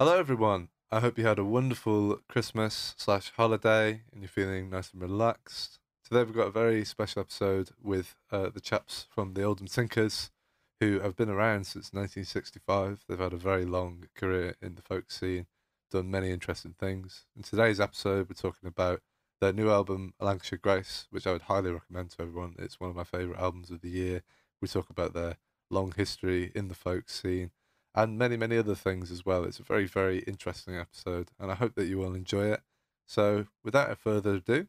[0.00, 0.70] Hello, everyone.
[0.90, 5.78] I hope you had a wonderful Christmas slash holiday and you're feeling nice and relaxed.
[6.02, 10.32] Today, we've got a very special episode with uh, the chaps from the Oldham Tinkers,
[10.80, 13.04] who have been around since 1965.
[13.08, 15.46] They've had a very long career in the folk scene,
[15.92, 17.26] done many interesting things.
[17.36, 19.00] In today's episode, we're talking about
[19.40, 22.56] their new album, Lancashire Grace, which I would highly recommend to everyone.
[22.58, 24.24] It's one of my favourite albums of the year.
[24.60, 25.36] We talk about their
[25.70, 27.52] long history in the folk scene
[27.94, 29.44] and many, many other things as well.
[29.44, 32.62] It's a very, very interesting episode, and I hope that you will enjoy it.
[33.06, 34.68] So, without further ado,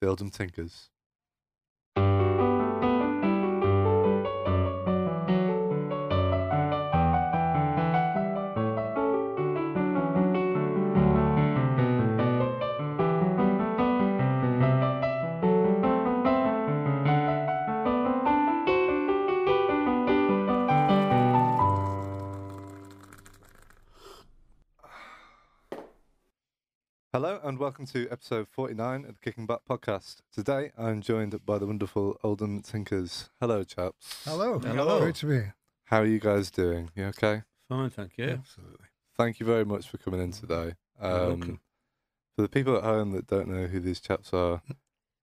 [0.00, 0.91] the Oldham Tinkers.
[27.82, 30.18] Welcome to episode 49 of the Kicking Butt podcast.
[30.32, 33.28] Today I'm joined by the wonderful Oldham Tinkers.
[33.40, 34.22] Hello, chaps.
[34.24, 34.60] Hello.
[34.60, 35.00] Hello.
[35.00, 35.56] Great to be here.
[35.86, 36.90] How are you guys doing?
[36.94, 37.42] You okay?
[37.68, 38.38] Fine, thank you.
[38.38, 38.86] Absolutely.
[39.16, 40.74] Thank you very much for coming in today.
[41.02, 41.60] You're Um,
[42.36, 44.62] for the people at home that don't know who these chaps are,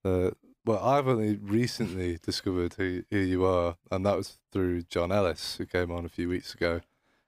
[0.04, 0.32] uh,
[0.66, 5.56] well, I've only recently discovered who, who you are, and that was through John Ellis,
[5.56, 6.82] who came on a few weeks ago,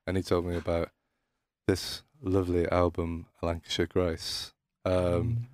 [0.06, 0.90] and he told me about
[1.68, 4.52] this lovely album, Lancashire Grace.
[4.86, 5.48] Um,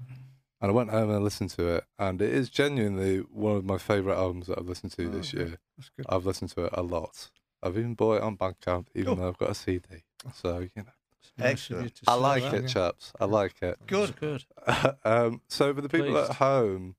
[0.62, 3.78] and I went home and listened to it, and it is genuinely one of my
[3.78, 5.60] favourite albums that I've listened to Oh, this year.
[5.78, 6.06] That's good.
[6.10, 7.30] I've listened to it a lot.
[7.62, 9.16] I've even bought it on Bandcamp, even Oh.
[9.16, 10.04] though I've got a CD.
[10.34, 10.84] So, you know.
[11.22, 12.02] It's nice Excellent.
[12.08, 12.54] I like that.
[12.54, 12.68] it, yeah.
[12.68, 13.14] chaps.
[13.20, 13.78] I like it.
[13.88, 14.46] Good, good.
[15.06, 16.30] um, so, for the people Pleased.
[16.32, 16.96] at home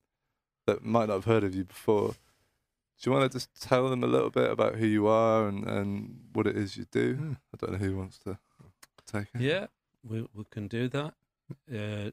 [0.67, 4.03] that might not have heard of you before, do you want to just tell them
[4.05, 7.15] a little bit about who you are and, and what it is you do?
[7.15, 7.33] Hmm.
[7.55, 8.39] I don't know who wants to
[9.07, 9.41] take it.
[9.41, 9.67] Yeah,
[10.05, 11.15] we we can do that.
[11.73, 12.11] Uh,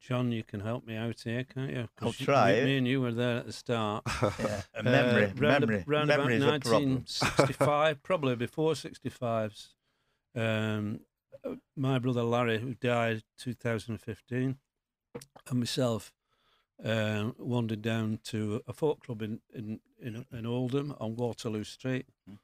[0.00, 1.88] John, you can help me out here, can't you?
[2.00, 4.02] I'll you- try me, me and you were there at the start.
[4.22, 9.68] Yeah, a Uh, memory, round, memory, round memory about a 1965, probably before 65s.
[10.34, 11.00] Um,
[11.44, 14.56] uh, my brother Larry, who died 2015,
[15.50, 16.12] and myself
[16.82, 22.06] um, wandered down to a folk club in, in, in, in Oldham on Waterloo Street.
[22.26, 22.34] Hmm.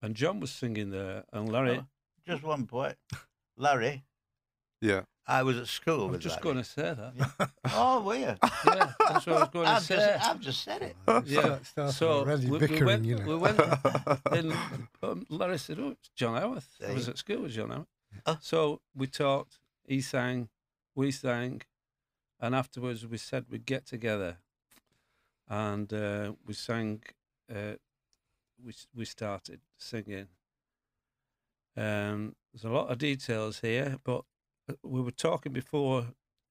[0.00, 1.86] And John was singing there, and Larry, Oh,
[2.26, 2.96] Just one point,
[3.56, 4.04] Larry.
[4.84, 5.02] Yeah.
[5.26, 6.42] I was at school I was with just Larry.
[6.42, 7.12] going to say that.
[7.16, 7.46] Yeah.
[7.76, 8.20] Oh, were you?
[8.66, 9.96] Yeah, that's what I was going to I've say.
[9.96, 10.96] just, I've just said it.
[11.26, 11.40] Yeah.
[11.40, 13.24] Start, start So already we, we bickering, went, you know.
[13.26, 13.56] we went,
[14.30, 14.52] then
[15.02, 17.10] um, Larry said, "Oh, it's John Howarth." I was See?
[17.12, 17.86] at school with John Howarth.
[18.26, 18.36] Oh.
[18.42, 19.58] So we talked.
[19.86, 20.48] He sang,
[20.94, 21.62] we sang,
[22.38, 24.36] and afterwards we said we'd get together,
[25.48, 27.02] and uh, we sang.
[27.50, 27.76] Uh,
[28.62, 30.28] we we started singing.
[31.76, 34.24] Um, there's a lot of details here, but
[34.82, 36.06] we were talking before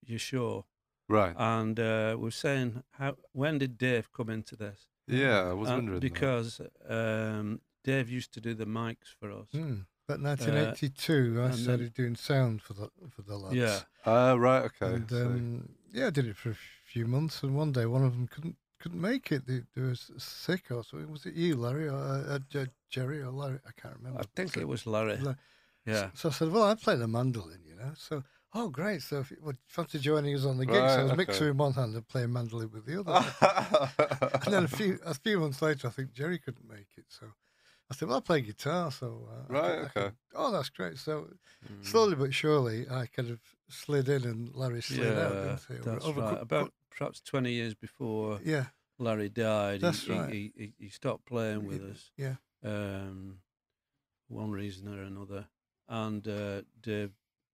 [0.05, 0.65] your show,
[1.09, 1.35] Right.
[1.37, 4.87] and uh, we were saying how when did Dave come into this?
[5.07, 5.99] yeah, I was Uh, wondering.
[5.99, 9.49] because um, Dave used to do the mics for us.
[9.51, 9.81] Hmm.
[10.07, 13.55] But 1982, I and then- started doing sound for the for the lads.
[13.55, 14.63] Yeah, Ah, right.
[14.65, 14.93] Okay.
[14.95, 18.03] And so- um, yeah, I did it for a few months, and one day one
[18.03, 19.45] of them couldn't couldn't make it.
[19.47, 21.09] They, they was sick or something.
[21.09, 23.59] Was it you, Larry, or uh, uh, Jerry, or Larry?
[23.65, 24.19] I can't remember.
[24.19, 25.15] I think it was Larry.
[25.17, 25.35] La-
[25.85, 27.91] Yeah, So I said, well, I play the mandolin, you know.
[27.97, 28.23] So,
[28.53, 29.01] oh, great.
[29.01, 31.17] So if you would fancy joining us on the gig, Right, so I was okay.
[31.17, 33.89] mixing with one hand and playing mandolin with the other.
[34.45, 37.05] and then a few a few months later, I think Jerry couldn't make it.
[37.09, 37.25] So
[37.91, 38.91] I said, well, I play guitar.
[38.91, 39.91] So uh, Right, could- okay.
[40.07, 40.97] could- oh, that's great.
[40.97, 41.27] So
[41.71, 41.85] Mm.
[41.85, 43.39] slowly but surely, I kind of
[43.69, 45.33] slid in and Larry slid out.
[45.33, 46.41] yeah, Didn't that's over right.
[46.41, 48.65] About perhaps twenty years before yeah,
[48.99, 50.29] Larry died, he- That's he, right.
[50.31, 52.11] he, he, he stopped playing with us.
[52.17, 52.35] yeah.
[52.63, 53.39] Um,
[54.29, 55.47] one reason or another,
[55.87, 57.11] and uh, Dave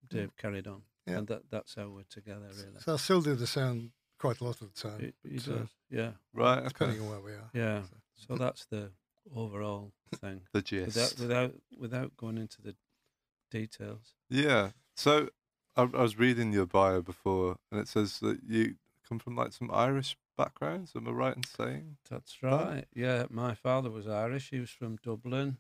[0.08, 1.18] Dave carried on, Yeah.
[1.20, 2.80] and that that's how we're together really.
[2.80, 5.56] So I still do the sound quite a lot of the time, He, he so-
[5.60, 6.60] does, yeah, right.
[6.60, 6.68] Okay.
[6.70, 7.50] depending on where we are.
[7.54, 7.82] yeah.
[7.84, 7.98] So-
[8.28, 8.92] So that's the
[9.34, 10.42] overall thing.
[10.52, 10.88] The gist.
[10.96, 12.76] Without without without going into the
[13.52, 14.14] details.
[14.30, 14.72] Yeah.
[14.96, 15.30] So
[15.76, 18.76] I, I was reading your bio before, and it says that you
[19.08, 20.92] come from like some Irish backgrounds.
[20.96, 21.98] Am I right in saying?
[22.10, 22.86] That's right.
[22.94, 24.50] Yeah, my father was Irish.
[24.50, 25.58] He was from Dublin.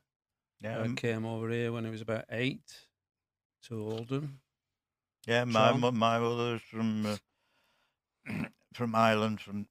[0.61, 2.87] Yeah, I came over here when I was about eight
[3.63, 4.39] to Oldham.
[5.25, 5.45] yeah.
[5.45, 7.15] My my mother's from uh,
[8.73, 9.67] from Ireland, from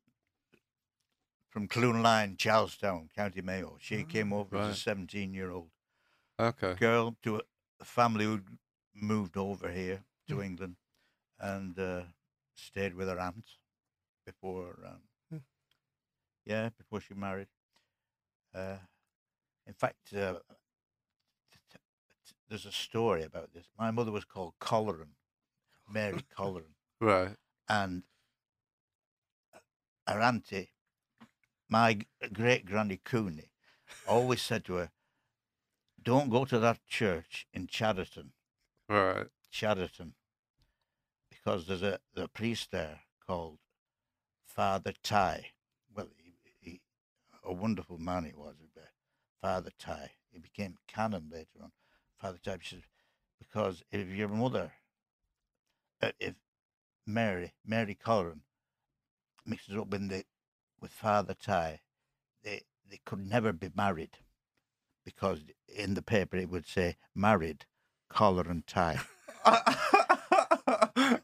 [1.51, 3.77] from Clune Line, Charlestown, County Mayo.
[3.81, 4.69] She came over right.
[4.69, 5.71] as a seventeen-year-old
[6.41, 6.75] Okay.
[6.75, 8.41] girl to a, family who
[8.95, 10.77] moved over here to England
[11.41, 12.03] and uh,
[12.55, 13.45] stayed with her aunt
[14.25, 15.01] before, um,
[15.31, 15.39] Hmm.
[16.45, 17.49] yeah, before she married.
[18.55, 18.77] Uh,
[19.67, 20.35] in fact, uh,
[22.49, 23.67] there's a story about this.
[23.79, 25.15] My mother was called Colleran,
[25.89, 27.37] Mary Colleran, Right.
[27.69, 28.03] and
[30.07, 30.71] her auntie,
[31.69, 33.51] my uh, great granny Cooney,
[34.07, 34.91] always said to her,
[36.03, 38.31] "Don't go to that church in Chadderton,
[38.89, 39.27] Right.
[39.53, 40.15] Chadderton,
[41.31, 43.59] because there's a there's a priest there called
[44.47, 45.53] Father Ty.
[45.95, 46.81] Well, he, he
[47.45, 48.55] a wonderful man he was,
[49.41, 50.11] Father Ty.
[50.31, 51.73] He became canon later on.
[52.21, 52.81] Father Ty says,
[53.39, 54.73] because if your mother,
[56.03, 56.35] uh, if
[57.07, 58.41] Mary Mary Colleran
[59.47, 60.25] mixes up with the
[60.81, 61.81] with Father Ty,
[62.43, 64.19] they they could never be married,
[65.05, 67.67] because in the paper it would say married
[68.09, 69.01] collar and tie.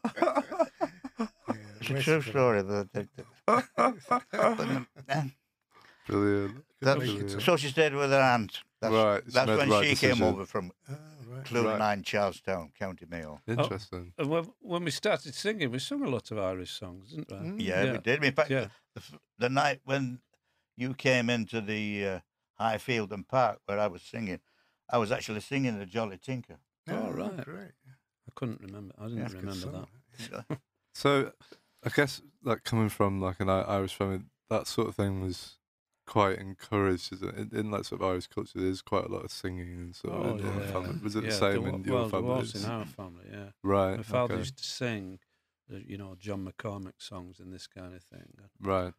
[1.87, 2.61] It's a true story.
[2.61, 3.07] The, the,
[3.47, 4.87] the, um,
[6.07, 6.63] Brilliant.
[6.81, 8.61] that's, make it so she stayed with her aunt.
[8.81, 10.71] That's, Right, that's when right she came over from
[11.45, 11.63] Ah, right.
[11.63, 12.05] Clune Right.
[12.05, 13.41] Charlestown, County Mayo.
[13.47, 14.13] Interesting.
[14.17, 17.63] And when, when we started singing, we sung a lot of Irish songs, didn't we?
[17.63, 17.67] Mm.
[17.67, 17.91] Yeah, Yeah.
[17.93, 18.23] we did.
[18.23, 18.67] In fact, Yeah.
[18.95, 19.01] the,
[19.37, 20.19] the night when
[20.77, 22.19] you came into the uh,
[22.55, 24.39] Highfield and Park where I was singing,
[24.89, 26.57] I was actually singing the Jolly Tinker.
[26.89, 27.43] Oh, Ah, right.
[27.45, 27.71] Great.
[28.27, 28.93] I couldn't remember.
[28.99, 29.87] I didn't Yeah, remember
[30.29, 30.45] that.
[30.93, 31.31] So,
[31.83, 35.57] I guess like coming from like an Irish family, that sort of thing was
[36.05, 37.11] quite encouraged.
[37.23, 40.13] In, in that sort of Irish culture, there's quite a lot of singing and sort
[40.13, 40.99] of Oh, in your family.
[41.03, 42.27] Was it yeah, the same there in your well, family?
[42.27, 43.49] Was in our family, yeah.
[43.63, 43.97] Right.
[43.97, 44.39] My father okay.
[44.41, 45.19] used to sing,
[45.73, 48.27] uh, you know, John McCormack songs and this kind of thing,
[48.61, 48.93] Right.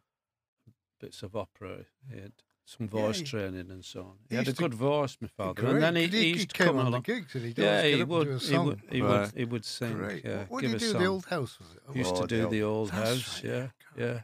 [1.01, 1.85] bits of opera.
[2.13, 2.33] He had
[2.65, 4.13] some Yeah, voice he- training and so on.
[4.29, 5.63] He, he had a used to- good voice, my father.
[5.63, 5.75] Great.
[5.75, 7.03] And then he, he he, used to came come on along.
[7.03, 8.83] the gigs and he'd Yeah, always get he up would, he would.
[8.91, 9.21] He Right.
[9.21, 9.33] would.
[9.37, 9.93] He would sing.
[9.97, 10.25] Great.
[10.25, 10.93] Yeah, what did he do?
[10.95, 11.83] The old house was it?
[11.89, 13.43] Oh, used Oh, to do the old house.
[13.45, 14.21] right, Yeah, yeah,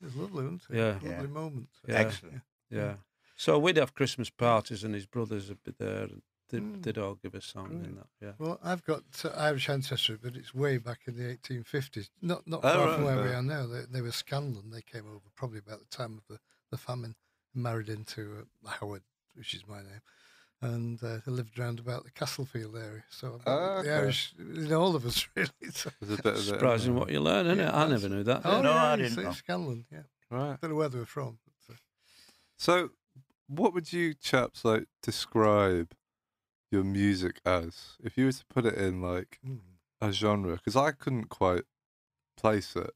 [0.00, 0.76] It was lovely, wasn't it?
[0.76, 0.92] Yeah.
[0.92, 1.22] Lovely Yeah.
[1.26, 1.68] moment.
[1.86, 1.94] Yeah.
[1.94, 2.42] Excellent.
[2.70, 2.94] yeah.
[3.36, 6.82] So we'd have Christmas parties, and his brothers would be there, and they'd, Mm.
[6.82, 8.06] they'd all give a song in that.
[8.20, 8.32] Yeah.
[8.38, 9.02] Well, I've got
[9.34, 12.08] Irish ancestry, but it's way back in the 1850s.
[12.22, 13.66] Not not Oh, far from where we are now.
[13.66, 14.70] They, they were Scanlon.
[14.70, 16.38] They came over probably about the time of the,
[16.70, 17.14] the famine,
[17.54, 19.02] married into uh, Howard,
[19.34, 20.00] which is my name,
[20.74, 23.04] and uh, they lived around about the Castlefield area.
[23.10, 23.92] So Ah, the okay.
[23.94, 25.48] Irish, you know, all of us really.
[25.72, 26.38] So, There's a bit of it.
[26.38, 27.74] in Surprising what you learn, isn't Yeah, it?
[27.74, 28.42] I never knew that.
[28.44, 29.30] oh No, yeah, I it's- didn't know.
[29.30, 29.86] it's Scanlon.
[29.90, 30.60] Yeah, Right.
[30.60, 31.38] don't know where they were from.
[31.44, 31.78] But, uh,
[32.58, 32.90] So,
[33.48, 35.92] what would you chaps like describe
[36.70, 37.96] your music as?
[38.02, 39.60] If you were to put it in like mm.
[40.00, 41.62] a genre, because I couldn't quite
[42.36, 42.90] place it.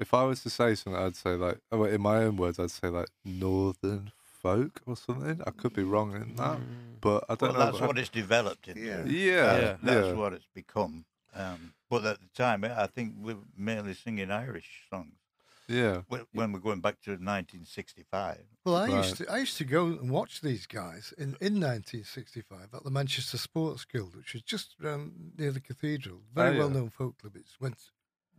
[0.00, 2.70] If I was to say something, I'd say like, oh, in my own words, I'd
[2.70, 4.12] say like northern
[4.42, 5.40] folk or something.
[5.46, 7.00] I could be wrong in that, Mm.
[7.00, 7.58] but I don't know.
[7.58, 8.80] that's but- what it's developed into.
[8.80, 9.04] Yeah.
[9.04, 9.76] yeah, Yeah.
[9.82, 11.04] That's yeah, what it's become.
[11.34, 15.14] Um, but at the time, I think we were mainly singing Irish songs.
[15.68, 16.02] yeah.
[16.08, 18.38] When when we're going back to 1965.
[18.64, 18.96] Well, I Right.
[19.04, 22.90] used to I used to go and watch these guys in, in 1965 at the
[22.90, 26.22] Manchester Sports Guild, which was just around near the cathedral.
[26.34, 27.36] Very Oh, well known folk club.
[27.36, 27.76] It went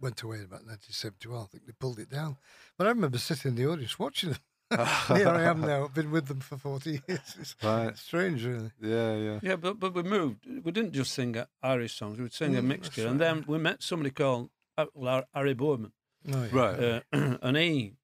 [0.02, 1.44] went away in about 1971.
[1.44, 2.38] I think they pulled it down.
[2.78, 4.40] But I remember sitting in the audience watching them.
[5.08, 5.86] Here I am now.
[5.86, 7.36] I've been with them for 40 years.
[7.40, 7.98] It's Right.
[7.98, 8.72] strange, really.
[8.82, 9.40] Yeah, yeah.
[9.42, 10.46] Yeah, but but we moved.
[10.46, 12.18] We didn't just sing Irish songs.
[12.18, 13.36] We would sing a Mm, mixture, that's and right.
[13.36, 15.92] then we met somebody called uh, well, Harry Boardman,
[16.32, 16.56] Oh, yeah.
[16.56, 16.80] Right.
[17.14, 17.96] uh, and he.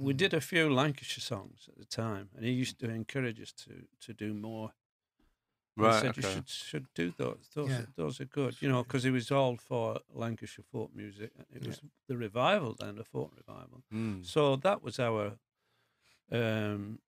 [0.00, 0.16] We Mm.
[0.16, 3.88] did a few Lancashire songs at the time, and he used to encourage us to
[4.00, 4.72] to do more.
[5.76, 6.00] He Right.
[6.00, 7.50] said you should should do those.
[7.54, 7.80] Those Yeah.
[7.80, 11.32] are, those are good, you know, because he was all for Lancashire folk music.
[11.36, 11.68] and It Yeah.
[11.68, 13.82] was the revival then, the folk revival.
[13.92, 14.24] Mm.
[14.24, 15.38] So that was our.
[16.30, 16.98] Um,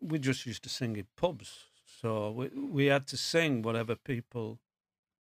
[0.00, 1.50] we just used to sing in pubs,
[2.00, 4.58] so we we had to sing whatever people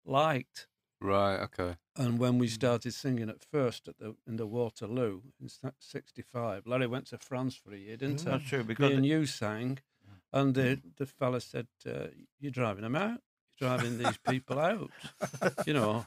[0.05, 0.67] liked.
[0.99, 1.39] Right.
[1.43, 1.75] Okay.
[1.95, 5.49] And when we started singing at first at the in the Waterloo in
[5.79, 8.23] '65, Larry went to France for a year, didn't Mm.
[8.23, 8.29] he?
[8.31, 9.79] That's true Me because and you sang,
[10.33, 12.07] and the the fella said, uh,
[12.39, 13.21] "You're driving them out.
[13.59, 14.91] You're driving these people out."
[15.67, 16.05] you know,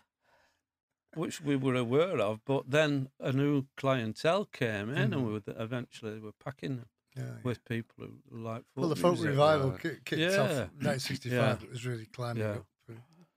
[1.15, 2.45] which we were aware of.
[2.45, 7.23] But then a new clientele came in, and we were eventually were packing them Yeah,
[7.25, 7.31] yeah.
[7.43, 9.31] with people who like folk Well, the folk music.
[9.31, 10.29] revival kicked Yeah.
[10.41, 11.33] off in 1965.
[11.33, 11.67] Yeah.
[11.67, 12.57] It was really climbing Yeah.
[12.59, 12.67] up.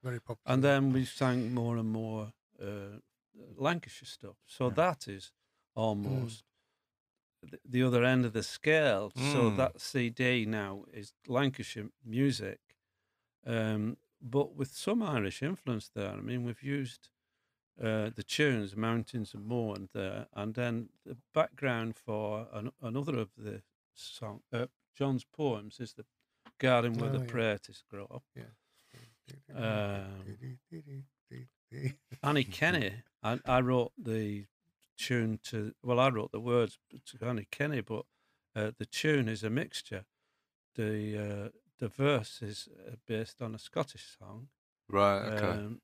[0.04, 0.54] Very popular.
[0.54, 3.00] And then we sang more and more uh,
[3.58, 4.36] Lancashire stuff.
[4.46, 4.74] So Yeah.
[4.76, 5.32] that is
[5.76, 6.44] almost
[7.50, 9.12] th- the other end of the scale.
[9.16, 9.58] So Mm.
[9.58, 12.60] that CD now is Lancashire music,
[13.46, 16.12] um, but with some Irish influence there.
[16.14, 17.10] I mean, we've used
[17.82, 23.18] uh, the tunes, Mountains of Mourne, and there, and then the background for an, another
[23.20, 23.62] of the
[23.96, 26.06] song, uh, John's poems, is the
[26.60, 27.32] garden where Oh, the yeah.
[27.32, 28.24] poetess grow up.
[29.56, 30.38] Um,
[32.22, 34.46] Annie Kenney, I, I wrote the
[34.98, 38.06] tune to, well, I wrote the words to Annie Kenney, but
[38.56, 40.06] uh, the tune is a mixture.
[40.76, 41.50] The uh,
[41.80, 44.48] the verse is uh, based on a Scottish song.
[44.90, 45.34] Right.
[45.34, 45.48] Okay.
[45.48, 45.82] Um,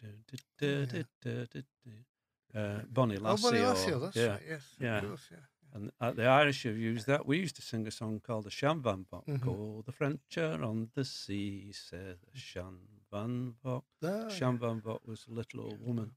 [0.00, 0.86] du- du- du- yeah.
[0.86, 2.58] du- du- du- du.
[2.58, 3.42] Uh, Bonnie Oh, Lassie.
[3.42, 4.26] Bonnie or- Lassie, that's yeah.
[4.32, 4.42] right.
[4.48, 5.00] Yes, yeah.
[5.00, 5.38] course, yeah.
[5.72, 7.24] And uh, the Irish have used that.
[7.26, 9.26] We used to sing a song called the Shan Van Vocht.
[9.28, 9.46] Mhm.
[9.48, 12.76] Oh, the French are on the sea, said the Shan
[13.12, 13.84] Van Vocht.
[14.02, 16.10] Ah, Shan Van Vocht was a little old woman.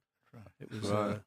[0.59, 1.17] It was, Right.
[1.17, 1.19] uh,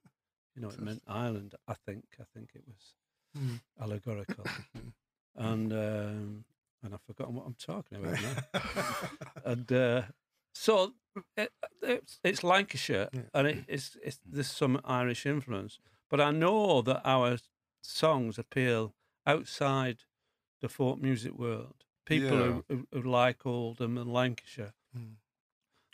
[0.56, 1.54] you know, it meant Ireland.
[1.68, 2.04] I think.
[2.18, 2.96] I think it was.
[3.38, 3.60] Mm.
[3.80, 4.44] allegorical.
[5.36, 6.44] and um,
[6.82, 8.60] and I've forgotten what I'm talking about now.
[9.44, 10.02] and uh,
[10.52, 10.94] so
[11.36, 11.50] it,
[11.82, 13.20] it's, it's Lancashire, Yeah.
[13.34, 15.78] and it, it's, it's there's some Irish influence.
[16.10, 17.38] But I know that our
[17.82, 18.94] songs appeal
[19.26, 19.98] outside
[20.60, 21.84] the folk music world.
[22.04, 24.74] People who, who, who like Oldham and Lancashire.
[24.96, 25.14] Mm.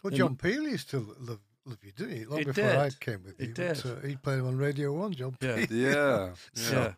[0.03, 2.25] Well, Then- John Peel used to love, love you, didn't he?
[2.27, 3.01] Long He before I did.
[3.01, 3.53] came with He you.
[3.55, 3.81] did.
[3.83, 5.65] But, uh, he played on Radio 1, John Yeah.
[5.67, 5.77] Peel.
[5.77, 6.31] yeah.
[6.55, 6.73] Yeah.
[6.73, 6.95] Yeah.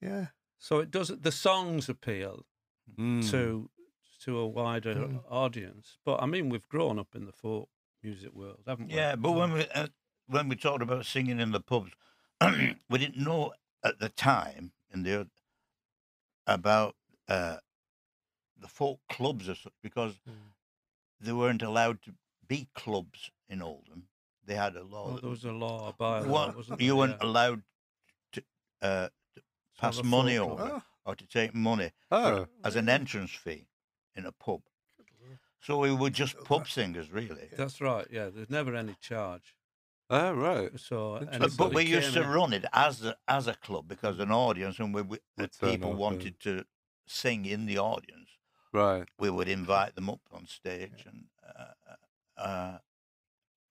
[0.00, 0.26] yeah.
[0.58, 1.08] So it does.
[1.08, 2.44] The songs appeal
[2.98, 3.28] Mm.
[3.32, 3.68] to
[4.26, 5.22] to a wider Mm.
[5.30, 5.98] audience.
[6.04, 7.68] But I mean, we've grown up in the folk
[8.02, 8.94] music world, haven't we?
[8.94, 9.88] Yeah, but when we uh,
[10.26, 11.92] when we talked about singing in the pubs,
[12.90, 13.52] we didn't know
[13.84, 15.28] at the time in the
[16.46, 16.96] about
[17.28, 17.58] uh,
[18.58, 20.52] the folk clubs as such because Mm.
[21.20, 22.14] they weren't allowed to
[22.46, 24.08] be clubs in Oldham.
[24.44, 25.06] They had a law.
[25.08, 26.96] Well, there was a law, a bylaw, wa- wasn't you there?
[26.96, 27.26] weren't Yeah.
[27.28, 27.62] allowed
[28.32, 28.42] to
[28.82, 29.42] uh, To
[29.80, 30.60] pass money folk club.
[30.70, 32.46] over Oh, or to take money Oh.
[32.64, 33.68] as an entrance fee
[34.16, 34.60] in a pub.
[35.60, 37.48] So we were just pub singers, really.
[37.56, 38.06] That's right.
[38.10, 39.54] Yeah, there's never any charge.
[40.08, 40.70] Oh right.
[40.78, 44.20] So, But, but we used to in- run it as a, as a club because
[44.20, 46.64] an audience and we, we Would people up and- wanted to
[47.08, 48.28] sing in the audience,
[48.72, 49.08] Right.
[49.18, 51.24] we would invite them up on stage and
[51.58, 52.78] uh, uh,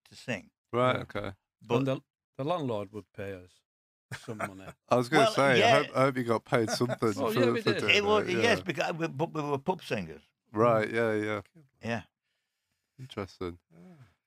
[0.09, 0.49] to sing.
[0.73, 0.95] Right.
[0.97, 1.01] Yeah.
[1.03, 1.31] Okay.
[1.65, 2.01] But and the,
[2.37, 4.65] the landlord would pay us some money.
[4.89, 5.67] I was going to Well, say, yeah.
[5.67, 7.79] I, hope, I hope you got paid something Oh, for, yeah, we for did.
[7.81, 8.39] doing it was yeah.
[8.39, 10.21] yes, because we, but we were pub singers.
[10.55, 10.89] Right.
[10.91, 11.13] Yeah.
[11.13, 11.41] Yeah.
[11.83, 12.01] Yeah.
[12.99, 13.59] Interesting.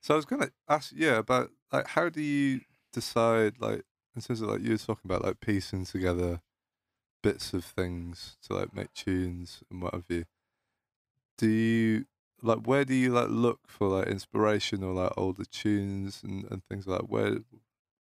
[0.00, 2.60] So I was going to ask, yeah, about like how do you
[2.92, 3.82] decide, like,
[4.14, 6.40] in terms of like you were talking about, like piecing together
[7.22, 10.24] bits of things to like make tunes and what have you.
[11.38, 12.06] Do you
[12.42, 16.64] like where do you like look for like inspiration or like older tunes and, and
[16.64, 17.08] things like that?
[17.10, 17.38] Where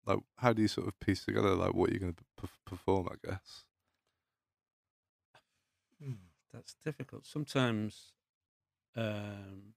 [0.05, 3.09] like how do you sort of piece together like what you're going to p- perform?
[3.11, 3.63] I guess.
[6.03, 6.17] mm.
[6.53, 7.25] That's difficult.
[7.25, 8.13] Sometimes
[8.97, 9.73] um,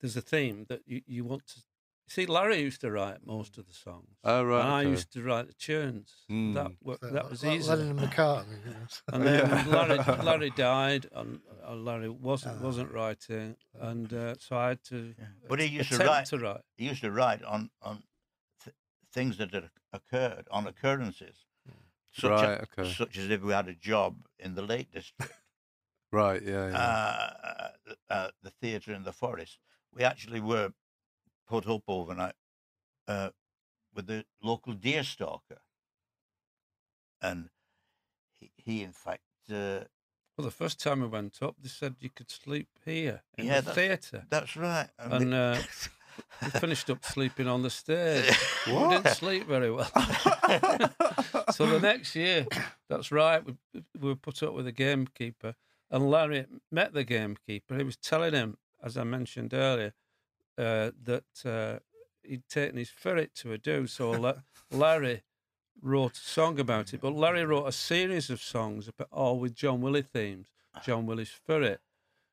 [0.00, 1.60] there's a theme that you, you want to.
[2.08, 4.06] See, Larry used to write most of the songs.
[4.22, 4.60] Oh right.
[4.60, 4.90] and I okay.
[4.90, 6.12] used to write the tunes.
[6.30, 6.54] Mm.
[6.54, 7.68] That wa- So, that was like easy.
[7.68, 8.58] Lennon and McCartney.
[8.64, 9.64] you know, so- And then Yeah.
[9.66, 12.64] Larry, Larry died, and uh, Larry wasn't Ah.
[12.64, 15.14] wasn't writing, and uh, so I had to.
[15.18, 15.24] Yeah.
[15.48, 16.26] But he used to write.
[16.26, 16.60] to write.
[16.76, 18.04] He used to write on on
[18.62, 18.76] th-
[19.12, 21.36] things that had occurred on occurrences,
[22.12, 22.92] such Right, a- okay.
[22.92, 25.32] such as if we had a job in the Lake District.
[26.16, 26.42] Right.
[26.42, 26.68] Yeah.
[26.70, 26.78] yeah.
[26.78, 29.58] uh, uh, the theatre in the forest.
[29.94, 30.72] We actually were
[31.46, 32.34] put up overnight
[33.08, 33.30] uh,
[33.94, 35.60] with the local deer stalker,
[37.20, 37.48] and
[38.40, 39.84] he, he in fact, uh,
[40.36, 43.60] Well, the first time we went up, they said you could sleep here in Yeah,
[43.62, 44.24] the theatre.
[44.30, 44.88] that's right.
[44.98, 45.62] And And we- uh,
[46.42, 48.34] we finished up sleeping on the stairs.
[48.66, 49.90] We didn't sleep very well.
[51.52, 52.46] so the next year,
[52.88, 53.54] that's right, we,
[54.00, 55.54] we were put up with a gamekeeper,
[55.90, 57.76] and Larry met the gamekeeper.
[57.76, 59.94] He was telling him, as I mentioned earlier,
[60.58, 61.78] uh, that uh,
[62.22, 63.86] he'd taken his ferret to a do.
[63.86, 65.22] So La- Larry
[65.82, 69.80] wrote a song about it, but Larry wrote a series of songs, all with John
[69.80, 70.48] Willie themes.
[70.84, 71.80] John Willie's ferret,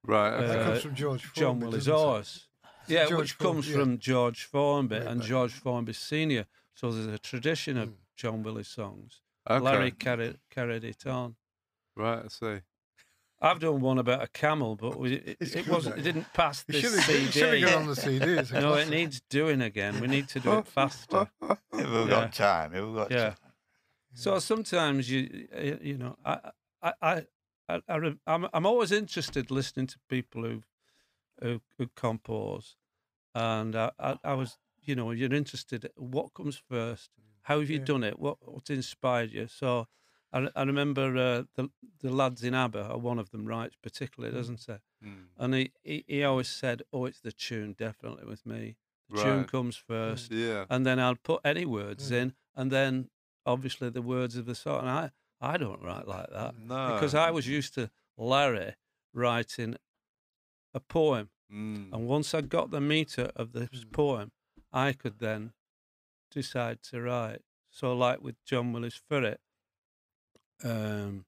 [0.05, 0.31] right.
[0.31, 0.59] that Okay.
[0.61, 1.97] uh, comes from George John Willie's doesn't it?
[1.97, 2.47] horse.
[2.87, 3.75] Yeah, George which comes Formby, yeah.
[3.77, 5.29] from George Formby Way and back.
[5.29, 6.45] George Formby Senior.
[6.73, 7.93] So there's a tradition of Mm.
[8.17, 9.21] John Willie songs.
[9.49, 9.63] okay.
[9.63, 11.35] Larry carried carried it on.
[11.95, 12.23] Right.
[12.25, 12.61] I see.
[13.43, 15.97] I've done one about a camel, but we, it, it wasn't.
[15.99, 17.65] It didn't pass You this should have CD.
[17.65, 18.41] on the CD.
[18.53, 19.99] No, it needs doing again.
[19.99, 21.29] We need to do it faster.
[21.41, 22.07] if we've Yeah.
[22.07, 23.29] got time, if we've got Yeah.
[23.29, 23.35] time.
[24.15, 25.47] So sometimes you
[25.81, 27.25] you know I, I, I,
[27.67, 30.63] I, I I'm, I'm always interested listening to people who
[31.41, 32.77] who, who compose,
[33.35, 37.09] and I, I I was you know you're interested what comes first,
[37.43, 37.85] how have you Yeah.
[37.85, 39.47] done it, what what inspired you.
[39.47, 39.87] So
[40.33, 41.69] I, I remember uh, the
[42.01, 44.73] the lads in ABBA, or one of them writes particularly, doesn't he?
[45.07, 45.25] Mm.
[45.37, 48.75] And he, he he always said, oh it's the tune definitely with me.
[49.09, 50.65] The tune comes first Yeah.
[50.69, 52.15] and then I'll put any words Mm.
[52.21, 53.09] in, and then
[53.45, 54.79] obviously the words of the song.
[54.81, 56.93] And I, I don't write like that No.
[56.93, 58.75] because I was used to Larry
[59.13, 59.75] writing
[60.73, 61.93] a poem, Mm.
[61.93, 63.91] and once I got the meter of this Mm.
[63.91, 64.31] poem,
[64.71, 65.53] I could then
[66.31, 67.41] decide to write.
[67.69, 69.39] So, like with John Willie's Ferret,
[70.63, 71.25] um,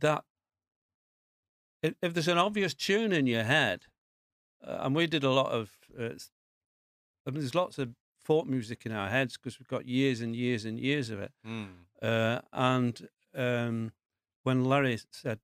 [0.00, 0.24] that
[1.82, 3.82] if, if there's an obvious tune in your head,
[4.66, 6.10] uh, and we did a lot of, uh,
[7.26, 7.90] I mean, there's lots of
[8.24, 11.32] folk music in our heads because we've got years and years and years of it.
[11.46, 11.66] Mm.
[12.00, 13.92] Uh, and um,
[14.42, 15.40] when Larry said,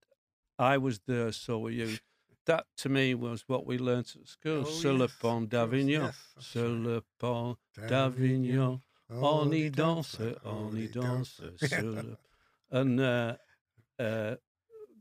[0.59, 1.99] "I was there, so were you,"
[2.47, 4.65] that to me was what we learnt at school.
[4.67, 6.87] Oh, Sur le pont d'Avignon, yes, sur right.
[6.87, 7.57] le pont
[7.89, 12.17] d'Avignon, on y danse, on y danse, sur le
[12.71, 13.37] and uh,
[13.99, 14.37] uh, th-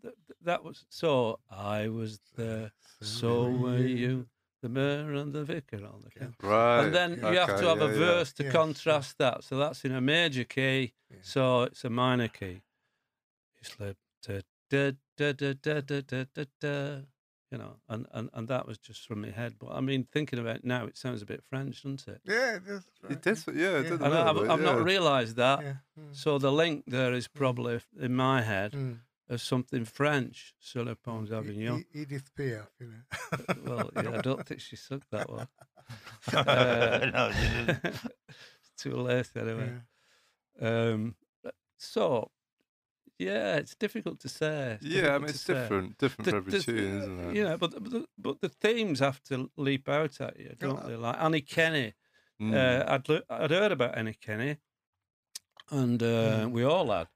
[0.02, 1.40] th- that was so.
[1.50, 2.72] I was there,
[3.02, 4.28] so were you.
[4.62, 6.36] The mayor and the vicar on the camp.
[6.44, 6.84] Right.
[6.84, 7.98] And then you have to have a yeah, yeah.
[7.98, 9.46] verse to Yes, contrast that.
[9.46, 10.94] So that's in a major key.
[11.10, 11.18] Yeah.
[11.22, 12.62] So it's a minor key.
[13.62, 13.96] It's like
[14.26, 17.00] da da da da da da da da da.
[17.52, 19.56] You know, and, and, and that was just from my head.
[19.60, 22.22] But I mean, thinking about it now, it sounds a bit French, doesn't it?
[22.24, 22.86] Yeah, it is.
[23.04, 23.82] It right, does, yeah, it Yeah.
[23.90, 25.62] did And I've, bit, I've not realised that.
[25.64, 25.74] Yeah.
[26.00, 29.00] mm, So the link there is probably in my head mm.
[29.30, 30.54] as something French.
[30.60, 31.84] Sur le pont d'Avignon.
[31.92, 33.56] Edith Piaf, you know.
[33.66, 35.48] Well, yeah, I don't think she sung that one.
[36.34, 37.84] no, she didn't.
[38.30, 39.72] it's too late anyway.
[40.62, 40.90] Yeah.
[40.92, 41.16] Um,
[41.78, 42.30] so,
[43.20, 44.78] yeah, it's difficult to say.
[44.82, 45.54] It's Yeah, I mean, it's say.
[45.54, 47.36] different, different The- for every the- tune, isn't it?
[47.36, 50.96] Yeah, but, but, the, but the themes have to leap out at you, don't they?
[50.96, 51.94] Like Annie Kenney.
[52.42, 52.54] Mm.
[52.56, 54.58] Uh, I'd, lo- I'd heard about Annie Kenney,
[55.70, 56.52] and uh, Mm.
[56.52, 57.08] we all had.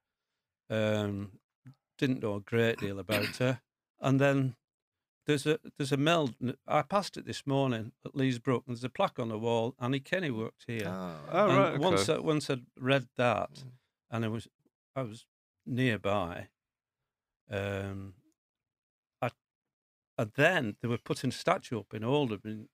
[0.70, 1.40] Um,
[1.98, 3.62] didn't know a great deal about her.
[4.02, 4.56] And then
[5.28, 6.32] there's a there's a mill.
[6.68, 9.76] I passed it this morning at Lees Brook, and there's a plaque on the wall.
[9.80, 10.88] Annie Kenney worked here.
[10.88, 12.20] Oh, Oh, And right, Once okay.
[12.20, 13.72] I, once I'd read that, Mm.
[14.12, 14.48] and I was
[14.96, 15.26] I was
[15.66, 16.48] nearby.
[17.50, 18.14] Um,
[19.22, 19.30] I
[20.18, 22.42] and then they were putting a statue up in Oldham.
[22.46, 22.68] In,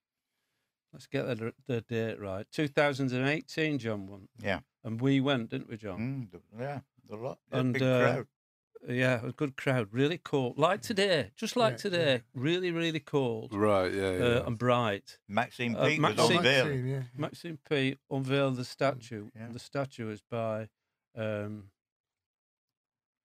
[0.94, 2.46] let's get the, the date right.
[2.52, 4.60] 2018, John won, Yeah.
[4.84, 6.30] and we went, didn't we, John?
[6.34, 6.80] Mm, yeah.
[7.10, 7.40] The lot.
[7.52, 8.28] yeah, And, big uh, crowd.
[8.88, 10.54] Yeah, a good crowd, really cool.
[10.56, 12.20] Like today, just like Yeah, today, yeah.
[12.34, 14.24] really, really cold Right, yeah, yeah.
[14.26, 15.18] uh, and bright.
[15.28, 17.02] Maxine uh, Peake was Maxine- Maxine, yeah.
[17.18, 19.28] Maxine P unveiled the statue.
[19.36, 19.48] yeah.
[19.52, 20.70] The statue is by,
[21.16, 21.72] um,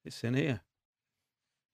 [0.04, 0.60] it's in here.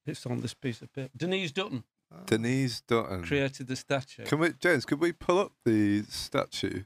[0.05, 1.11] It's on this piece of paper.
[1.15, 3.23] Denise Dutton Oh, Denise Dutton.
[3.23, 4.25] created the statue.
[4.25, 4.83] Can we, James?
[4.85, 6.83] Could we pull up the statue,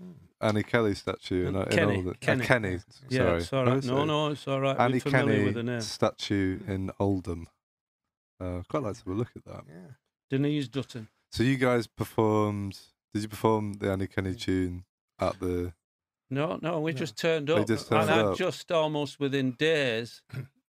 [0.00, 0.14] mm.
[0.40, 2.14] Annie Kelly statue in, Uh, in Kenney, Oldham?
[2.20, 2.42] Kenney.
[2.42, 2.78] Uh, Kenney.
[3.10, 3.38] yeah, sorry.
[3.38, 4.78] it's all What No, no, it's all right.
[4.78, 5.80] Annie We're familiar Kenney with the name.
[5.82, 7.46] statue in Oldham.
[8.40, 9.64] Uh, quite like to have a look at that.
[9.68, 9.90] Yeah.
[10.30, 11.08] Denise Dutton.
[11.30, 12.78] So you guys performed?
[13.12, 14.84] Did you perform the Annie Kenney tune
[15.20, 15.74] at the?
[16.30, 16.98] No, no, we No.
[16.98, 17.66] just turned They up.
[17.66, 18.38] just and turned I'd up.
[18.38, 20.22] just almost within days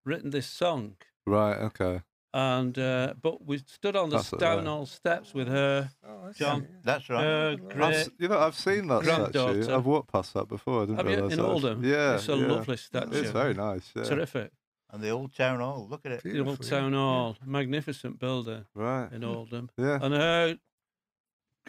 [0.09, 0.97] written this song.
[1.27, 1.57] Right.
[1.57, 2.01] Okay.
[2.35, 4.71] And uh, but we stood on the That's it, down yeah.
[4.71, 5.91] all steps with her.
[6.07, 6.77] Oh, I see, John, yeah.
[6.85, 7.25] That's right.
[7.27, 7.85] Uh, I've great.
[7.85, 9.17] I've, s- you know, I've seen that statue.
[9.33, 9.75] Granddaughter.
[9.75, 10.83] I've walked past that before.
[10.83, 11.85] I didn't Have you realise in that Oldham?
[11.85, 12.47] Yeah, it's a yeah.
[12.47, 13.19] lovely statue.
[13.19, 13.91] It's very nice.
[13.97, 14.03] Yeah.
[14.05, 14.51] Terrific.
[14.91, 15.87] and the old town hall.
[15.91, 16.23] Look at it.
[16.23, 16.99] The old Beautiful, yeah, town yeah.
[16.99, 19.11] hall, magnificent building Right.
[19.13, 19.71] in Oldham.
[19.79, 19.99] Yeah.
[20.03, 20.59] And her,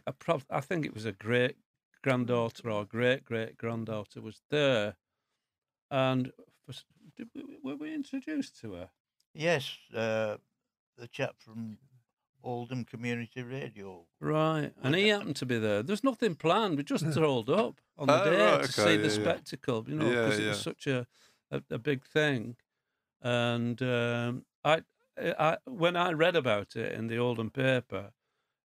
[0.08, 1.56] I, prob- I think it was a great
[2.04, 4.95] granddaughter or great great granddaughter was there,
[5.91, 6.32] and
[6.67, 6.84] was,
[7.19, 8.89] did we, were we introduced to her?
[9.34, 10.38] Yes, uh,
[10.97, 11.77] the chap from
[12.43, 14.05] Oldham Community Radio.
[14.21, 15.84] Right, and he happened to be there.
[15.84, 16.77] There's nothing planned.
[16.77, 19.10] We just rolled up on the Oh, day right, to okay, see the yeah, yeah.
[19.10, 21.05] spectacle, you know, Yeah, because it was such a,
[21.51, 22.55] a, a big thing.
[23.21, 24.82] And um, I,
[25.17, 28.12] I, when I read about it in the Oldham paper,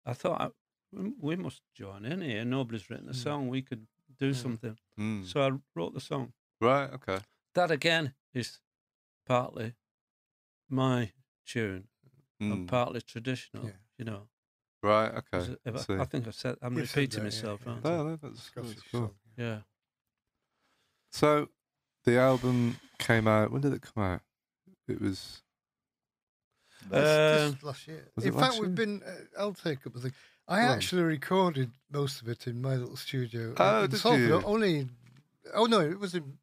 [0.06, 0.48] I thought I,
[0.92, 2.44] we- we must join in here.
[2.44, 3.16] Nobody's written a Mm.
[3.22, 3.48] song.
[3.48, 3.86] We could
[4.18, 4.36] do Mm.
[4.36, 4.78] something.
[4.98, 5.26] Mm.
[5.26, 6.32] So I wrote the song.
[6.60, 6.90] Right.
[6.92, 7.18] Okay.
[7.54, 8.58] That again is
[9.26, 9.74] partly
[10.68, 11.12] my
[11.46, 11.88] tune
[12.40, 12.68] and Mm.
[12.68, 13.64] partly traditional.
[13.66, 13.72] Yeah.
[13.98, 14.28] You know,
[14.82, 15.14] Right.
[15.32, 15.56] Okay.
[15.64, 16.00] if I.
[16.00, 17.72] I think I've said I'm You've said repeating that, myself, yeah.
[17.72, 17.90] aren't I?
[17.90, 19.00] No, no, that's, that's cool.
[19.00, 19.44] song, yeah.
[19.46, 19.58] Yeah.
[21.12, 21.48] So,
[22.04, 23.50] the album came out.
[23.52, 24.20] When did it come out?
[24.88, 25.40] It was.
[26.90, 28.10] This- Uh, last year.
[28.16, 29.02] In fact, last we've been.
[29.02, 30.12] Uh, I'll take up the thing.
[30.46, 33.54] I Go actually recorded most of it in my little studio.
[33.56, 34.20] Oh, in did Salford.
[34.20, 34.42] you?
[34.42, 34.88] Only.
[35.54, 36.36] Oh no, it was in.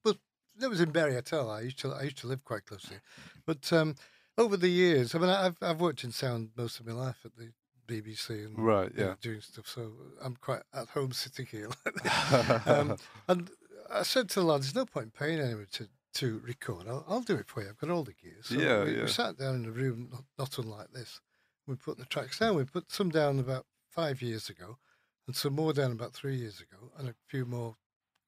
[0.63, 1.50] It was in Berry Hotel.
[1.50, 1.91] I used to.
[1.91, 3.02] I used to live quite close to it.
[3.45, 3.95] But um,
[4.38, 7.32] over the years, I mean, I've I've worked in sound most of my life at
[7.36, 7.52] the
[7.88, 9.15] BBC and Right, you know, yeah.
[9.21, 9.67] doing stuff.
[9.67, 9.91] So
[10.24, 11.67] I'm quite at home sitting here.
[11.86, 12.97] like um,
[13.28, 13.50] and
[13.91, 17.21] I said to the lads, "There's no point paying anyone to." To record, I'll, I'll
[17.21, 17.69] do it for you.
[17.69, 18.36] I've got all the gear.
[18.41, 19.04] So Yeah, we, yeah.
[19.04, 21.21] we sat down in a room not, not unlike this.
[21.65, 22.58] We put the tracks down.
[22.58, 24.78] We put some down about five years ago,
[25.26, 27.78] and some more down about three years ago, and a few more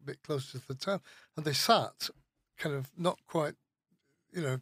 [0.01, 1.01] a bit closer to the time.
[1.35, 2.09] And they sat,
[2.63, 3.55] kind of not quite,
[4.31, 4.57] you know,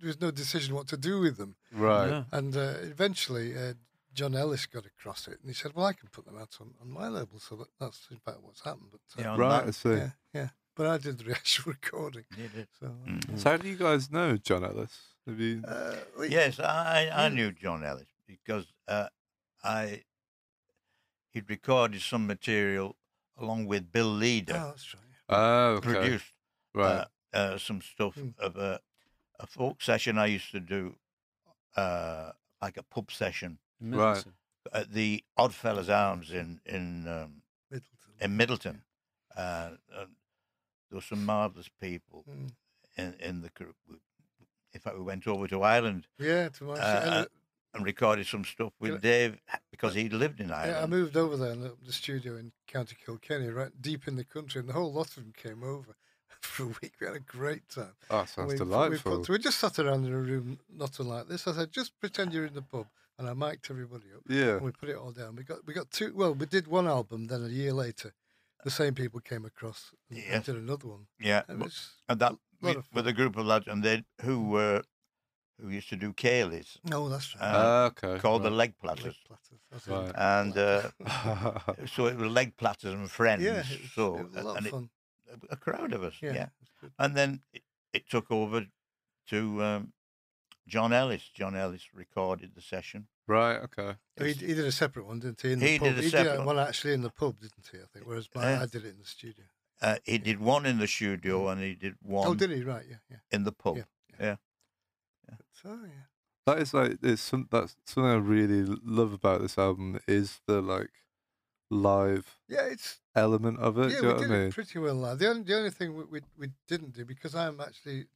[0.00, 1.54] there was no decision what to do with them.
[1.72, 2.08] right.
[2.08, 2.24] Yeah.
[2.32, 3.74] And uh, eventually, uh,
[4.14, 6.68] John Ellis got across it, and he said, "Well, I can put them out on,
[6.82, 8.88] on my label." So that, that's in fact what's happened.
[8.90, 9.60] But uh, Yeah, Right.
[9.60, 9.96] that- I see.
[10.02, 10.48] yeah, yeah.
[10.76, 12.24] but I did the actual recording.
[12.36, 12.68] Did it?
[12.80, 13.38] So, uh, Mm.
[13.38, 14.94] So how do you guys know John Ellis?
[15.26, 15.62] Have you?
[15.66, 17.34] uh, we- Yes, I I Mm.
[17.36, 19.08] knew John Ellis because uh,
[19.64, 20.02] I
[21.30, 22.96] he'd recorded some material
[23.38, 24.52] along with Bill Leader.
[24.54, 25.02] Oh, Leader, that's right.
[25.38, 25.80] Oh, okay.
[25.92, 26.32] produced
[26.74, 27.06] Right.
[27.32, 28.38] Uh, some stuff Mm.
[28.38, 28.80] of a,
[29.40, 30.96] a folk session I used to do,
[31.76, 34.24] uh, like a pub session Right.
[34.72, 38.14] At the Oddfellows Arms in in um, Middleton.
[38.20, 38.82] in Middleton.
[39.36, 40.10] Uh, and
[40.88, 42.50] there were some marvelous people Mm.
[42.96, 43.76] in in the group.
[43.88, 43.96] We-
[44.74, 47.26] In fact, we went over to Ireland Yeah, to my Uh,
[47.74, 49.40] and, uh, recorded some stuff Can I- with Dave
[49.70, 50.72] because he lived in Ireland.
[50.76, 54.14] yeah, I moved over there in the, the studio in County Kilkenny, right deep in
[54.16, 55.96] the country, and the whole lot of them came over
[56.42, 56.92] for a week.
[57.00, 57.94] We had a great time.
[58.10, 59.12] oh, And sounds we, delightful.
[59.12, 61.46] We, put, we just sat around in a room, not unlike this.
[61.46, 62.86] I said, just pretend you're in the pub,
[63.18, 64.22] and I mic'd everybody up.
[64.28, 64.54] yeah.
[64.56, 65.36] And we put it all down.
[65.36, 66.12] We got we got two.
[66.14, 67.26] Well, we did one album.
[67.28, 68.12] Then a year later,
[68.64, 71.06] the same people came across and, and did another one.
[71.20, 73.82] yeah, And but- it's and that lot with, of with a group of lads, and
[73.82, 74.82] they who were
[75.60, 77.42] who used to do ceilidhs no, that's right.
[77.44, 78.18] Uh, Ah, okay.
[78.18, 78.56] called the right.
[78.56, 79.60] Leg Leg Platters, platters.
[79.70, 80.12] That's Right.
[80.16, 81.60] and uh,
[81.94, 83.42] so it was Leg Platters and friends.
[83.42, 84.90] yeah, it was, so it was a lot and of it, fun.
[85.50, 86.42] A crowd of us, Yeah, yeah.
[86.44, 86.92] it was good.
[86.98, 88.66] And then it, it took over
[89.28, 89.92] to um,
[90.66, 91.30] John Ellis.
[91.34, 93.06] John Ellis recorded the session.
[93.26, 93.56] right.
[93.56, 93.96] Okay.
[94.20, 95.52] Oh, He, he did a separate one, didn't he?
[95.52, 95.88] In the He pub.
[95.88, 96.56] did a he separate did one.
[96.56, 97.78] one actually in the pub, didn't he?
[97.78, 98.06] I think.
[98.06, 98.62] Whereas my, Yeah.
[98.62, 99.44] I did it in the studio.
[99.80, 102.62] Uh, he did one in the studio and he did one Oh, did he?
[102.62, 102.84] Right.
[102.88, 102.96] Yeah.
[103.10, 103.16] Yeah.
[103.32, 103.78] in the pub.
[104.20, 104.36] Yeah.
[105.52, 106.06] So yeah.
[106.46, 110.60] That is like it's some that's something I really love about this album is the
[110.60, 110.90] like
[111.72, 113.82] live Yeah, it's element of it.
[113.82, 114.46] yeah, do you know we what did I mean?
[114.48, 114.94] it pretty well.
[114.94, 115.14] Now.
[115.14, 118.06] The only the only thing we, we we didn't do because I'm actually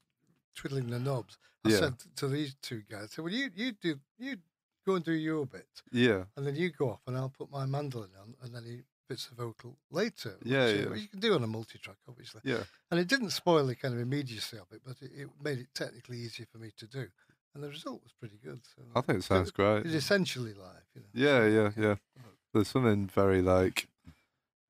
[0.54, 1.38] twiddling the knobs.
[1.64, 1.78] I Yeah.
[1.78, 4.36] said to these two guys, said, "Well, you you do you
[4.86, 6.24] go and do your bit, Yeah.
[6.36, 9.26] and then you go off, and I'll put my mandolin on, and then he bits
[9.26, 10.86] the vocal later." which, Yeah, uh, yeah.
[10.86, 12.64] well, you can do on a multi-track, obviously, Yeah.
[12.90, 15.68] and it didn't spoil the kind of immediacy of it, but it, it made it
[15.74, 17.08] technically easier for me to do,
[17.54, 18.60] and the result was pretty good.
[18.76, 19.84] So I think it so sounds great.
[19.86, 21.08] It's essentially live, you know.
[21.12, 21.94] Yeah, so, yeah, yeah.
[22.56, 23.88] There's something very like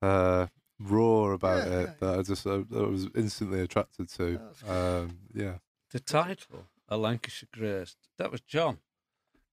[0.01, 0.47] uh
[0.79, 4.39] raw about Yeah, it yeah, that I just uh, that I was instantly attracted to.
[4.67, 5.55] Um, yeah.
[5.91, 8.79] The title, A Lancashire Grace, that was John.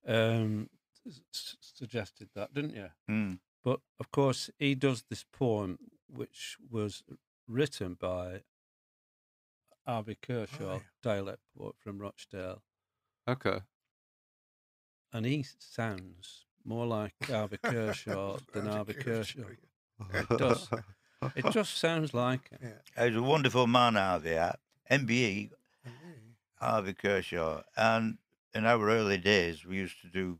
[0.07, 0.69] Um,
[1.07, 2.89] s- s- suggested that, didn't you?
[3.09, 3.39] Mm.
[3.63, 7.03] But of course, he does this poem, which was
[7.49, 8.43] written by
[9.87, 10.79] Harvey Kershaw, yeah.
[11.03, 12.63] dialect poet from Rochdale,
[13.29, 13.61] Okay.
[15.13, 19.43] and he sounds more like Harvey Kershaw than Harvey Kershaw.
[20.13, 20.69] It does.
[21.35, 22.61] It just sounds like it.
[22.97, 23.07] Yeah.
[23.07, 24.37] He's a wonderful man, Harvey.
[24.37, 24.53] uh,
[24.91, 25.51] MBE,
[25.85, 25.91] yeah.
[26.61, 27.63] Harvey Kershaw.
[27.79, 28.19] And
[28.55, 30.39] in our early days, we used to do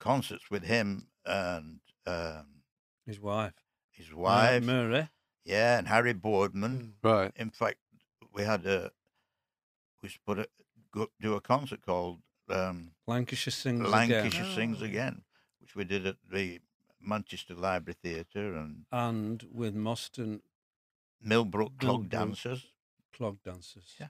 [0.00, 2.46] concerts with him and um,
[3.04, 3.52] His wife,
[3.90, 4.62] his wife.
[4.64, 5.10] Murray.
[5.44, 6.94] yeah, and Harry Boardman.
[7.02, 7.10] Mm.
[7.10, 7.32] right.
[7.36, 7.76] In fact,
[8.32, 8.92] we had a,
[10.00, 10.48] we used to put a,
[10.90, 14.84] go, do a concert called um, Lancashire sings Lancashire again, Sings Oh.
[14.84, 15.22] Again,
[15.60, 16.60] which we did at the
[17.00, 20.40] Manchester Library Theatre and and with Moston
[21.22, 22.10] Millbrook Clog Millbrook.
[22.10, 22.66] Dancers.
[23.12, 23.94] clog dancers.
[24.00, 24.08] Yeah.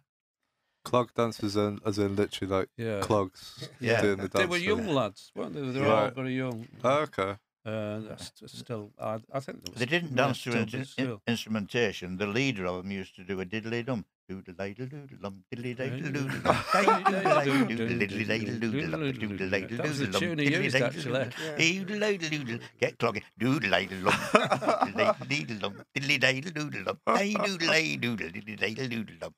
[0.84, 3.00] Clog dancers and as in literally like yeah.
[3.00, 4.02] clogs Yeah.
[4.02, 4.32] doing the dance.
[4.34, 4.68] They were thing.
[4.68, 5.60] young lads, weren't they?
[5.60, 6.14] They were all Right.
[6.14, 6.66] very young.
[6.84, 7.36] Oh, okay.
[7.64, 12.16] Uh, that's still, I, I think They didn't dance to in, in- instrumentation.
[12.16, 14.04] The leader of them used to do a diddly dum.
[14.28, 19.88] Doodle doodle dum, diddly doodle dum, diddly diddle diddly diddle doodle dum, doodle diddle That
[19.88, 21.84] was the doodle dum, tune he diddly used, actually.
[21.84, 23.22] doodle, doodle doodle, Get clogging.
[23.38, 27.58] Doodle diddle dum, diddle dum, diddly doodle dum, doodle
[27.98, 29.34] doodle diddly doodle dum.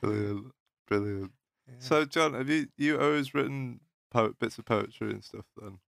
[0.00, 0.46] Brilliant.
[0.88, 1.30] Brilliant.
[1.78, 5.78] So John, have you you always written po- bits of poetry and stuff then?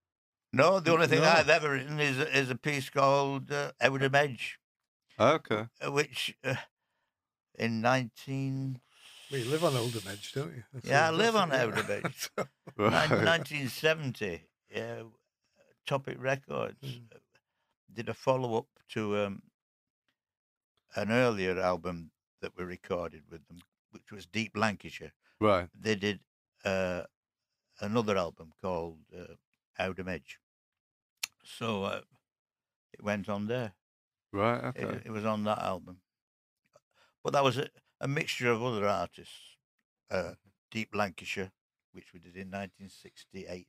[0.55, 1.27] No, the only thing No.
[1.29, 4.57] I've ever written is is a piece called uh, Owdham Edge,
[5.19, 5.67] Okay.
[5.85, 6.55] uh, which uh,
[7.57, 8.79] in 19...
[9.31, 10.63] Well, you live on Oldham Edge, don't you?
[10.71, 11.63] That's Yeah, I live on it, yeah.
[11.65, 12.29] Oldham Edge.
[12.77, 13.09] Right.
[13.09, 15.03] 1970, yeah,
[15.85, 17.13] Topic Records Mm.
[17.13, 17.17] uh,
[17.93, 19.41] did a follow up to um,
[20.95, 23.59] an earlier album that we recorded with them,
[23.91, 25.13] which was Deep Lancashire.
[25.41, 25.69] Right.
[25.77, 26.19] They did
[26.63, 27.03] uh,
[27.81, 29.35] another album called uh,
[29.79, 30.39] Owdham Edge.
[31.45, 32.01] So uh,
[32.93, 33.73] it went on there.
[34.31, 34.73] Right.
[34.75, 35.01] It, Okay.
[35.05, 35.97] it was on that album.
[37.23, 37.67] But that was a,
[38.01, 39.57] a mixture of other artists.
[40.11, 40.33] Uh,
[40.71, 41.51] Deep Lancashire,
[41.93, 43.67] which we did in 1968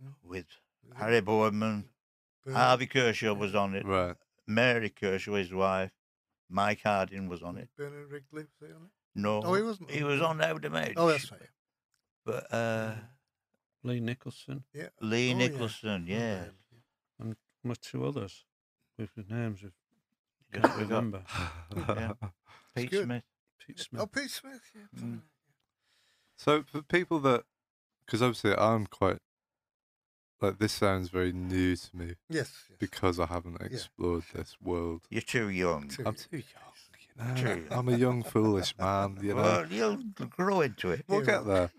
[0.00, 0.08] Yeah.
[0.22, 0.46] with
[0.96, 1.88] Harry Boardman.
[2.50, 3.84] Harvey Kershaw was on it.
[3.84, 4.16] Right.
[4.46, 5.90] Mary Kershaw, his wife.
[6.48, 7.68] Mike Harding was on it.
[7.76, 8.90] Bernard Wrigley, was he on it?
[9.14, 9.90] No, Oh, he wasn't.
[9.90, 10.94] he was on Owdham Edge.
[10.96, 11.40] Oh, that's right.
[12.24, 12.94] But uh,
[13.82, 14.88] Lea Nicholson, Yeah.
[15.00, 15.36] Lea Oh.
[15.36, 16.44] Nicholson, yeah.
[17.18, 17.24] Yeah.
[17.24, 18.44] one or two others
[18.98, 19.72] with the names of
[20.52, 21.22] Can't Just remember.
[21.76, 22.12] Yeah.
[22.74, 23.04] Pete good.
[23.04, 23.22] Smith.
[23.66, 24.12] Pete Oh, Smith.
[24.12, 24.60] Pete Smith.
[24.74, 25.00] Yeah.
[25.02, 25.20] Mm.
[26.36, 27.44] So for people that,
[28.04, 29.18] because obviously I'm quite,
[30.40, 32.64] like this sounds very new to me Yes.
[32.68, 32.76] yes.
[32.78, 35.02] because I haven't explored this world.
[35.10, 35.88] You're too young.
[35.88, 36.44] Two I'm too young.
[37.16, 37.50] You know?
[37.50, 37.66] young.
[37.70, 39.18] I'm a young foolish man.
[39.20, 39.98] You know, Well, you'll
[40.30, 41.04] grow into it.
[41.08, 41.70] we'll get there.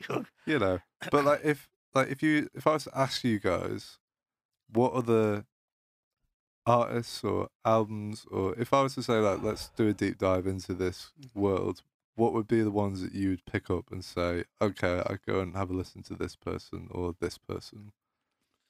[0.45, 0.79] You know,
[1.11, 3.97] but like if like if you if I was to ask you guys,
[4.71, 5.45] what are the
[6.65, 10.47] artists or albums or if I was to say like let's do a deep dive
[10.47, 11.81] into this world,
[12.15, 15.39] what would be the ones that you would pick up and say, okay, I go
[15.39, 17.91] and have a listen to this person or this person?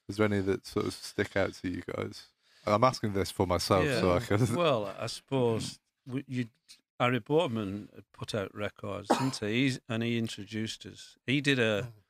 [0.08, 2.26] Is there any that sort of stick out to you guys?
[2.64, 4.54] And I'm asking this for myself, so I can.
[4.54, 5.78] well, I suppose
[6.26, 6.46] you,
[7.00, 9.46] Harry had put out records, didn't he?
[9.46, 11.16] He's, and he introduced us.
[11.26, 11.88] He did a.
[11.88, 12.01] Oh.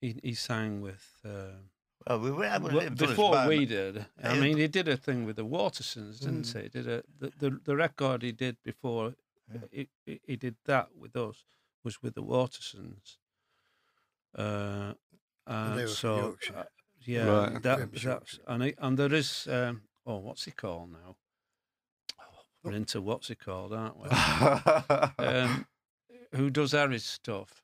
[0.00, 1.04] He, he sang with.
[1.24, 1.60] Uh,
[2.06, 4.06] Well, we were able to well, before we did.
[4.22, 4.40] I Yeah.
[4.40, 6.56] mean, he did a thing with the Watersons, didn't Mm.
[6.56, 6.62] he?
[6.62, 9.14] He Did a the, the the record he did before
[9.52, 9.60] Yeah.
[9.70, 11.44] he, he he did that with us
[11.84, 13.18] was with the Watersons.
[14.34, 14.94] Uh,
[15.46, 16.64] And they uh, were from so uh,
[17.06, 17.62] yeah, Right.
[17.62, 21.16] that James that's and he, and there is um, oh what's he called now?
[22.20, 24.08] Oh, we're into what's he called, aren't we?
[25.18, 25.66] um,
[26.32, 27.62] who does Harry's stuff?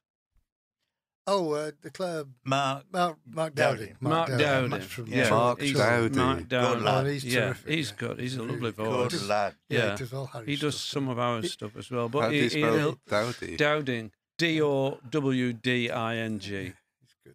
[1.28, 2.28] Oh, uh, the club.
[2.44, 2.84] Mark.
[2.92, 3.78] Mark, Mark Dowding.
[3.94, 3.96] Dowding.
[4.00, 4.82] Mark Dowding.
[4.82, 6.14] From Yeah, Mark he's- Dowding.
[6.16, 6.82] Mark Dowding.
[6.84, 7.06] lad.
[7.06, 7.96] Oh, he's yeah, terrific, he's yeah.
[7.98, 8.20] good.
[8.20, 9.12] He's a lovely voice.
[9.12, 9.54] Good lad.
[9.68, 9.92] Yeah, Yeah.
[9.94, 12.36] it does all Harry He does some of our stuff as well, but How do
[12.36, 13.56] you he, spell he'll- Dowdy?
[13.56, 16.50] Dowding, D O W D I N G.
[17.00, 17.34] He's good.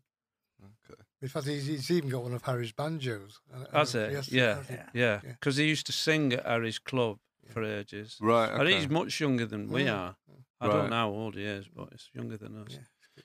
[0.90, 1.02] Okay.
[1.22, 3.42] In fact, he's, he's even got one of Harry's banjos.
[3.54, 4.14] I- I Has it?
[4.14, 4.86] if he Yeah, has yeah.
[4.94, 5.20] Yeah.
[5.32, 7.52] Because he used to sing at Harry's club Yeah.
[7.52, 8.18] for ages.
[8.22, 8.50] Right.
[8.52, 8.74] And Okay.
[8.80, 10.16] he's much younger than we are.
[10.62, 12.78] I don't know how old he is, but he's younger than us.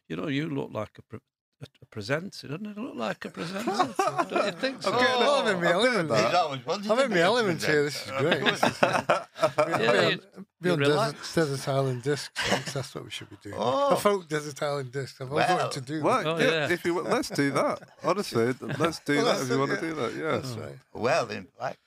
[0.08, 1.18] Yeah, You know, you look like a, pre-
[1.62, 2.76] a, a presenter, doesn't it?
[2.78, 3.94] Look like a presenter,
[4.30, 4.92] don't you think so?
[4.92, 6.08] I'm getting Oh, I'm in my element.
[6.10, 6.26] that.
[6.26, 7.82] He's always wanted I'm to in my a element here.
[7.84, 8.42] This is great.
[8.42, 8.78] Of course.
[8.80, 10.20] Be, Yeah, be on,
[10.62, 12.72] be on desert, desert Island Discs.
[12.74, 13.54] That's what we should be doing.
[13.58, 13.90] Oh.
[13.90, 15.20] A folk Desert Island Disc.
[15.20, 16.26] I've always Well, wanted to do Well, that.
[16.26, 16.72] Oh, yeah, yeah.
[16.74, 17.82] If you let's do that.
[18.04, 19.76] Honestly, let's do Well, that if you it, want yeah.
[19.76, 20.14] to do that.
[20.14, 20.30] Yeah.
[20.32, 20.78] That's right.
[20.92, 21.78] Well, in fact,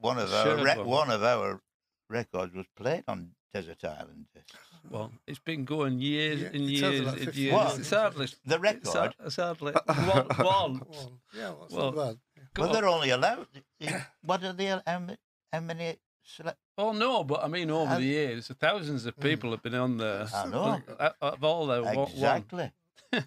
[0.00, 1.60] one of our re- one of our
[2.08, 4.26] records was played on Desert Island.
[4.34, 4.56] Discs.
[4.90, 7.54] Well, it's been going years Yeah, and it years like and 50 years.
[7.54, 7.78] What?
[7.78, 8.86] It's hardly, The it's, record.
[8.88, 10.26] hard- it's hardly one.
[10.26, 10.74] one.
[10.78, 11.20] One.
[11.32, 12.18] Yeah, well, it's Well, not bad.
[12.36, 12.42] Yeah.
[12.58, 12.72] Well, on.
[12.74, 13.46] they're only allowed.
[14.22, 14.66] What are they?
[14.66, 15.16] How many?
[15.52, 16.58] How many select?
[16.76, 20.26] Oh no, but I mean, over the years, thousands of people have been on there.
[20.34, 20.80] I know.
[20.98, 22.08] Uh, Of all the one- one.
[22.10, 22.72] Exactly.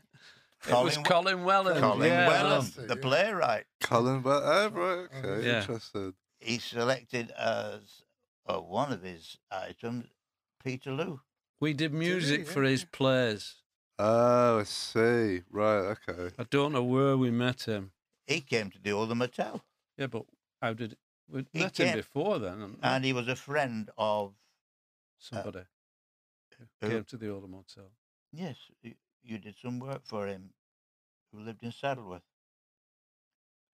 [0.66, 1.80] It was Colin- Colin Welland.
[1.82, 3.66] Colin yeah, Welland, the playwright.
[3.82, 5.60] Colin, but oh, right, okay, Yeah.
[5.60, 6.14] interested.
[6.40, 8.04] He selected as
[8.48, 10.06] uh, one of his items
[10.64, 11.20] Peterloo.
[11.64, 12.88] We did music yeah, for his yeah.
[12.92, 13.56] plays.
[13.98, 15.44] Oh, I see.
[15.50, 16.36] Right, okay.
[16.38, 17.94] I don't know where we met him.
[18.28, 19.62] He came to do all the Mattel,
[19.98, 20.26] Yeah, but
[20.62, 20.98] how did
[21.32, 22.76] we He met him before then?
[22.84, 24.32] and he was a friend of.
[24.32, 24.34] Uh,
[25.20, 25.64] Somebody
[26.82, 27.92] who- came to the old motel.
[28.34, 30.50] Yes, you, you did some work for him.
[31.32, 32.28] Who lived in Saddleworth,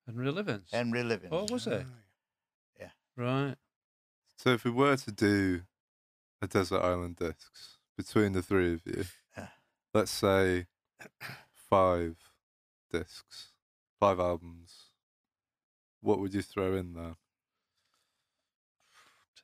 [0.05, 0.69] Henry Livings.
[0.71, 1.33] Henry Livings.
[1.33, 1.87] Oh, was it?
[1.87, 2.85] Oh,
[3.17, 3.55] Right.
[4.37, 5.63] So if we were to do
[6.41, 9.03] a Desert Island discs between the three of you,
[9.37, 9.47] Yeah.
[9.93, 10.67] let's say
[11.69, 12.15] five
[12.89, 13.51] discs,
[13.99, 14.71] five albums,
[15.99, 17.15] what would you throw in there?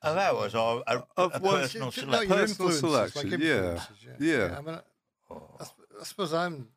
[0.02, 2.28] Oh, that was all a, Of a personal selection.
[2.28, 4.56] Personal selection, like yeah, influences, yeah.
[4.58, 4.80] I, mean,
[5.28, 5.56] Oh.
[5.60, 5.64] I,
[6.00, 6.68] I suppose I'm.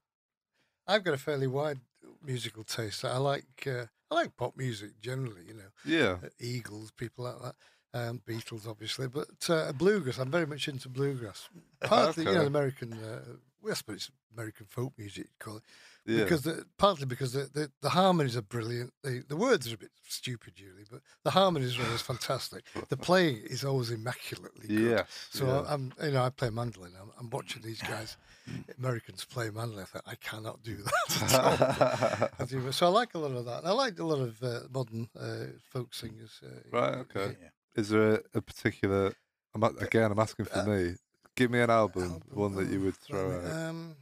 [0.88, 1.80] I've got a fairly wide
[2.26, 3.06] musical taste.
[3.06, 3.68] I like.
[3.68, 5.44] Uh, I like pop music generally.
[5.48, 6.18] You know, Yeah.
[6.26, 7.56] uh, Eagles, people like that.
[7.94, 10.20] Um, Beatles, obviously, but uh, bluegrass.
[10.20, 11.50] I'm very much into bluegrass.
[11.82, 12.94] Partly, you know, American.
[12.94, 13.22] Uh,
[13.62, 15.26] well, I suppose it's American folk music.
[15.26, 15.64] You'd call it.
[16.06, 16.24] Yeah.
[16.24, 18.94] because the, partly because the, the, the harmonies are brilliant.
[19.04, 22.64] The the words are a bit stupid usually, but the harmonies are always fantastic.
[22.88, 24.80] The playing is always immaculately good.
[24.92, 25.28] yes.
[25.32, 25.72] So yeah.
[25.74, 26.94] I'm, you know, I play mandolin.
[27.00, 28.18] I'm, I'm watching these guys,
[28.80, 29.84] Americans play mandolin.
[29.84, 32.32] I think I cannot do that.
[32.40, 32.72] at all.
[32.72, 33.60] So I like a lot of that.
[33.60, 36.40] And I like a lot of uh, modern uh, folk singers.
[36.44, 37.36] Uh, Right, okay.
[37.42, 37.50] Yeah.
[37.76, 39.14] Is there a, a particular?
[39.54, 40.12] I'm again.
[40.12, 40.96] I'm asking for Uh, me.
[41.36, 43.70] Give me an album, album, one that you oh, would throw blimey, out.
[43.70, 43.96] Um,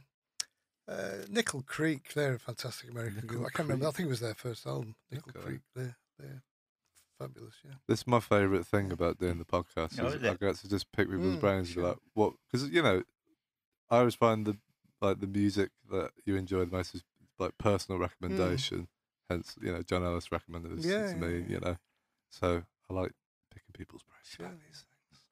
[0.88, 3.40] uh, Nickel Creek, they're a fantastic American group.
[3.42, 3.86] Nickel I can't remember.
[3.88, 4.96] I think it was their first album.
[5.10, 5.46] Nickel Okay.
[5.46, 5.60] Creek.
[5.76, 6.42] They're, they're
[7.18, 7.54] fabulous.
[7.64, 7.74] Yeah.
[7.86, 10.00] This is my favourite thing about doing the podcast.
[10.00, 10.40] Oh, is is I it?
[10.40, 11.88] get to just pick people's Mm, brains and be sure.
[11.90, 12.32] like, what?
[12.50, 13.02] Because you know,
[13.90, 14.56] I always find the
[15.00, 17.04] like the music that you enjoy the most is
[17.38, 18.88] like personal recommendation.
[19.30, 20.90] Hence, you know, John Ellis recommended this Mm.
[20.90, 21.38] Yeah, to yeah, me.
[21.40, 21.46] yeah.
[21.48, 21.76] You know,
[22.30, 23.12] so I like
[23.50, 25.22] picking people's brains about these things.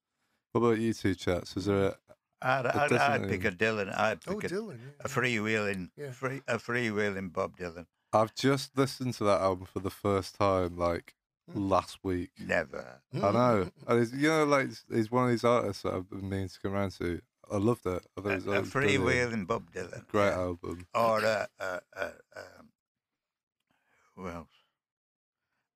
[0.53, 1.57] What about you two chats?
[1.57, 1.97] Is there a
[2.43, 3.97] I'd, I'd, I'd pick a Dylan.
[3.99, 4.79] I'd Oh, pick a, Dylan.
[4.79, 4.91] Yeah.
[5.05, 6.11] a freewheeling, Yeah.
[6.13, 7.87] free, a freewheeling Bob Dylan.
[8.13, 11.15] I've just listened to that album for the first time, like
[11.55, 12.31] last week.
[12.39, 13.01] Never.
[13.15, 13.71] I know.
[13.87, 16.49] And he's, you know, like he's, he's one of these artists that I've been meaning
[16.49, 17.21] to come around to.
[17.51, 18.05] I loved it.
[18.17, 19.05] I thought A, it was brilliant.
[19.05, 20.07] freewheeling Bob Dylan.
[20.09, 20.35] Great yeah.
[20.39, 20.87] album.
[20.95, 22.69] Or uh, uh, uh, um,
[24.15, 24.49] who else?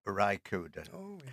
[0.05, 0.85] Ry Cooder.
[0.93, 1.31] Oh, yeah.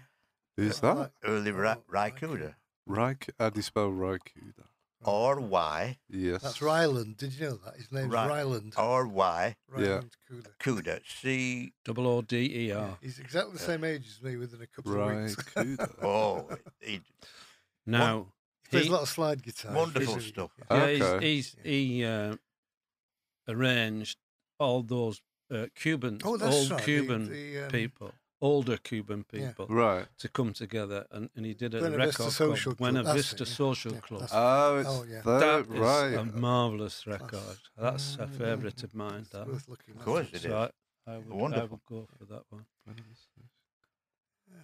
[0.59, 0.99] Who's I that?
[0.99, 2.55] like- Early Ry, Ry Ry Cooder.
[2.89, 3.31] Ryk.
[3.39, 4.65] How do you spell Ry Cooder?
[5.05, 5.99] Or Y.
[6.09, 6.43] Yes.
[6.43, 7.17] That's Ryland.
[7.19, 7.77] Did you know that?
[7.77, 8.75] His name's Ry- Ryland.
[8.77, 9.57] Or Y.
[9.77, 9.85] Yeah.
[9.87, 10.51] Ryland Cooder.
[10.59, 11.01] Cooder.
[11.07, 11.73] C.
[11.85, 12.99] Double O D E Yeah, R.
[13.01, 15.37] he's exactly the same age as me within a couple of weeks.
[15.55, 15.95] Ry Cooder.
[16.05, 16.49] Oh,
[16.81, 17.01] he,
[17.87, 18.33] Now,
[18.65, 19.73] He plays he- a lot of slide guitar.
[19.73, 20.51] Wonderful He's stuff.
[20.71, 20.97] yeah, Okay.
[20.97, 22.35] he's, he's he uh,
[23.49, 24.19] arranged
[24.59, 26.79] all those uh, Cuban, Oh, that's old right.
[26.79, 29.49] the- Cuban the, um, people, older Cuban Yeah.
[29.49, 30.07] people, Right.
[30.19, 33.03] to come together, and, and he did a Buena record Vista called Social Club, Buena
[33.03, 33.55] that's Vista it, yeah.
[33.55, 34.29] Social Yeah, Club.
[34.33, 35.21] Oh, it's Oh, yeah.
[35.23, 36.15] that, That is right.
[36.15, 37.21] a marvelous Class.
[37.21, 37.59] record.
[37.77, 39.21] That's a Mm, favourite of mine.
[39.21, 39.47] It's That.
[39.47, 40.35] worth looking Of course at.
[40.35, 40.55] it So is.
[40.55, 41.69] I, I, would, I Wonderful.
[41.69, 42.67] would go for that one.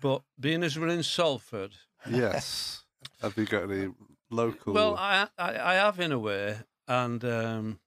[0.01, 1.73] But being as we're in Salford,
[2.09, 2.85] yes.
[3.23, 3.91] Have you got any
[4.31, 4.73] local?
[4.75, 6.57] Well, I, I I have in a way,
[6.89, 7.81] and um,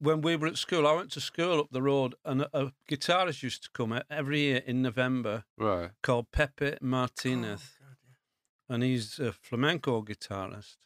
[0.00, 2.72] when we were at school, I went to school up the road, and a, a
[2.90, 5.90] guitarist used to come every year in November right.
[6.02, 7.96] called Pepe Oh, Martinez, God,
[8.68, 8.74] yeah.
[8.74, 10.76] and he's a flamenco guitarist.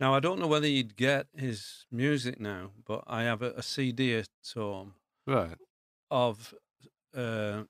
[0.00, 3.62] Now I don't know whether you'd get his music now, but I have a, a
[3.62, 4.94] CD at home
[5.26, 5.56] Right.
[6.10, 6.54] of,
[7.16, 7.64] uh,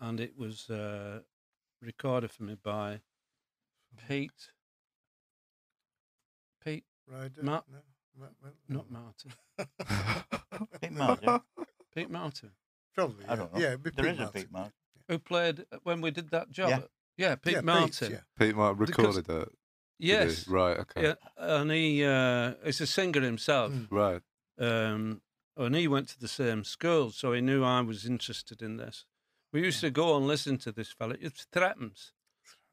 [0.00, 1.20] and it was uh,
[1.80, 3.00] recorded for me by
[4.08, 4.50] Pete.
[6.64, 7.42] Pete, Ryder?
[7.42, 7.78] Ma- no, Ma- Ma-
[8.68, 9.32] not Martin.
[10.80, 11.40] Pete Martin.
[11.94, 12.50] Pete Martin,
[12.94, 13.24] Probably.
[13.28, 13.60] I don't know.
[13.60, 14.40] Yeah, it'd be There Pete is a Martin.
[14.42, 14.72] Pete Martin.
[15.08, 16.70] who played when we did that job.
[16.70, 16.76] Yeah.
[16.76, 18.12] at- yeah Pete Yeah, Martin.
[18.12, 18.20] yeah.
[18.38, 19.38] Pete Martin Because- recorded it.
[19.38, 20.08] did he?
[20.08, 20.76] Yes, Right.
[20.78, 21.02] Okay.
[21.02, 23.72] yeah, and he uh, is a singer himself.
[23.72, 23.86] Mm.
[23.90, 24.22] Right.
[24.58, 25.22] um,
[25.56, 29.04] and he went to the same school, so he knew I was interested in this.
[29.52, 31.14] We used to go and listen to this fella.
[31.20, 32.10] It's Threepence,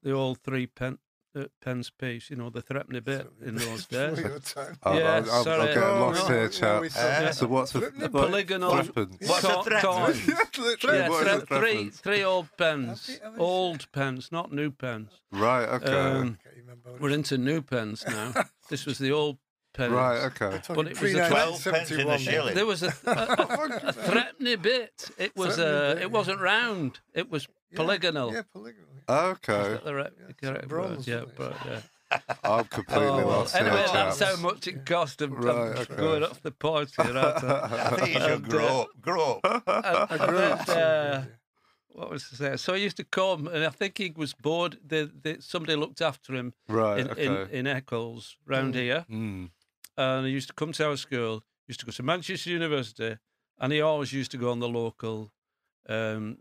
[0.01, 0.97] the old three pen,
[1.35, 4.15] uh, pence piece, you know, the threepenny bit in those days.
[4.17, 4.75] Before your.
[4.83, 5.75] I'll, Yeah, I'll, I'll, I'll sorry.
[5.75, 6.81] lost no, here, no, chap.
[6.81, 9.81] we said- Uh, so what's a what- polygonal- What's a Co- threepence?
[9.83, 10.27] coins.
[10.57, 10.97] Literally.
[10.97, 14.51] Yeah, What is thre- three, three old pens, Have you- have you- old pens, not
[14.51, 15.11] new pens.
[15.31, 15.65] Right.
[15.67, 15.91] Okay.
[15.93, 18.33] Um, Can't remember what we're into new pens now.
[18.69, 19.37] this was the old
[19.73, 19.93] pens.
[19.93, 20.25] right.
[20.25, 20.59] Okay.
[20.67, 22.55] But it was a 12 pence in a shilling.
[22.55, 25.09] There was a, a, a threepenny bit.
[25.17, 26.99] It was Threepenny uh, bit, it wasn't round.
[27.13, 28.33] It was polygonal.
[28.33, 28.89] Yeah, polygonal.
[29.09, 29.69] Is Okay.
[29.73, 31.07] that the right, Yeah, correct bronze.
[31.07, 31.81] Yeah, isn't but yeah.
[32.43, 34.35] I'm completely Oh, lost anyway, here, that's chaps.
[34.35, 35.95] how much it cost him Right, okay.
[35.95, 37.13] going off the point here.
[37.13, 37.43] Right?
[37.43, 38.87] I think you should And, grow uh, up.
[39.01, 39.63] Grow up.
[40.11, 41.25] and, and then, uh,
[41.93, 42.57] what was to say?
[42.57, 44.77] So he used to come, and I think he was bored.
[44.85, 46.99] The, the, somebody looked after him right.
[46.99, 47.25] in, okay.
[47.25, 48.77] in, in Eccles round Mm.
[48.77, 49.49] here, Mm.
[49.97, 51.43] and he used to come to our school.
[51.67, 53.17] Used to go to Manchester University,
[53.57, 55.31] and he always used to go on the local
[55.87, 56.39] um,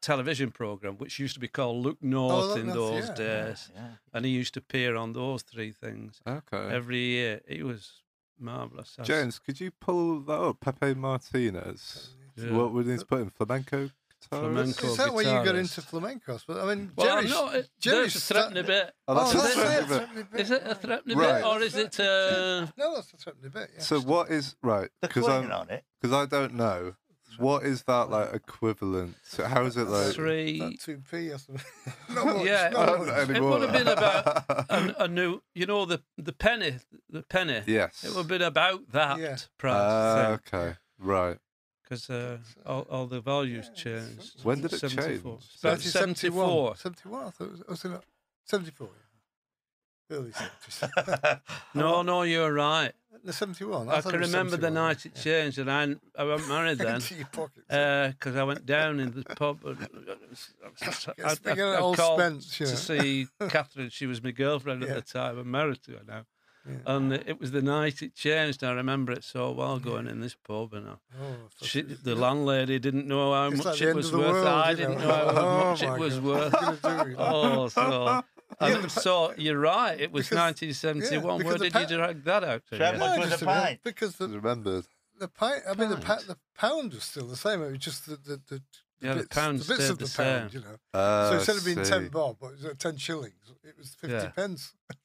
[0.00, 3.70] television program, which used to be called Look North Look in North, those yeah, days.
[3.74, 3.86] Yeah.
[4.12, 6.68] And he used to appear on those three things Okay.
[6.74, 7.40] every year.
[7.48, 8.02] He was
[8.38, 8.94] marvelous.
[8.96, 10.60] That's- James, could you pull that up?
[10.60, 12.10] Pepe Martinez.
[12.36, 12.52] Yeah.
[12.52, 13.90] What would he put in flamenco?
[14.20, 14.40] guitar?
[14.40, 14.86] Flamenco.
[14.86, 16.44] Is that where you got into flamencos?
[16.46, 18.94] But I mean, Well, Jerry's, no, it, Jerry's a threatening sta- bit.
[19.06, 19.86] Oh, Oh, that's that's a it.
[19.86, 20.30] threatening bit.
[20.32, 20.40] bit.
[20.40, 21.34] Is it a threatening Right.
[21.42, 22.00] bit, or is it?
[22.00, 23.70] Uh, No, that's a threatening bit.
[23.74, 23.80] Yeah.
[23.82, 24.88] So what is right?
[25.02, 25.84] The Because twang I on it.
[26.00, 26.96] because I don't know.
[27.38, 29.16] What is that like equivalent?
[29.32, 30.14] To, how is it like?
[30.14, 30.76] three?
[30.80, 31.64] Two p or something.
[32.14, 32.46] not much.
[32.46, 33.08] Yeah, I not much.
[33.30, 33.50] anymore.
[33.50, 34.26] would have been about
[34.70, 36.76] a, a new, you know, the the penny,
[37.08, 37.62] the penny.
[37.66, 38.04] yes.
[38.04, 39.36] It would have been about that Yeah.
[39.58, 40.74] price Ah, okay.
[40.98, 41.38] Right.
[41.82, 44.44] because uh, all, all the values Yeah, changed.
[44.44, 45.04] When did it 74.
[45.04, 45.20] change?
[45.60, 46.76] About 1971.
[46.76, 46.76] 74.
[46.76, 47.24] 71.
[47.26, 48.04] I thought it was, was it not?
[48.46, 48.88] 74.
[48.88, 50.16] yeah.
[50.16, 51.40] Early 70s.
[51.74, 52.92] No, no, you're right.
[53.22, 53.88] The 71.
[53.88, 55.22] I, thought can remember the night it yeah.
[55.22, 56.94] changed, and I, I wasn't married then.
[56.96, 57.64] Into your pocket.
[57.70, 59.58] Uh, because I went down in the pub.
[59.66, 60.86] I,
[61.24, 63.90] I, speaking I old called Spence, you to see Catherine.
[63.90, 64.88] She was my girlfriend Yeah.
[64.90, 65.38] at the time.
[65.38, 66.24] I'm married to her now.
[66.66, 66.76] Yeah.
[66.96, 68.64] And it was the night it changed.
[68.64, 70.72] I remember it so well going in this pub.
[70.72, 74.10] And I, Oh, I she, the landlady didn't know how It's much like it was
[74.12, 74.32] worth.
[74.32, 75.06] world, I didn't know.
[75.06, 76.24] know how Oh, much it was God.
[76.24, 76.52] worth.
[76.54, 77.62] What are you gonna do, you know?
[77.62, 78.24] Oh, so.
[78.60, 79.98] Yeah, and the so you're right.
[80.00, 81.40] It was because- 1971.
[81.40, 82.62] yeah, Where did pa- you drag that out?
[82.70, 82.76] to?
[82.78, 83.06] Seven- Yeah.
[83.06, 83.80] much No, was just a pint?
[83.84, 84.84] Because the Remembered.
[85.18, 87.62] the pint, I mean the pa- the pound was still the same.
[87.62, 88.62] It was just the the, the, the
[89.00, 90.60] Yeah, the bits, pound the bits of the, the pound, same.
[90.62, 90.76] you know.
[90.98, 91.90] Uh, so instead of being see.
[91.90, 93.34] ten bob, it was uh, ten shillings.
[93.62, 94.28] It was fifty Yeah.
[94.30, 94.72] pence.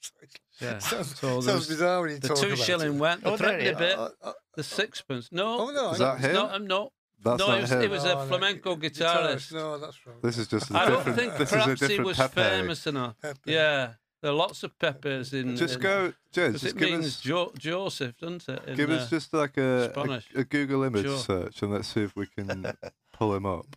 [0.61, 0.78] Yeah.
[0.80, 2.99] sounds, So there sounds was bizarre when you the talk two about shilling it.
[2.99, 3.23] went.
[3.23, 3.97] The Oh, there threatening you bit.
[3.97, 5.30] Uh, uh, The sixpence.
[5.32, 5.57] No.
[5.61, 6.91] oh no, Is I that don't- um, no.
[7.24, 7.82] That's no, not it was, him.
[7.82, 9.51] it was a Oh, no, flamenco guitarist.
[9.53, 10.17] No, that's wrong.
[10.24, 12.36] This is just a I don't think this is a perhaps he different was Pepe.
[12.41, 13.15] famous enough.
[13.22, 13.39] Pepe.
[13.51, 15.57] Yeah, there are lots of Peppers in.
[15.57, 16.51] Just in, go, Jez.
[16.53, 18.61] Just it give means us, jo- Joseph, doesn't it?
[18.67, 21.17] in, give uh, us just like a, a, a Google image Sure.
[21.17, 22.74] search, and let's see if we can
[23.13, 23.76] pull him up.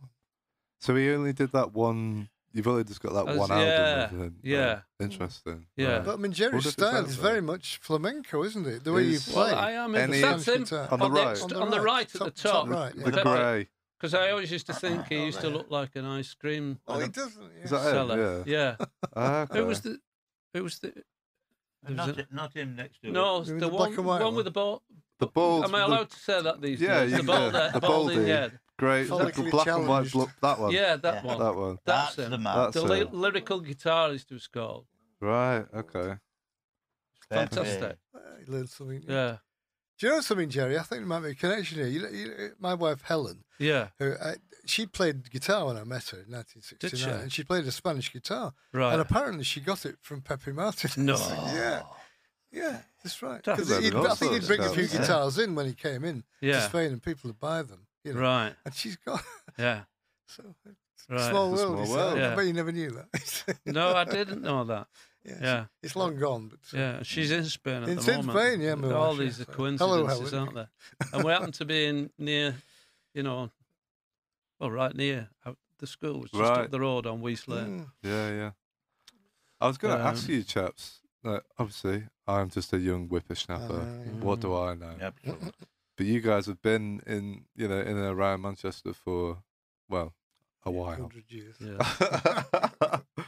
[0.80, 2.28] So he only did that one.
[2.54, 3.66] You've only just got that As- one album.
[3.66, 4.80] yeah, of yeah.
[5.00, 5.66] Interesting.
[5.76, 5.96] Yeah.
[5.96, 6.04] Right.
[6.04, 8.84] But I mean, What Jerry's style sound is very much flamenco, isn't it?
[8.84, 9.52] The way you play.
[9.52, 9.94] Well, I am.
[9.94, 10.66] Any- That's him.
[10.90, 11.26] On the right.
[11.28, 12.68] next- On on, the the right, right at the top top.
[12.68, 13.68] right, The grey.
[13.98, 16.98] Because I always used to think he used to look like an ice cream Oh,
[16.98, 17.40] he doesn't.
[17.56, 17.62] Yeah.
[17.64, 17.90] Is that it?
[17.90, 18.42] seller.
[18.46, 18.76] Yeah.
[18.78, 18.86] Yeah.
[19.14, 19.60] Ah, okay.
[19.60, 19.98] It was the.
[20.54, 20.88] It was the.
[21.84, 23.12] there was Not, a- not him next to him.
[23.14, 24.34] no, With the, the one, black and white one one?
[24.34, 24.82] with the ball.
[25.20, 25.64] the bald.
[25.64, 27.10] Am I the allowed to say that these Yeah, days?
[27.12, 27.68] you the can, bald, yeah.
[27.70, 28.30] The balding baldy.
[28.30, 28.58] head.
[28.82, 29.04] Great.
[29.08, 29.86] The Follically black and white.
[29.86, 30.14] challenged.
[30.16, 30.72] Look, that one.
[30.72, 31.22] Yeah, that Yeah.
[31.24, 31.38] one.
[31.38, 31.78] That one.
[31.84, 32.56] That's, That's the man.
[32.56, 33.12] That's the it.
[33.12, 34.86] ly- lyrical guitarist was called.
[35.20, 35.64] Right.
[35.72, 36.16] Okay.
[37.30, 37.98] Fantastic.
[38.14, 38.18] Uh,
[38.48, 39.04] learned something.
[39.06, 39.36] Yeah.
[39.98, 40.76] Do you know something, Jerry?
[40.76, 41.86] I think there might be a connection here.
[41.86, 43.88] You, you, my wife Helen, Yeah.
[44.00, 44.34] who uh,
[44.66, 47.08] she played guitar when I met her in 1969, Did she?
[47.22, 48.92] and she played a Spanish guitar, Right.
[48.94, 51.06] and apparently she got it from Pepe Martin.
[51.06, 51.16] No.
[51.54, 51.82] yeah,
[52.50, 53.42] yeah, that's right.
[53.44, 54.98] That's Because very I think he'd bring a few yeah.
[54.98, 56.66] guitars in when he came in to yeah.
[56.66, 57.86] Spain, and people would buy them.
[58.04, 58.54] You know, Right.
[58.64, 59.22] and she's got
[59.58, 59.82] Yeah.
[60.26, 60.42] so
[61.08, 61.30] Right.
[61.30, 61.74] small It's world.
[61.74, 61.96] small he said.
[61.96, 62.18] world.
[62.32, 63.58] I bet you never knew that.
[63.66, 64.86] No, I didn't know that.
[65.24, 65.64] yeah, Yeah.
[65.82, 68.38] it's long gone, but uh, Yeah, she's in Spain at It's the in moment.
[68.38, 69.42] Spain, yeah, my All these yeah.
[69.42, 70.68] are So- coincidences, Hello, aren't there?
[71.12, 72.54] And we happen to be in near,
[73.14, 73.50] you know,
[74.60, 75.28] well, right near
[75.78, 76.60] the school, was just Right.
[76.66, 77.80] up the road on Weaste Lane.
[77.80, 78.30] mm, Yeah.
[78.30, 78.50] Yeah.
[79.60, 81.00] I was going to ask Um, you, chaps.
[81.24, 83.68] Like, obviously, I'm just a young whippersnapper.
[83.72, 84.12] know, yeah.
[84.24, 84.96] What do I know?
[85.00, 85.50] Absolutely.
[85.96, 89.38] But you guys have been in, you know, in and around Manchester for,
[89.88, 90.14] well,
[90.64, 90.96] a while.
[91.10, 91.56] 100 years.
[91.60, 92.98] Yeah.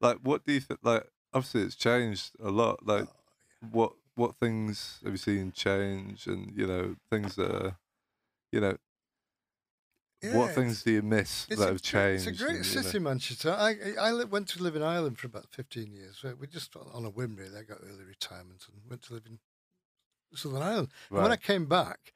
[0.00, 0.80] like, what do you think?
[0.82, 2.84] Like, obviously, it's changed a lot.
[2.86, 7.76] Like, Oh, what what things have you seen change, and you know, things that are,
[8.50, 8.76] you know,
[10.22, 12.26] yeah, what things do you miss that have gr- changed?
[12.26, 13.52] It's a great and, you know- city, Manchester.
[13.52, 16.22] I I, I li- went to live in Ireland for about fifteen years.
[16.24, 17.56] We- We just on- on a whim, really.
[17.56, 19.38] I got early retirement and went to live in
[20.38, 20.88] Southern Ireland.
[21.10, 22.12] And when I came back,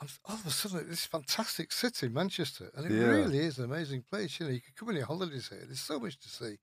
[0.00, 3.06] I'm all of a sudden this fantastic city, Manchester, and it Yeah.
[3.08, 4.40] really is an amazing place.
[4.40, 5.62] You know, you could come on your holidays here.
[5.64, 6.58] There's so much to see.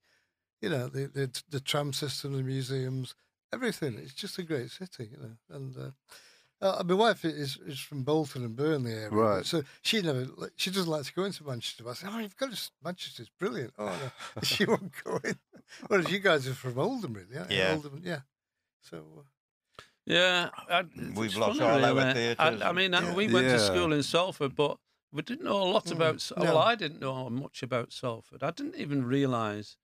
[0.60, 3.14] You know, the the, the tram system, the museums,
[3.52, 3.94] everything.
[3.96, 5.10] It's just a great city.
[5.12, 5.76] You know, and.
[5.76, 5.90] Uh,
[6.60, 9.46] uh, my wife is is from Bolton and Burnley area, Right.
[9.46, 10.26] So she never
[10.56, 11.84] she doesn't like to go into Manchester.
[11.84, 14.42] But I said, "Oh, you've got to Manchester's brilliant." Oh, no.
[14.42, 15.38] she won't go in.
[15.86, 17.36] Whereas you guys are from Oldham, really?
[17.38, 17.58] aren't you?
[17.58, 17.74] Yeah.
[17.74, 18.20] Oldham, yeah.
[18.80, 19.22] So uh,
[20.08, 20.84] Yeah, I,
[21.14, 23.14] We've it's lost funny, all our theatres I, I mean, uh, Yeah.
[23.14, 24.78] we went to school in Salford, but
[25.12, 26.20] we didn't know a lot Mm, about.
[26.20, 26.44] Sa- no.
[26.44, 28.42] Well, I didn't know much about Salford.
[28.42, 29.76] I didn't even realise,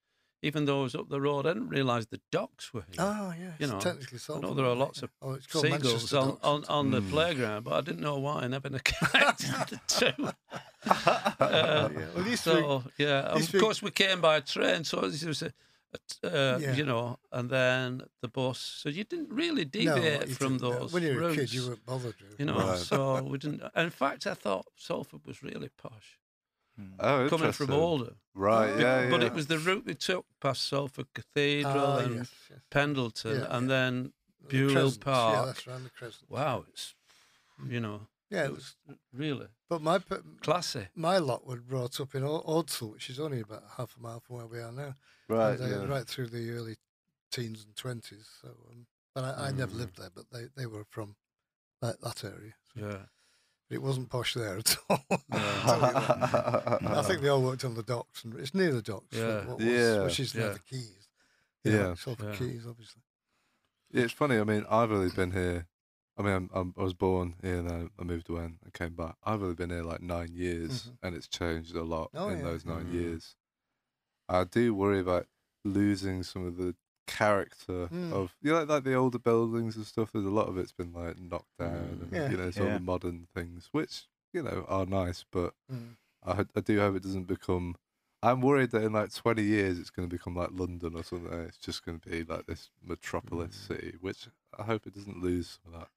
[0.42, 2.96] even though I was up the road, I didn't realise the docks were here.
[3.00, 4.44] oh yeah, You it's know, technically Salford.
[4.44, 4.56] I solved.
[4.56, 6.44] know there are lots of oh, it's called seagulls Manchester on, Docks.
[6.44, 7.10] on, on the Mm.
[7.10, 8.40] playground, but I didn't know why.
[8.44, 10.28] I never connected the two.
[10.86, 12.06] Uh, yeah.
[12.14, 15.22] Well, these three- so yeah, of three- course we came by train, so it was
[15.24, 15.54] a, a t-
[16.24, 16.74] uh, Yeah.
[16.74, 18.58] you know, and then the bus.
[18.58, 20.78] So you didn't really no, deviate you from didn't, no.
[20.80, 21.36] those When you were routes.
[21.36, 22.14] a kid, you weren't bothered.
[22.22, 22.34] really.
[22.38, 22.78] You know, Right.
[22.78, 23.62] so we didn't.
[23.76, 26.18] In fact, I thought Salford was really posh,
[26.98, 28.70] Oh, coming from Alder, Right.
[28.74, 29.10] Oh, Yeah.
[29.10, 29.26] But yeah.
[29.28, 32.58] it was the route we took past Salford Cathedral Ah, and yes, yes.
[32.70, 33.74] Pendleton, Yeah, and yeah.
[33.76, 35.46] then The Buell Crescents, Yeah, Park.
[35.46, 36.30] that's around the crescent.
[36.30, 36.94] wow, it's
[37.68, 38.74] you know, Yeah, it it was.
[38.86, 40.88] was really But my pe- classy.
[40.94, 44.36] my lot were brought up in Al- which is only about half a mile from
[44.36, 44.94] where we are now.
[45.28, 45.58] right.
[45.60, 45.86] and, uh, Yeah.
[45.88, 46.76] right through the early
[47.30, 48.28] teens and twenties.
[48.40, 49.78] So, um, but I, I never Mm.
[49.78, 50.10] lived there.
[50.14, 51.16] But they, they were from
[51.82, 52.54] that, that area.
[52.74, 53.06] So Yeah.
[53.70, 55.04] it wasn't posh there at all.
[55.10, 55.18] Yeah.
[55.30, 56.78] I'll tell you that.
[56.98, 59.16] I think they all worked on the docks, and it's near the docks.
[59.16, 59.44] Yeah.
[59.46, 60.02] what was, Yeah.
[60.04, 60.52] which is now Yeah.
[60.52, 61.08] the Quays.
[61.64, 61.94] Yeah.
[61.94, 62.36] Salford Yeah.
[62.36, 63.02] Quays, obviously.
[63.90, 64.38] Yeah, it's funny.
[64.38, 65.66] I mean, I've only been here.
[66.16, 68.70] I mean, I'm, I'm, I was born here and I, I moved away and I
[68.70, 69.16] came back.
[69.24, 70.98] I've only been here like nine years Mhm.
[71.02, 72.42] and it's changed a lot Oh, in yeah.
[72.42, 72.88] those 9 Mm.
[72.88, 73.36] years.
[74.28, 75.28] I do worry about
[75.64, 78.10] losing some of the character Mm.
[78.10, 80.12] of, you know, like, like the older buildings and stuff.
[80.12, 82.02] There's a lot of it's been like knocked down Mm.
[82.02, 82.28] and, Yeah.
[82.28, 82.76] you know, some Yeah.
[82.76, 85.96] of modern things, which, you know, are nice, but Mm.
[86.22, 87.76] I, I do hope it doesn't become.
[88.22, 91.32] I'm worried that in like 20 years it's going to become like London or something.
[91.40, 93.56] It's just going to be like this metropolis Mm.
[93.56, 94.28] city, which
[94.58, 95.88] I hope it doesn't lose some of that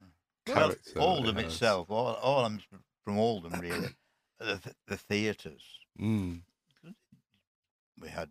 [0.47, 0.81] Well, character.
[0.93, 2.59] that it Oldham itself, all, all I'm
[3.03, 3.89] from Oldham really,
[4.39, 5.63] the, th- the theatres.
[5.99, 6.41] Mm,
[7.99, 8.29] We had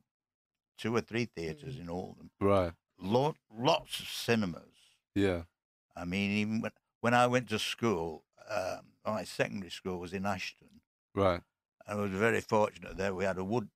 [0.79, 2.31] two or three theatres in Oldham.
[2.41, 2.72] right.
[2.99, 4.72] Lot, lots of cinemas.
[5.14, 5.43] Yeah.
[5.95, 6.70] I mean, even when,
[7.03, 10.81] when I went to school, um, my secondary school was in Ashton.
[11.14, 11.43] Right.
[11.87, 13.14] And I was very fortunate there.
[13.14, 13.68] We had a wood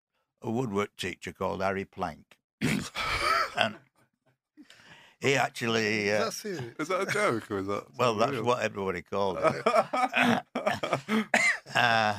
[0.42, 3.76] a woodwork teacher called Harry Plank, and
[5.20, 6.64] he actually Is uh, that serious?
[6.78, 7.84] Is that a joke or is that?
[7.98, 8.44] well, that's real?
[8.44, 10.44] what everybody called it.
[11.74, 12.14] Uh,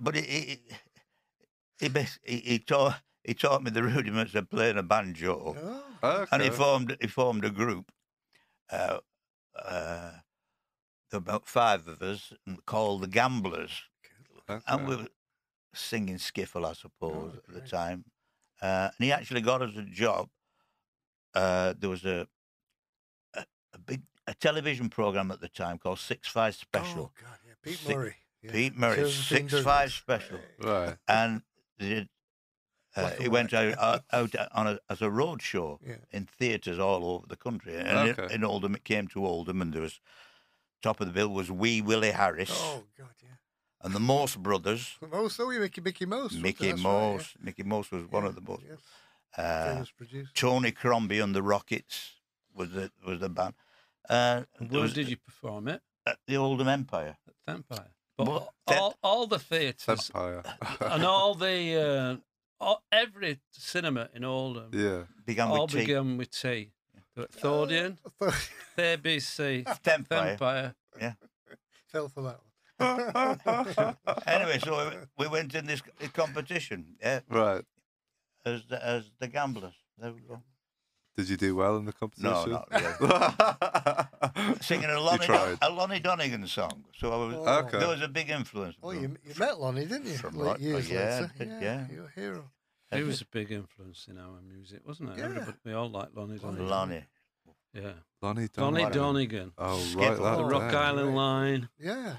[0.00, 1.90] but he he he,
[2.24, 5.54] he, he taught he taught me the rudiments of playing a banjo,
[6.02, 6.26] Oh, okay.
[6.32, 7.90] and he formed he formed a group.
[8.70, 8.98] Uh,
[9.62, 10.10] uh,
[11.10, 12.32] there were about five of us,
[12.66, 13.82] called the Gamblers,
[14.50, 14.62] okay.
[14.66, 15.08] and we were-
[15.74, 18.04] singing skiffle, I suppose, Oh, at the time.
[18.60, 20.28] Uh, and he actually got us a job.
[21.34, 22.26] Uh, there was a,
[23.34, 27.12] a a big a television program at the time called Six Five Special.
[27.14, 27.52] Oh, God, yeah.
[27.62, 28.16] Pete Six- Murray.
[28.42, 28.52] yeah.
[28.52, 30.96] Pete Murray, Josephine Six Five Special, Right.
[31.06, 31.42] and
[31.78, 32.08] they did,
[32.96, 35.96] uh, Black and he went out, out, out on a, as a road show Yeah.
[36.10, 37.76] in theatres all over the country.
[37.76, 38.34] And in- Okay.
[38.34, 40.00] in Oldham, it came to Oldham, and there was
[40.82, 43.36] top of the bill was Wee Willie Harris Oh, God, yeah.
[43.82, 44.96] and the Most brothers.
[45.10, 46.32] Most, oh, yeah, Mickey, Mickey Mouse.
[46.34, 47.12] Mickey That's right, yeah.
[47.12, 47.36] Most.
[47.40, 48.62] Mickey Most was one Yeah, of the most.
[48.68, 48.78] yes,
[49.36, 49.92] Uh, famous.
[50.34, 52.12] Tony Crombie and the Rockets
[52.54, 53.54] was the was the band.
[54.08, 55.82] Uh, where was did you perform it?
[56.06, 57.16] at the Oldham Empire.
[57.28, 57.90] At the Empire.
[58.16, 60.42] But Well, all, that- all, all the theatres Empire.
[60.80, 62.20] and all the
[62.60, 65.02] uh, all, every cinema in Oldham yeah.
[65.26, 65.78] Began all with T.
[65.80, 66.72] began with T.
[67.16, 68.34] Thordian, I thought
[68.76, 70.28] ABC, Empire.
[70.30, 70.74] Empire.
[71.88, 72.48] fell for that one.
[74.26, 77.64] Anyway, so we went in this competition yeah, Right.
[78.54, 79.74] As the, as the gamblers.
[79.98, 80.42] There we go.
[81.16, 82.30] Did you do well in the competition?
[82.30, 84.54] No, not really.
[84.60, 85.58] Singing a Lonnie, tried.
[85.62, 86.84] a Lonnie Donegan song.
[86.96, 87.58] So I was, Oh.
[87.66, 87.78] Okay.
[87.78, 88.76] there was a big influence.
[88.82, 90.16] Oh, you, you met Lonnie, didn't you?
[90.16, 91.32] From Late Rock- years yeah, later.
[91.38, 91.86] did, yeah, yeah.
[91.92, 92.44] You're a hero.
[92.94, 95.18] He was a big influence in our music, wasn't it?
[95.18, 95.24] Yeah.
[95.26, 96.68] Everybody, we all liked Lonnie Donegan.
[96.68, 97.04] Lonnie.
[97.74, 97.82] Yeah.
[98.22, 98.92] Lonnie Lonnie Donegan.
[98.92, 99.52] Donegan.
[99.58, 100.08] Oh, right.
[100.10, 100.84] That The Oh, Rock down.
[100.84, 101.14] Island right.
[101.16, 101.68] Line.
[101.78, 102.10] Yeah, yeah.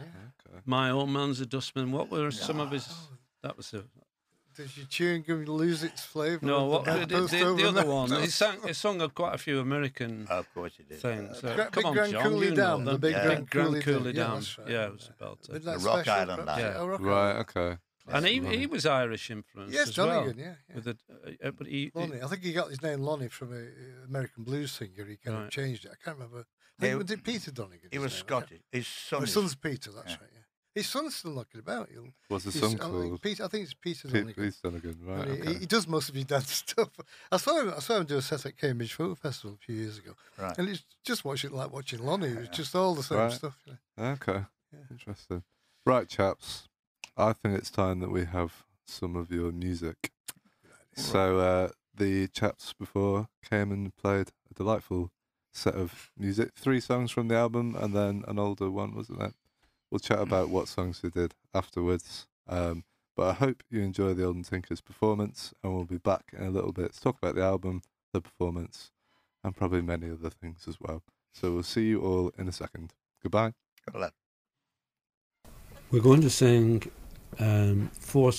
[0.48, 0.60] Okay.
[0.66, 1.92] My Old Man's a Dustman.
[1.92, 2.88] What were some of his.
[3.44, 3.84] That was a.
[4.60, 6.46] does your chewing gum lose its flavour?
[6.46, 8.12] No, of what the, the, the, the, other one?
[8.22, 8.58] He sang.
[8.66, 11.00] He sung a- quite a few American Of course he did.
[11.00, 11.40] things.
[11.40, 12.98] So, Gra- come Big on, Grand John, Coulee you know Down, the.
[13.00, 13.26] Big Yeah.
[13.26, 14.26] Grand Grand Coulee Coulee Down.
[14.30, 14.36] Down.
[14.36, 15.64] that's right, Yeah, it was about it.
[15.66, 16.62] The Rock Special, Island perhaps?
[16.64, 16.74] Line.
[16.78, 17.36] Oh, Right.
[17.40, 17.78] Okay.
[18.12, 20.46] And he, he was Irish influenced Yes, as Donegan, well.
[20.46, 20.54] yeah.
[20.68, 20.76] yeah.
[20.76, 20.98] With the,
[21.48, 22.22] uh, but he, he- Lonnie.
[22.24, 23.72] I think he got his name Lonnie from an
[24.08, 25.06] American blues singer.
[25.06, 25.46] He kind Right.
[25.46, 25.92] of changed it.
[25.92, 26.40] I can't remember.
[26.82, 27.90] I He- think, was it Peter Donegan?
[27.92, 28.18] He was name?
[28.18, 28.60] I Scottish.
[28.72, 30.18] His Oh, his son's Peter, that's yeah.
[30.22, 30.39] right, yeah.
[30.80, 31.90] His son's still knocking about.
[31.92, 33.22] He'll, What's his he's- think called?
[33.22, 34.44] Peter, I think it's Peter Pete, Donegan.
[34.44, 34.98] Pete Donegan.
[35.06, 35.28] Right.
[35.28, 35.60] He, Okay.
[35.60, 36.90] he does most of his dance stuff.
[37.32, 37.74] I saw him.
[37.76, 40.58] I saw him do a set at Cambridge Folk Festival a few years ago, Right.
[40.58, 42.28] and it's just watching like watching Lonnie.
[42.28, 43.32] It was just all the same Right.
[43.32, 43.58] stuff.
[43.66, 44.06] You know.
[44.12, 44.46] Okay.
[44.74, 44.80] Yeah.
[44.92, 45.44] Interesting.
[45.86, 46.68] Right, chaps.
[47.18, 50.12] I think it's time that we have some of your music.
[50.96, 55.12] So uh, the chaps before came and played a delightful
[55.52, 56.52] set of music.
[56.56, 59.34] Three songs from the album and then an older one, wasn't it?
[59.92, 62.28] We'll chat about what songs we did afterwards.
[62.48, 62.84] Um,
[63.16, 66.50] but I hope you enjoy the Oldham Tinkers performance and we'll be back in a
[66.50, 67.82] little bit to talk about the album,
[68.14, 68.92] the performance,
[69.44, 71.04] and probably many other things as well.
[71.34, 72.94] So we'll see you all in a second.
[73.22, 73.54] Goodbye.
[73.94, 74.14] Well, that-
[75.92, 76.84] We're going to sing
[77.40, 78.32] um, four,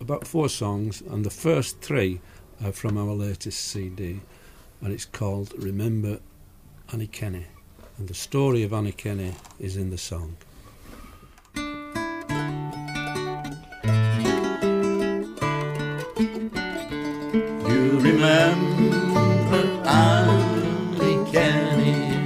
[0.00, 2.20] about four songs, and the first three
[2.64, 4.20] are from our latest CD,
[4.80, 6.18] and it's called Remember
[6.92, 7.46] Annie Kenney.
[8.02, 10.36] And the story of Annie Kenney is in the song.
[11.54, 12.00] You
[18.00, 22.16] remember Annie Kenney,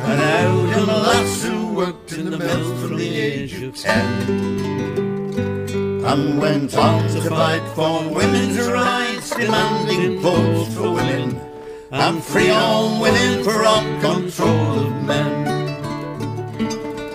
[0.00, 4.04] an Oldham lass who worked in the mill from the age of ten,
[6.04, 11.51] and went on to fight for women's rights, demanding votes for women
[11.92, 15.44] and free all women from control of men.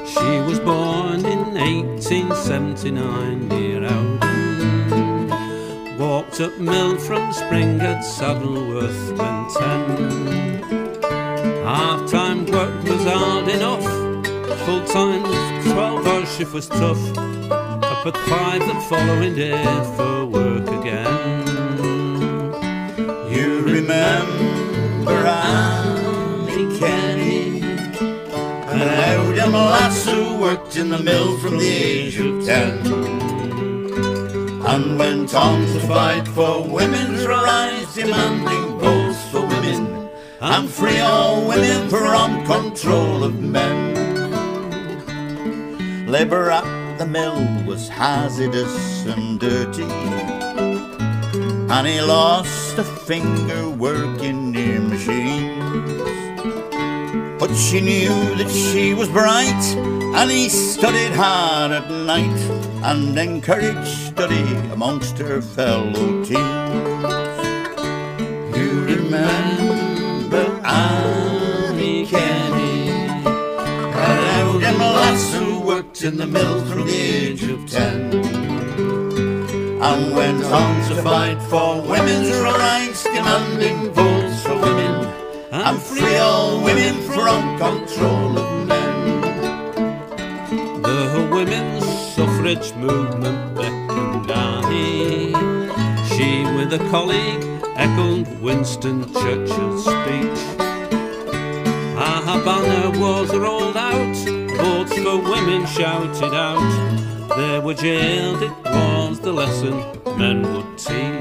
[0.05, 5.29] She was born in 1879 near Oldham.
[5.97, 10.61] Walked up mill from Spring at Saddleworth when ten.
[11.63, 13.83] Half time work was hard enough,
[14.65, 15.23] full time
[15.73, 17.17] 12 hour shift was tough.
[17.17, 19.63] Up at five the following day
[19.95, 21.47] for work again.
[23.33, 24.46] You remember
[25.27, 28.81] Annie Kenney, an
[29.19, 32.77] Oldham lass who worked in the mill from the age of ten,
[34.65, 40.09] and went on to fight for women's rights, demanding votes for women
[40.39, 43.95] and free all women from control of men.
[46.07, 49.87] Labour at the mill was hazardous and dirty
[51.69, 54.46] and he lost a finger working
[57.47, 59.63] But she knew that she was bright,
[60.17, 62.41] and he studied hard at night
[62.83, 64.43] and encouraged study
[64.73, 66.37] amongst her fellow teens.
[68.57, 77.43] You remember Annie Kenney, an Oldham lass who worked in the mill from the age
[77.43, 78.13] of ten
[79.87, 84.26] and went on to fight for women's rights, demanding votes
[85.67, 89.21] and free all women from control of men.
[90.81, 95.33] The women's suffrage movement beckoned Annie.
[96.07, 97.43] She, with a colleague,
[97.75, 100.41] echoed Winston Churchill's speech.
[101.97, 104.15] Our banner was rolled out,
[104.55, 107.35] votes for women shouted out.
[107.35, 109.73] They were jailed, it was the lesson
[110.17, 111.16] men would teach.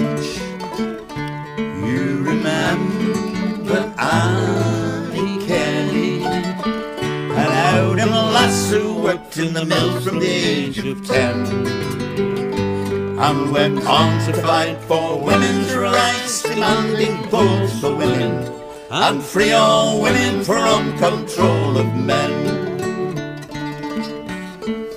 [8.71, 11.47] Who worked in the mill from the age of ten,
[13.19, 18.53] and went on to fight for women's rights, demanding votes for women
[18.91, 22.55] and free all women from control of men.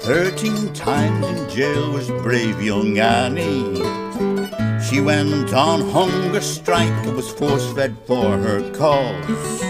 [0.01, 3.83] Thirteen times in jail was brave young Annie.
[4.83, 9.61] She went on hunger strike and was force fed for her cause.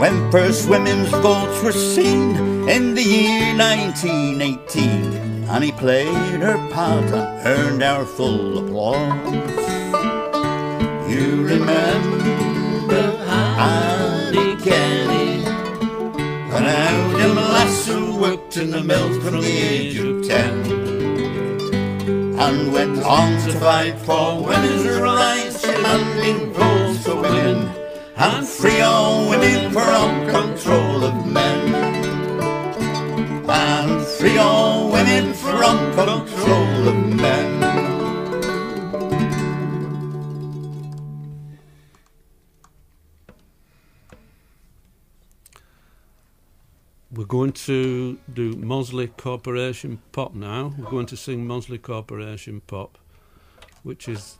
[0.00, 7.44] When first women's votes were seen in the year 1918, Annie played her part and
[7.44, 9.34] earned our full applause.
[11.10, 13.02] You remember
[13.58, 15.42] Annie Kenney,
[16.54, 20.54] an Oudham lass who worked in the mills from the age of ten
[22.38, 27.68] and went on to fight for women's rights, demanding votes for women
[28.16, 32.09] and free all women from control of men.
[33.52, 37.60] And free all women from control of men.
[47.12, 50.72] We're going to do Mossley Corporation Pop now.
[50.78, 52.98] We're going to sing Mossley Corporation Pop,
[53.82, 54.38] which is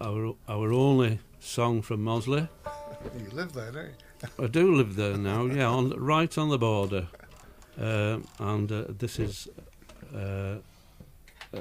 [0.00, 2.48] our our only song from Mossley.
[3.18, 4.44] You live there, don't you?
[4.44, 7.08] I do live there now, yeah, on right on the border,
[7.76, 9.48] and uh, this is
[10.14, 10.56] uh,
[11.54, 11.60] uh,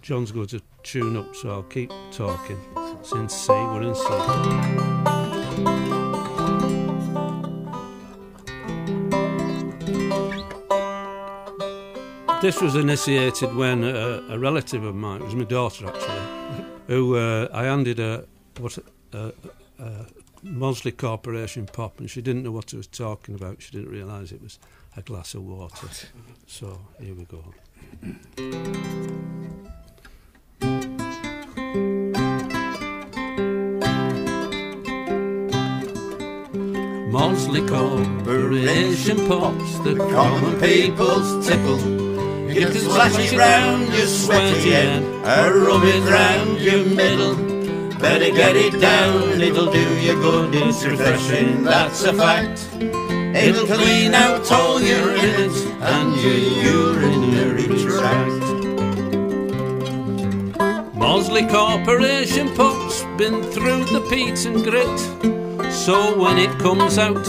[0.00, 2.58] John's going to tune up, so I'll keep talking.
[3.00, 3.52] It's C.
[3.52, 5.12] We're in C.
[12.42, 17.16] This was initiated when uh, a relative of mine, it was my daughter actually, who
[17.16, 18.24] uh, I handed a
[18.58, 18.76] what
[19.12, 19.30] uh,
[19.78, 20.04] uh,
[20.44, 23.62] Mossley Corporation pop, and she didn't know what I was talking about.
[23.62, 24.58] She didn't realise it was
[24.96, 25.88] a glass of water.
[26.46, 27.42] So here we go.
[37.10, 41.78] Mossley Corporation pops, the Common people's tipple.
[42.50, 47.36] You can splash it round your sweaty head or rub it round your middle.
[47.98, 52.68] Better get it down, it'll do you good, it's refreshing, that's a fact.
[53.34, 56.34] It'll clean out all your innards and your
[56.72, 58.42] urinary tract.
[60.94, 64.98] Mossley Corporation pop's been through the peat and grit.
[65.72, 67.24] So when it comes out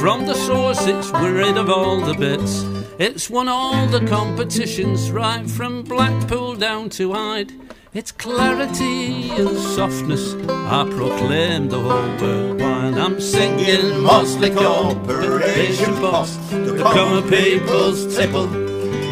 [0.00, 2.62] from the source, it's rid of all the bits.
[2.98, 7.52] It's won all the competitions, right from Blackpool down to Hyde.
[7.94, 12.65] Its clarity and softness are proclaimed the whole world
[12.96, 18.46] while I'm singing Mossley Corporation pops, the common people's tipple.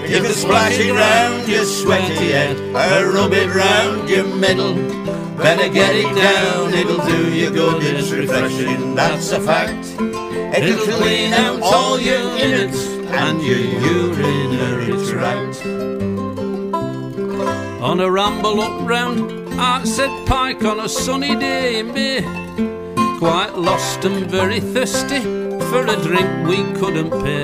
[0.08, 4.74] You can splash it round your sweaty head or rub it round your middle.
[5.36, 9.86] Better get it down, it'll do you good, it's refreshing, that's a fact.
[10.56, 15.66] It'll clean out all your innards and your urinary tract.
[17.82, 22.83] On a ramble up round Hartshead Pike on a sunny day in May.
[23.24, 25.20] Quite lost and very thirsty
[25.70, 27.42] for a drink we couldn't pay.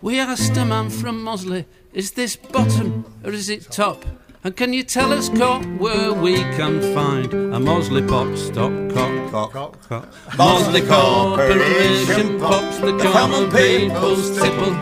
[0.00, 4.04] We asked a man from Mossley, is this bottom or is it top?
[4.44, 9.52] And can you tell us, Cock, where we can find a Mossley pop stop cock?
[9.82, 10.12] cock.
[10.38, 14.74] Mossley Corporation pops the common people's tipple.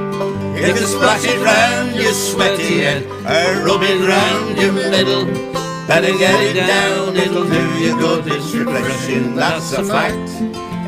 [0.55, 5.72] You can splash it round your sweaty head or uh, rub it round your middle.
[5.87, 10.31] Better get it down, it'll do you good, it's refreshing, that's a fact.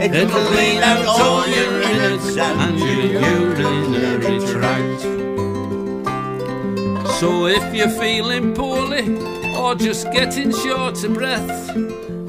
[0.00, 5.02] It'll clean out all your innards and your urinary tract.
[7.20, 9.16] So if you're feeling poorly
[9.56, 11.70] or just getting short of breath,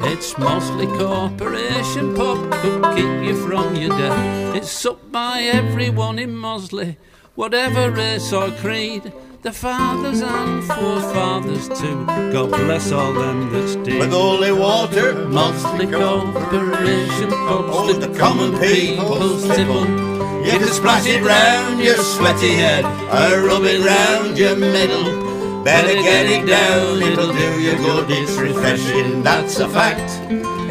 [0.08, 4.56] it's Mossley Corporation Pop could keep you from your death.
[4.56, 6.98] It's sucked by everyone in Mossley,
[7.36, 9.14] whatever race or creed.
[9.42, 12.06] The fathers and forefathers too.
[12.34, 14.00] God bless all them that's dear.
[14.00, 19.84] With holy water, Mossley Corporation Pubs, Oh, the the common common people's people's tipple.
[19.86, 20.46] tipple.
[20.46, 25.64] You can splash it round your sweaty head or rub it round your middle.
[25.64, 30.10] Better get it down, it'll do you good, it's refreshing, that's a fact.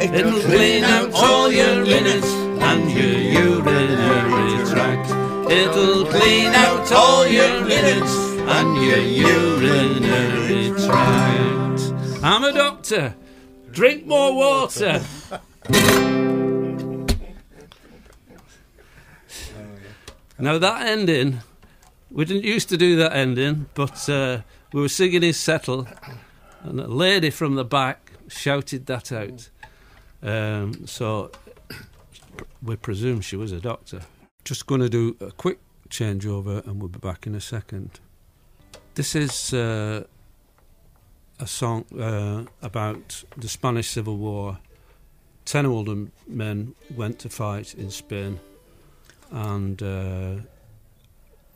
[0.01, 2.31] It'll clean out all your innards
[2.63, 5.24] and your urinary tract.
[5.55, 8.13] It'll clean out all your innards
[8.57, 11.81] and your urinary tract.
[12.25, 13.15] I'm a doctor.
[13.71, 15.01] Drink more water.
[20.39, 21.41] now that ending,
[22.11, 24.41] we didn't used to do that ending, but uh,
[24.73, 25.87] we were singing his settle,
[26.65, 29.51] and a lady from the back shouted that out.
[30.21, 31.31] Um, so
[32.61, 34.01] we presume she was a doctor.
[34.45, 38.01] Just going to do a quick changeover, and we'll be back in a second.
[38.95, 39.53] This is.
[39.53, 40.05] Uh,
[41.41, 44.59] a song uh, about the Spanish Civil War.
[45.45, 48.41] Ten older men went to fight in Spain,
[49.31, 50.37] and uh,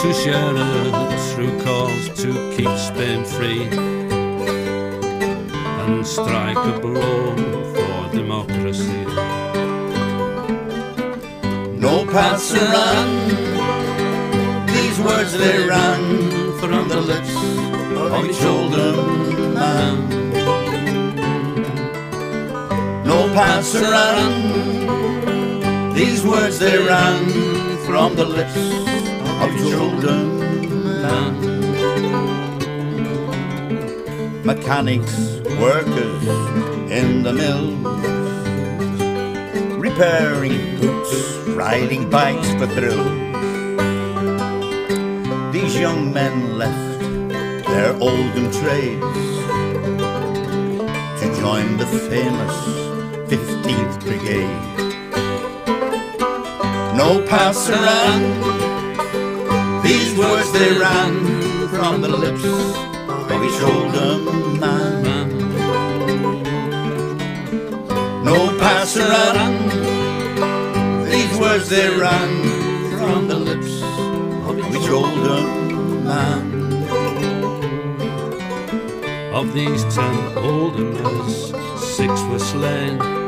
[0.00, 3.64] to share a true cause to keep Spain free
[5.82, 7.34] and strike a blow
[7.74, 9.04] for democracy.
[11.86, 13.08] No paths to run,
[14.66, 16.02] These words they ran
[16.60, 17.34] from the lips
[17.96, 18.92] of each older
[19.54, 20.29] man.
[23.10, 24.32] No pasaran.
[25.94, 27.26] These words they ran
[27.84, 28.56] from the lips
[29.42, 29.50] of
[31.02, 31.34] man.
[34.44, 35.16] Mechanics,
[35.58, 36.22] workers
[36.98, 37.74] in the mills
[39.86, 41.12] repairing boots,
[41.62, 43.18] riding bikes for thrills.
[45.52, 47.00] These young men left
[47.66, 49.32] their olden trades
[51.20, 52.89] to join the famous
[53.70, 54.60] 15th Brigade.
[56.96, 58.22] No pasaran,
[59.82, 64.12] these words they ran from the lips of each older
[64.58, 65.28] man.
[68.24, 69.54] No pasaran.
[71.10, 72.30] These words they ran
[72.98, 73.82] from the lips
[74.48, 75.42] of each older
[76.08, 76.44] man.
[79.32, 81.30] Of these ten older men,
[81.78, 83.19] six were slain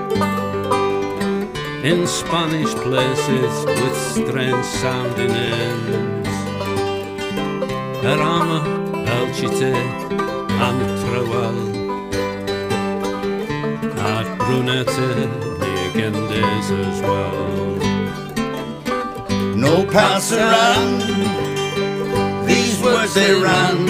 [1.82, 6.28] in Spanish places with strange sounding names.
[8.02, 8.60] Jarama,
[9.04, 9.74] Belchite,
[10.66, 11.58] and Teruel.
[13.98, 15.10] At Brunete,
[15.58, 17.76] the Agendes as well.
[19.56, 20.86] No pasaran.
[22.46, 23.86] These words they ran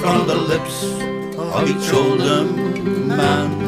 [0.00, 0.84] from the lips
[1.36, 3.63] of each older man.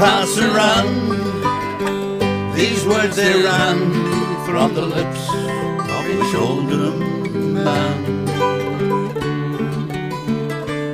[0.00, 0.24] No
[0.54, 0.94] around.
[2.54, 3.90] These words they ran
[4.46, 6.92] from the lips of each older
[7.56, 8.28] man.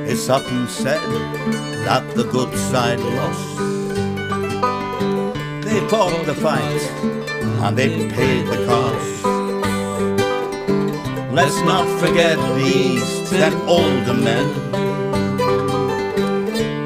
[0.07, 1.03] It's often said
[1.85, 3.57] that the good side lost.
[5.65, 6.81] They fought the fight
[7.63, 9.23] and they paid the cost.
[11.31, 14.47] Let's not forget these ten older men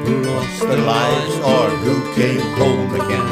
[0.04, 1.69] who lost their lives or
[2.14, 3.28] came home again.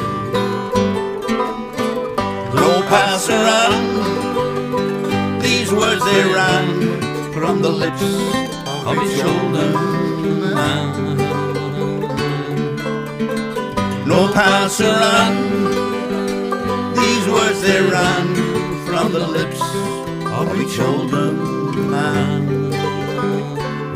[2.55, 3.75] No pasaran,
[5.43, 6.67] these words they ran
[7.33, 8.03] from the lips
[8.89, 9.71] of each older
[10.55, 11.17] man.
[14.07, 15.35] No pasaran,
[17.01, 18.27] these words they ran
[18.87, 19.61] from the lips
[20.39, 21.33] of each older
[21.95, 22.71] man.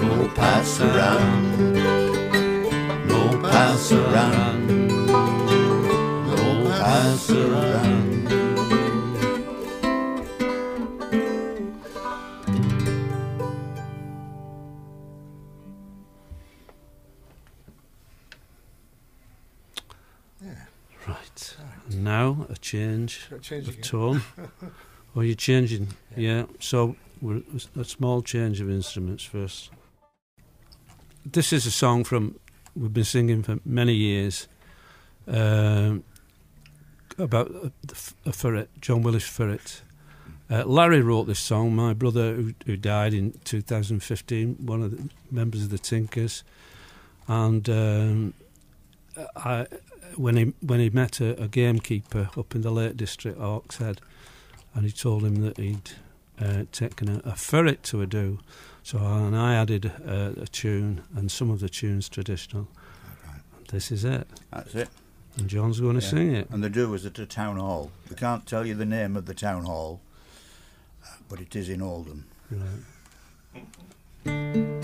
[0.03, 1.43] No pasaran,
[3.07, 4.52] no pasaran, no
[23.09, 24.23] change Got to change of tone.
[25.15, 26.41] or you're changing, Yeah.
[26.41, 26.45] yeah.
[26.61, 27.43] So we're,
[27.79, 29.71] a small change of instruments first.
[31.25, 32.37] This is a song from
[32.75, 34.49] we've been singing for many years
[35.29, 36.03] um,
[37.19, 37.73] about a,
[38.27, 39.83] a ferret, John Willie's ferret.
[40.51, 41.75] Uh, Larry wrote this song.
[41.77, 46.43] My brother, who, who died in 2015, one of the members of the Tinkers,
[47.29, 48.35] and um,
[49.37, 49.67] I,
[50.17, 53.99] when he when he met a, a gamekeeper up in the Lake District, Hawkshead,
[54.75, 55.91] and he told him that he'd
[56.41, 58.39] uh, taken a, a ferret to a do.
[58.83, 62.69] So and I added uh, a tune, and some of the tunes traditional.
[63.71, 64.89] This is it, That's it.
[65.39, 66.11] and John's going to Yeah.
[66.11, 66.51] sing it.
[66.51, 67.91] And the do was at a town hall.
[68.11, 70.01] We can't tell you the name of the town hall,
[71.29, 72.25] but it is in Oldham.
[74.27, 74.82] Right.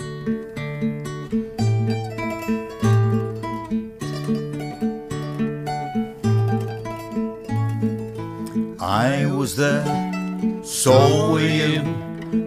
[8.89, 9.85] I was there,
[10.63, 11.83] so were you.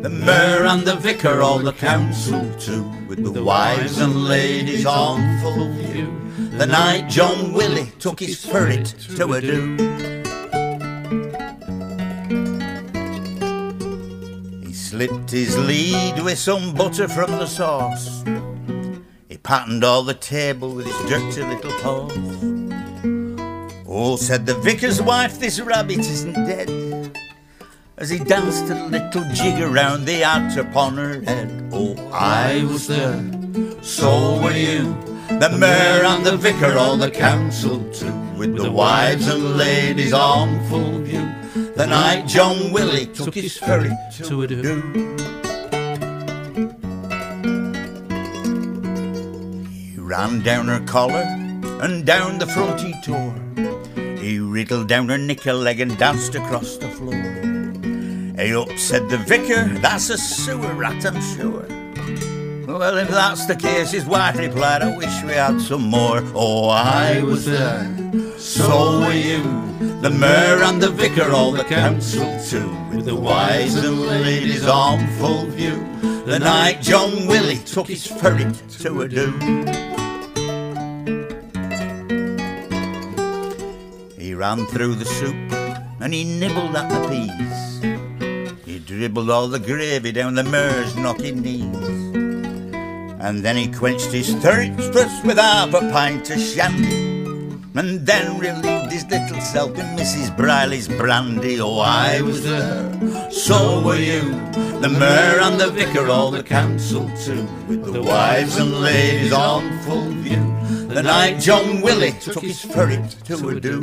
[0.02, 5.38] The mayor and the vicar, all the council too, with the wives and ladies on
[5.38, 6.10] full view.
[6.58, 8.86] The night John Willie took his ferret
[9.16, 9.76] to a do.
[14.66, 18.24] He slipped his lead with some butter from the sauce.
[19.28, 22.51] He patterned all the table with his dirty little paws.
[23.94, 27.14] Oh, said the vicar's wife, this rabbit isn't dead.
[27.98, 31.68] As he danced a little jig around the hat upon her head.
[31.70, 33.22] Oh, I was there,
[33.82, 34.96] so were you.
[35.28, 40.66] The mayor and the vicar, all the council too, with the wives and ladies on
[40.70, 41.28] full view.
[41.74, 43.92] The night John Willie took his ferry
[44.24, 44.80] to a do.
[49.70, 51.26] He ran down her collar
[51.82, 53.34] and down the front he tore.
[54.22, 57.12] He wriggled down her knicker leg and danced across the floor.
[58.36, 61.66] Hey up, said the vicar, that's a sewer rat, I'm sure.
[62.68, 66.22] Well, if that's the case, his wife replied, I wish we had some more.
[66.36, 67.92] Oh, I was there,
[68.38, 69.42] so were you.
[70.00, 75.04] The mayor and the vicar, all the council too, with the wives and ladies on
[75.18, 75.84] full view.
[76.26, 80.01] The night John Willie took his ferret to a do.
[84.42, 85.52] Ran through the soup
[86.00, 88.58] and he nibbled at the peas.
[88.66, 91.76] He dribbled all the gravy down the mare's knocking knees.
[93.20, 97.01] And then he quenched his thirst with half a pint of shandy.
[97.74, 100.36] And then relieved his little self in Mrs.
[100.36, 101.58] Briley's brandy.
[101.58, 104.20] Oh, I was there, so were you.
[104.82, 109.78] The mayor and the vicar, all the council too, with the wives and ladies on
[109.84, 110.44] full view.
[110.88, 113.80] The night John Willie took his ferret to a do.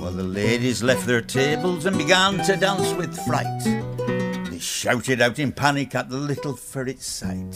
[0.00, 3.97] Well, the ladies left their tables and began to dance with fright.
[4.60, 7.54] Shouted out in panic at the little ferret's sight.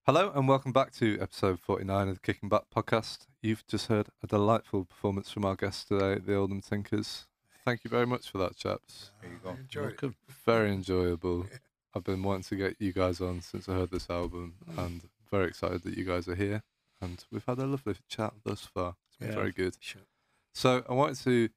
[0.06, 3.26] Hello and welcome back to episode 49 of the Kicking Back podcast.
[3.42, 7.26] You've just heard a delightful performance from our guest today, the Oldham Tinkers.
[7.66, 9.12] Thank you very much for that, chaps.
[9.22, 9.50] There you go.
[9.50, 10.14] Enjoyed it.
[10.46, 11.48] Very enjoyable.
[11.96, 15.02] I've been wanting to get you guys on since I heard this album and
[15.32, 16.62] very excited that you guys are here.
[17.02, 18.96] And we've had a lovely chat thus far.
[19.08, 19.36] It's been Yeah.
[19.36, 19.78] very good.
[19.80, 20.04] Sure.
[20.54, 21.50] So I wanted to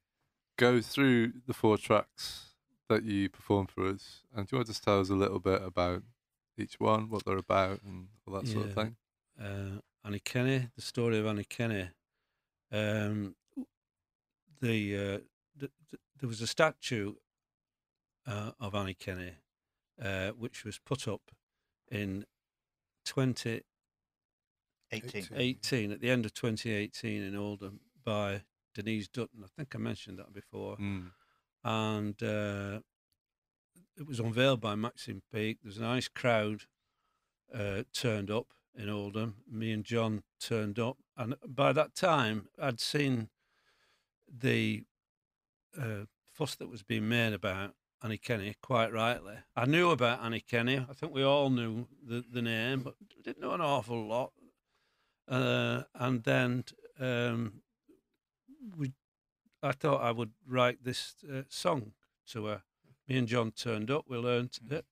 [0.57, 2.55] go through the four tracks
[2.87, 4.23] that you performed for us.
[4.33, 6.03] And do you want to just tell us a little bit about
[6.57, 8.95] each one, what they're about, and all that sort of thing?
[9.39, 11.89] uh, Annie Kenney, the story of Annie Kenney.
[12.71, 13.35] Um,
[14.61, 15.19] the, uh,
[15.59, 17.13] th- th- there was a statue
[18.27, 19.33] uh, of Annie Kenney,
[20.01, 21.21] uh, which was put up
[21.91, 22.25] in
[23.05, 23.63] 2018,
[25.35, 25.91] 18.
[25.91, 28.41] at the end of 2018 in Oldham by
[28.75, 29.43] Denise Dutton.
[29.43, 30.77] I think I mentioned that before.
[30.77, 31.11] Mm.
[31.63, 32.79] and uh,
[33.97, 35.57] it was unveiled by Maxine Peake.
[35.63, 36.63] There's a nice crowd
[37.53, 39.35] uh, turned up in Oldham.
[39.51, 43.29] Me and John turned up, and by that time, I'd seen
[44.31, 44.83] the
[45.77, 48.55] uh, fuss that was being made about Annie Kenney.
[48.61, 50.85] Quite rightly, I knew about Annie Kenney.
[50.89, 54.31] I think we all knew the the name, but didn't know an awful lot.
[55.27, 56.63] Uh, and then
[56.99, 57.61] um,
[58.77, 58.93] we
[59.61, 61.91] I thought I would write this uh, song
[62.31, 62.63] to her.
[63.07, 64.05] Me and John turned up.
[64.07, 64.85] We learned it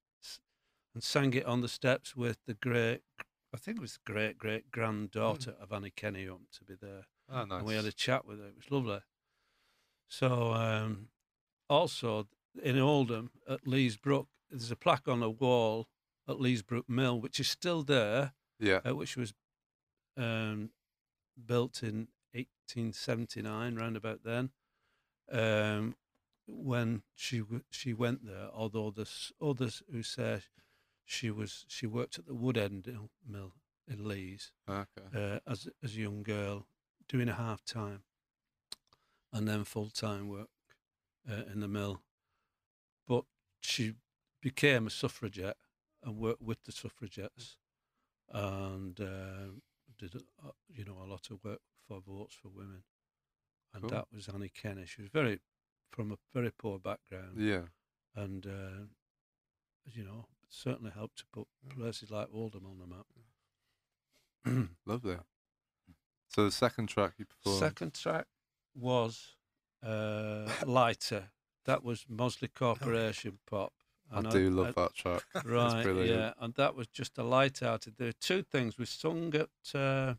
[0.93, 3.01] and sang it on the steps with the great,
[3.53, 7.05] I think it was the great great granddaughter of Annie Kenney up to be there.
[7.31, 7.59] Oh, nice.
[7.59, 8.47] And we had a chat with her.
[8.47, 8.99] It was lovely.
[10.07, 11.09] So, um,
[11.69, 12.27] also
[12.61, 15.87] in Oldham at Lees Brook, there's a plaque on a wall
[16.27, 18.79] at Lees Brook Mill, which is still there yeah.
[18.87, 19.33] uh, which was
[20.17, 20.71] um,
[21.45, 24.51] built in 1879, round about then.
[25.31, 25.95] Um,
[26.47, 30.43] when she w- she went there, although there's others who say
[31.03, 33.53] she was she worked at the Wood End Mill- Mill
[33.89, 34.85] in Lees Okay.
[35.13, 36.65] uh, as as a young girl,
[37.09, 38.03] doing a half time,
[39.33, 40.49] and then full time work
[41.29, 42.01] uh, in the mill.
[43.07, 43.23] But
[43.61, 43.93] she
[44.41, 45.57] became a suffragette
[46.03, 47.57] and worked with the suffragettes,
[48.31, 49.51] and uh,
[49.97, 50.19] did a,
[50.69, 52.83] you know a lot of work for votes for women,
[53.73, 53.89] and Cool.
[53.91, 54.85] that was Annie Kenney.
[54.85, 55.39] She was very
[55.91, 57.63] from a very poor background, Yeah.
[58.15, 58.85] and uh,
[59.85, 64.67] you know certainly helped to put places like Oldham on the map.
[64.85, 65.17] Lovely.
[66.29, 67.59] So the second track you performed.
[67.59, 68.27] Second track
[68.77, 69.35] was
[69.85, 71.29] uh, Lighter.
[71.65, 73.73] That was Mossley Corporation pop.
[74.11, 75.23] I And do love that track.
[75.45, 76.09] Right, brilliant.
[76.09, 77.95] yeah, and that was just a light hearted.
[77.97, 79.49] There are two things we sung at.
[79.75, 80.13] Uh,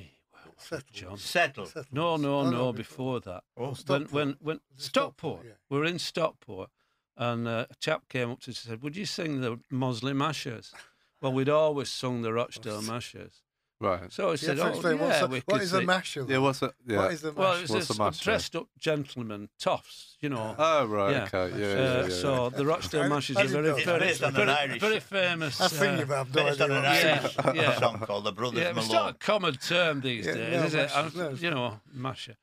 [0.00, 0.84] eh, well, Settle.
[0.92, 1.16] John.
[1.18, 1.66] Settle.
[1.66, 1.84] Settle.
[1.92, 3.44] No, no, Oh, no, before that.
[3.56, 4.10] Oh, When, Stockport.
[4.12, 5.46] when, when Was it Stockport, Stockport?
[5.46, 5.52] Yeah.
[5.70, 6.70] we were in Stockport,
[7.16, 10.12] and uh, a chap came up to us and said, "Would you sing the Mossley
[10.14, 10.72] Mashers?"
[11.20, 13.42] Well, we'd always sung the Rochdale Mashers,
[13.84, 14.12] Right.
[14.12, 15.86] so I said, have to "Oh, yeah, what's a, we what could is a sing."
[15.86, 16.26] masher?
[16.28, 16.72] Yeah, what's it?
[16.86, 16.96] Yeah.
[16.98, 20.54] What is the Well, it's What's a a mash, dressed up gentleman, toffs, you know.
[20.58, 21.10] Oh, right.
[21.12, 21.24] Yeah.
[21.24, 21.58] Okay.
[21.58, 21.66] Yeah.
[21.66, 22.08] yeah, Uh, yeah, yeah.
[22.08, 24.46] so the Rochdale I- Mashers I are didn't very, know It's very, based on an
[24.46, 25.60] very, very famous.
[25.60, 27.20] I think uh, about no Based on idea an what Yeah,
[27.54, 27.78] Irish yeah.
[27.78, 30.74] song called The Brothers yeah, it's not a common term these Yeah, days, no, is
[30.74, 31.16] it?
[31.16, 32.36] no, you know, masher.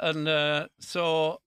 [0.00, 1.40] And uh, so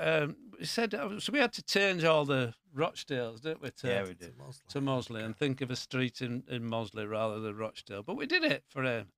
[0.00, 4.02] um, he said, so we had to change all the Rochdales, didn't we, to, Yeah,
[4.04, 4.34] we did.
[4.70, 8.02] to Mossley and think of a street in, in Mossley rather than Rochdale.
[8.02, 9.08] But we did it for him.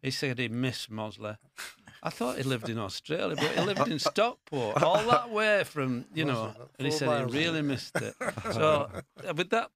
[0.00, 1.36] He said he missed Mossley.
[2.02, 6.04] I thought he lived in Australia, but he lived in Stockport, all that way from,
[6.14, 8.14] you know, and he said he really missed it.
[8.52, 8.88] So
[9.28, 9.70] uh, with that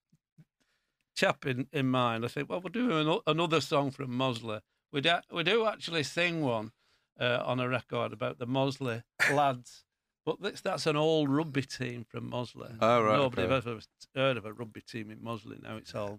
[1.16, 4.60] chap in, in mind, I think, well, we'll do ano- another song from Mossley.
[4.92, 6.72] We do, we do actually sing one
[7.18, 9.84] uh, on a record about the Mossley lads.
[10.26, 12.76] But this, that's an old rugby team from Mossley.
[12.80, 13.54] Oh, right, Nobody okay.
[13.54, 13.78] ever
[14.16, 15.62] heard of a rugby team in Mossley.
[15.62, 16.18] Now it's all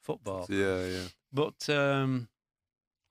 [0.00, 0.46] football.
[0.48, 0.84] Yeah.
[0.86, 1.00] Yeah.
[1.32, 2.28] But um,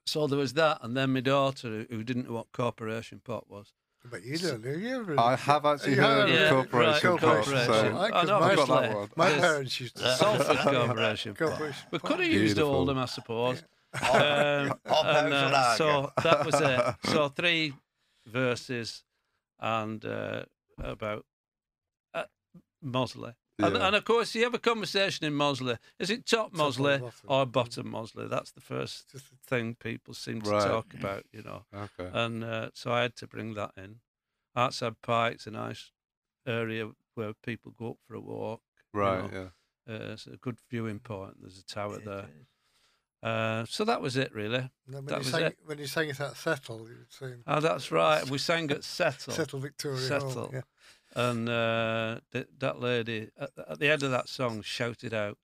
[0.06, 3.50] so there was that, and then my daughter, who, who didn't know what corporation pot
[3.50, 3.74] was.
[4.10, 5.02] But you don't, do you?
[5.04, 5.18] Really?
[5.20, 7.66] I have actually You heard Yeah, of Corporation right, Pop, Corporation.
[7.74, 9.10] so I could no, my, I've got that one.
[9.18, 11.34] my parents used to say Salford Corporation.
[11.36, 11.48] Pot.
[11.50, 12.74] Corporation We could have used Beautiful.
[12.76, 13.64] Oldham, I suppose.
[14.02, 16.96] All- Um, and, uh, so that was it.
[17.12, 17.74] So three
[18.26, 19.04] verses
[19.60, 20.44] and uh,
[20.78, 21.26] about
[22.14, 22.26] uh,
[22.84, 23.34] Mossley.
[23.60, 23.88] And, Yeah.
[23.88, 25.80] and of course, you have a conversation in Mossley.
[25.98, 27.26] Is it top Top or Mossley bottom?
[27.28, 28.28] or bottom Mossley?
[28.30, 29.16] That's the first
[29.48, 30.64] thing people seem to Right.
[30.68, 31.66] talk about, you know.
[31.74, 32.10] Okay.
[32.14, 34.02] And uh, so I had to bring that in.
[34.56, 35.92] Hartshead Pike's a nice
[36.46, 38.62] area where people go up for a walk.
[38.94, 39.32] you Right.
[39.34, 39.52] know.
[39.88, 39.94] Yeah.
[39.94, 41.36] Uh, it's a good viewing point.
[41.42, 42.30] There's a tower It there.
[43.24, 43.28] Is.
[43.28, 44.70] Uh, so that was it, really.
[44.88, 45.58] No, when, That you was sang, it.
[45.66, 48.30] when you sang it at Settle, you were saying Oh, that's right.
[48.30, 49.34] We sang at Settle.
[49.34, 50.32] Settle Victoria Settle.
[50.32, 50.50] Hall.
[50.54, 50.62] Yeah.
[51.16, 55.38] and uh, th- that lady at, at the end of that song shouted out,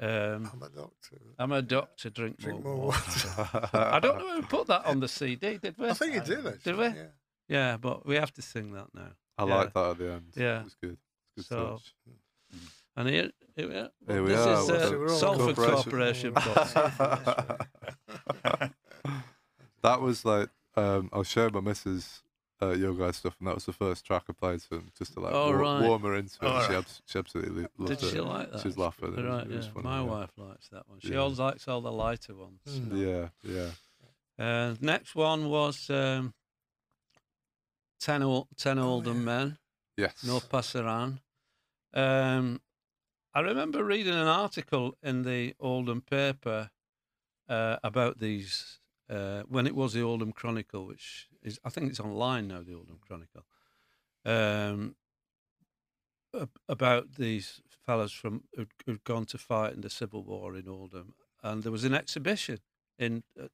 [0.00, 1.16] um, I'm a doctor.
[1.38, 4.98] "I'm a doctor, drink, Drink more, more water." I don't know who put that on
[5.00, 5.88] the CD, did we?
[5.88, 6.58] I think you did actually.
[6.64, 6.84] Did we?
[6.86, 7.06] Yeah.
[7.48, 9.12] Yeah, but we have to sing that now.
[9.38, 9.54] I Yeah.
[9.54, 10.32] like that at the end.
[10.36, 10.60] Yeah.
[10.60, 10.98] It was good.
[11.36, 11.94] It's good So- touch.
[12.96, 13.90] And here, here, we are.
[14.08, 16.32] Here we this are, is with uh, the Salford Corporation.
[16.34, 16.84] Corporation.
[19.82, 22.22] that was like um, I was showing my missus
[22.62, 25.14] uh, your guys stuff, and that was the first track I played to him, just
[25.14, 25.82] to like Oh, wa- right.
[25.88, 26.38] warm her into it.
[26.42, 26.78] Oh, She, right.
[26.78, 28.10] abs- she absolutely loved Did it.
[28.12, 28.60] she like that?
[28.60, 29.08] She was laughing.
[29.12, 29.72] It was, right, it was yeah.
[29.72, 30.02] funny, My yeah.
[30.02, 31.00] wife likes that one.
[31.00, 31.18] She Yeah.
[31.18, 32.60] always likes all the lighter ones.
[32.68, 33.30] Mm.
[33.44, 33.70] Yeah, yeah.
[34.70, 36.32] Uh, next one was um,
[38.00, 39.12] 10, ol- 10 Oh, yeah.
[39.12, 39.58] Men,
[39.96, 40.24] Yes.
[40.26, 41.18] No pasaran.
[41.92, 42.60] Um,
[43.36, 46.70] I remember reading an article in the Oldham paper
[47.48, 48.78] uh, about these
[49.10, 52.62] uh, when it was the Oldham Chronicle, which is I think it's online now.
[52.62, 53.44] The Oldham Chronicle
[54.24, 54.94] um,
[56.68, 61.14] about these fellows from who'd, who'd gone to fight in the Civil War in Oldham,
[61.42, 62.60] and there was an exhibition
[63.00, 63.48] in uh,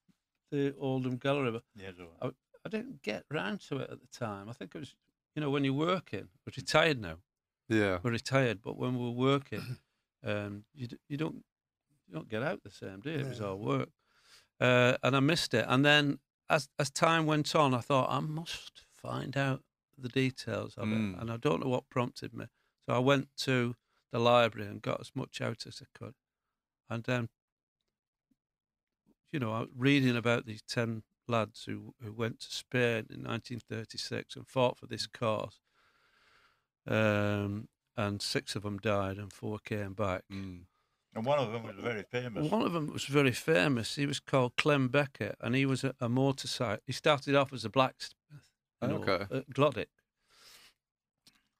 [0.51, 1.49] the Oldham Gallery.
[1.49, 2.35] all right.
[2.67, 4.51] I didn't get round to it at the time.
[4.51, 4.95] I think it was,
[5.35, 6.29] you know, when you're working.
[6.45, 7.17] We're retired now.
[7.71, 7.99] Yeah.
[8.03, 9.79] We're retired, but when we're working,
[10.25, 11.37] um, you d- you don't
[12.09, 13.15] you don't get out the same, day.
[13.15, 13.89] It was all work,
[14.61, 15.65] uh, and I missed it.
[15.69, 16.19] And then
[16.49, 19.63] as as time went on, I thought I must find out
[19.97, 21.15] the details of Mm.
[21.15, 22.47] it, and I don't know what prompted me.
[22.87, 23.77] So I went to
[24.11, 26.15] the library and got as much out as I could,
[26.89, 27.29] and then
[29.33, 33.23] you know, I was reading about these ten lads who who went to Spain in
[33.23, 35.61] 1936 and fought for this cause.
[36.87, 40.23] Um, and six of them died and four came back.
[40.33, 40.63] Mm.
[41.15, 42.51] And one of them was very famous.
[42.51, 43.97] One of them was very famous.
[43.97, 46.83] He was called Clem Beckett, and he was a, a motorcycle.
[46.87, 48.15] He started off as a blacksmith,
[48.81, 49.27] you know, Okay.
[49.39, 49.89] at Glodwick,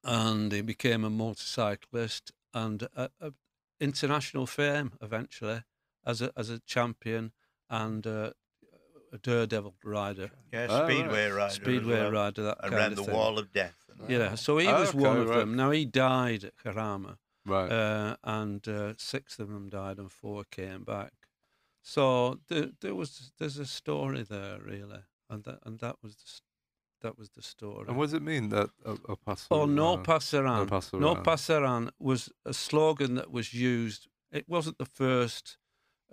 [0.03, 3.33] and he became a motorcyclist and a, a
[3.79, 5.63] international fame eventually
[6.05, 7.31] as a as a champion
[7.69, 8.31] and uh,
[9.13, 10.91] a daredevil rider, Yeah, Oh, right.
[10.91, 11.53] Speedway rider.
[11.53, 12.11] speedway well.
[12.11, 13.13] rider, that And kind ran of the thing.
[13.15, 13.80] wall of death.
[14.07, 15.39] Yeah, so he was one of right.
[15.39, 15.55] them.
[15.55, 17.71] Now he died at Jarama, Right.
[17.71, 21.13] uh, and uh, six of them died, and four came back.
[21.81, 24.99] So there, there was there's a story there really,
[25.29, 27.85] and that and that was the, that was the story.
[27.87, 29.47] and what does it mean that a, Paso?
[29.49, 30.69] oh, no pasaran.
[30.93, 34.07] No Paso No was a slogan that was used.
[34.31, 35.57] It wasn't the first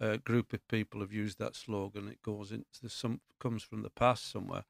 [0.00, 2.08] uh, group of people have used that slogan.
[2.08, 4.64] It goes into some comes from the past somewhere,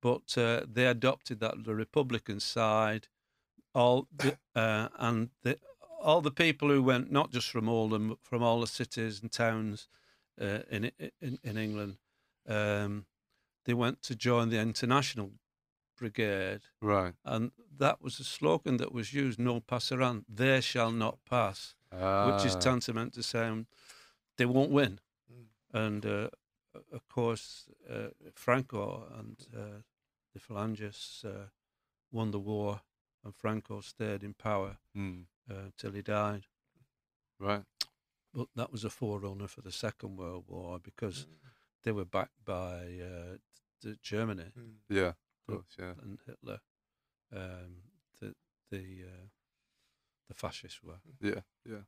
[0.00, 3.08] but uh, they adopted that the Republican side,
[3.74, 5.58] all the, uh, and the,
[6.02, 9.30] all the people who went not just from Oldham, but from all the cities and
[9.30, 9.88] towns
[10.40, 10.90] uh, in,
[11.20, 11.98] in in England,
[12.48, 13.06] um,
[13.64, 15.32] they went to join the International
[15.98, 17.14] Brigade Right.
[17.24, 21.74] and that was a slogan that was used no pasaran they shall not pass
[22.26, 23.66] which is Ah, tantamount to saying
[24.36, 25.46] they won't win Mm.
[25.72, 26.28] and uh,
[26.92, 29.82] of course uh, franco and uh,
[30.34, 31.48] the phalangists uh,
[32.10, 32.80] won the war
[33.24, 36.46] and franco stayed in power mm, uh, till he died
[37.38, 37.64] right.
[38.32, 41.26] but that was a forerunner for the second world war because
[41.82, 43.36] they were backed by uh,
[43.82, 44.74] the germany Mm.
[44.88, 45.08] Yeah.
[45.08, 45.76] Of But- course.
[45.78, 45.94] Yeah.
[46.02, 46.60] and Hitler,
[47.32, 47.82] um,
[48.20, 48.34] the
[48.70, 49.26] the uh,
[50.28, 51.00] the fascists were.
[51.20, 51.40] Yeah.
[51.64, 51.84] Yeah.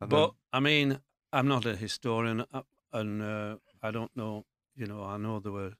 [0.00, 1.00] And but then- I mean,
[1.32, 2.62] I'm not a historian, uh,
[2.92, 4.46] and uh, I don't know.
[4.76, 5.74] You know, I know there were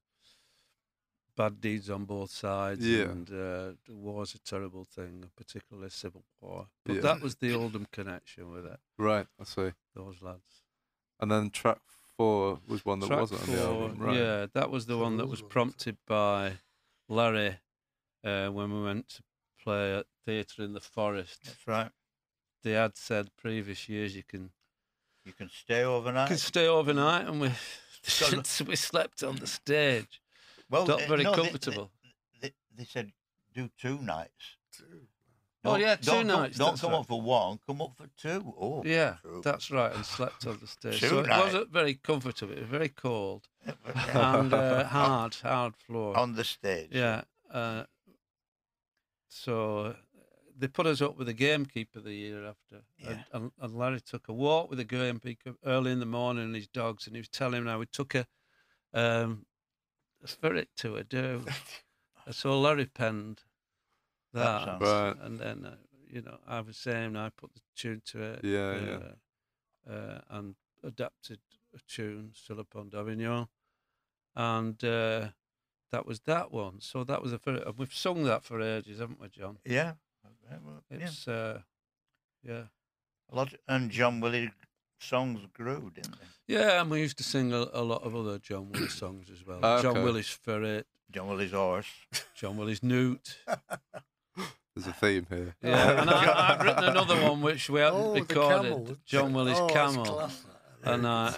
[1.36, 3.05] bad deeds on both sides, Yeah.
[3.11, 6.69] and uh, the war's a terrible thing, particularly civil war.
[6.85, 7.01] But Yeah.
[7.02, 8.81] that was the Oldham connection with it.
[8.98, 9.27] right.
[9.40, 9.73] I see.
[9.94, 10.62] Those lads.
[11.20, 11.81] And then track
[12.16, 14.16] four was one that Track wasn't on the four, album, right?
[14.16, 15.52] Yeah, that was the So one that those was ones.
[15.52, 16.59] prompted by
[17.09, 17.59] Larry
[18.23, 19.23] uh, when we went to
[19.62, 21.44] play at Theatre in the Forest.
[21.44, 21.90] That's right.
[22.62, 24.52] They had said previous years you can
[25.24, 26.28] You can stay overnight.
[26.31, 27.51] you can stay overnight, and we
[28.02, 30.20] So- we slept on the stage.
[30.74, 31.90] Well, not uh, very no, comfortable.
[32.40, 33.12] They, they, they said
[33.55, 34.56] do two nights.
[34.76, 34.84] Two.
[35.66, 36.98] Oh, Don't- yeah, 2 don't come- nights, Don't that's come right.
[37.01, 37.59] up for one.
[37.66, 38.55] Come up for two.
[38.60, 39.40] Oh, Yeah, true.
[39.42, 41.01] that's right, and slept on the stage.
[41.01, 42.52] Two so it wasn't very comfortable.
[42.52, 43.48] It was very cold
[44.12, 46.18] and uh, hard, hard floor.
[46.18, 46.90] on the stage.
[46.92, 47.22] Yeah.
[47.51, 47.84] Uh,
[49.28, 49.92] so uh,
[50.59, 52.82] they put us up with the gamekeeper the year after.
[52.98, 53.09] Yeah.
[53.10, 56.55] And, and, and Larry took a walk with the gamekeeper early in the morning and
[56.55, 58.26] his dogs, and he was telling him how we took a,
[58.92, 59.46] um,
[60.24, 61.44] a ferret to a do.
[62.26, 62.30] I?
[62.32, 63.42] So Larry penned
[64.32, 64.80] That that.
[64.80, 65.16] Right.
[65.20, 65.76] And then, uh,
[66.09, 68.40] you know, I was saying I put the tune to it.
[68.44, 68.96] Yeah, yeah.
[68.96, 69.14] uh,
[69.86, 71.40] Uh, and adapted
[71.74, 73.48] a tune, Sur le pont d'Avignon.
[74.34, 75.28] And uh,
[75.92, 76.80] that was that one.
[76.80, 79.59] So that was a fir- and we've sung that for ages, haven't we, John?
[79.64, 79.94] Yeah.
[80.51, 81.06] Yeah, well, yeah.
[81.06, 81.60] It's uh,
[82.42, 82.64] yeah,
[83.30, 84.51] A lot, and John Willie
[85.05, 86.55] songs grew, didn't they?
[86.55, 89.47] yeah, and we used to sing a, a lot of other John Willie's songs as
[89.47, 89.60] well.
[89.62, 90.05] Ah, John okay.
[90.05, 91.86] Willis Ferret, John Willie's horse.
[92.35, 93.39] John Willie's Newt.
[94.74, 95.55] There's a theme here.
[95.62, 98.62] Yeah, and I, I've written another one which we haven't Oh, recorded.
[98.72, 98.97] camel.
[99.06, 100.05] John Willie's oh, Camel.
[100.05, 100.44] class,
[100.82, 101.32] and uh,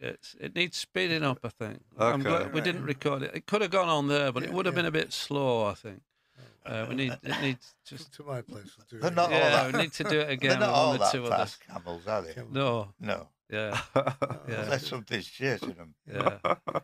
[0.00, 1.80] it- it needs speeding up, I think.
[1.98, 2.28] I'm Okay.
[2.28, 3.30] glad we didn't record it.
[3.34, 4.80] It could have gone on there, but it would have yeah.
[4.80, 6.02] been a bit slow, I think.
[6.64, 8.70] Uh, we need it needs just to my place.
[8.76, 9.14] We'll do They're it.
[9.14, 9.50] not all yeah.
[9.50, 10.38] that- We need to do it again.
[10.40, 12.34] They're again not all one or that two of fast camels, are they?
[12.50, 13.28] No, No.
[13.50, 14.12] yeah, yeah,
[14.46, 15.94] Unless something's chasing them.
[16.10, 16.38] yeah.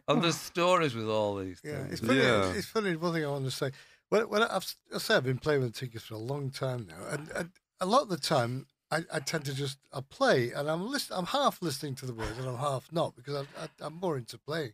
[0.08, 1.92] And there's stories with all these Yeah, things.
[1.92, 2.18] it's funny.
[2.20, 2.52] Yeah.
[2.52, 2.96] It's funny.
[2.96, 3.70] One thing I want to say.
[4.10, 6.50] When, when I, I've, I say I've been playing with the Tinkers for a long
[6.50, 7.50] time now, and, and
[7.80, 11.14] a lot of the time I, I tend to just I play, and I'm listen,
[11.16, 14.16] I'm half listening to the words, and I'm half not because I, I, I'm more
[14.16, 14.72] into playing.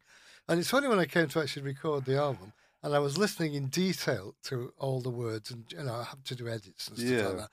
[0.48, 2.52] And it's funny when I came to actually record the album,
[2.84, 6.24] and I was listening in detail to all the words, and you know I had
[6.26, 7.28] to do edits and stuff Yeah.
[7.28, 7.50] like that.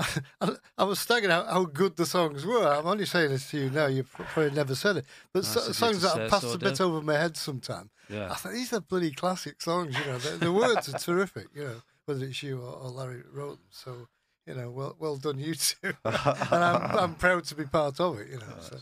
[0.78, 2.64] I was staggered how, how good the songs were.
[2.66, 3.86] I'm only saying this to you now.
[3.86, 7.14] You've probably never said it, but so, songs that have passed a bit over my
[7.18, 7.90] head sometime.
[8.08, 9.98] Yeah, I thought these are bloody classic songs.
[9.98, 11.48] You know, the, the words are terrific.
[11.54, 13.66] You know, whether it's you or, or Larry wrote them.
[13.70, 14.06] So,
[14.46, 15.92] you know, well, well done, you two.
[16.04, 18.28] and I'm, I'm proud to be part of it.
[18.28, 18.76] You know, so.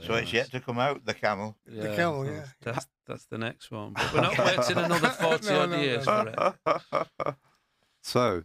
[0.00, 1.56] So it's yet to come out, the camel.
[1.70, 1.96] yeah.
[1.96, 2.44] camel, yeah.
[2.62, 3.92] That's that's the next one.
[3.94, 6.54] But we're not waiting another forty No, odd no, years no.
[6.64, 7.34] for it.
[8.02, 8.42] so,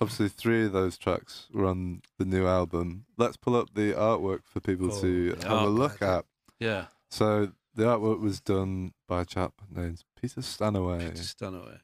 [0.00, 3.04] obviously, three of those tracks were on the new album.
[3.16, 6.24] Let's pull up the artwork for people Oh, to the have a look at.
[6.58, 10.98] Yeah, So, the artwork was done by a chap named Peter Stanaway.
[11.10, 11.78] Peter Stanaway.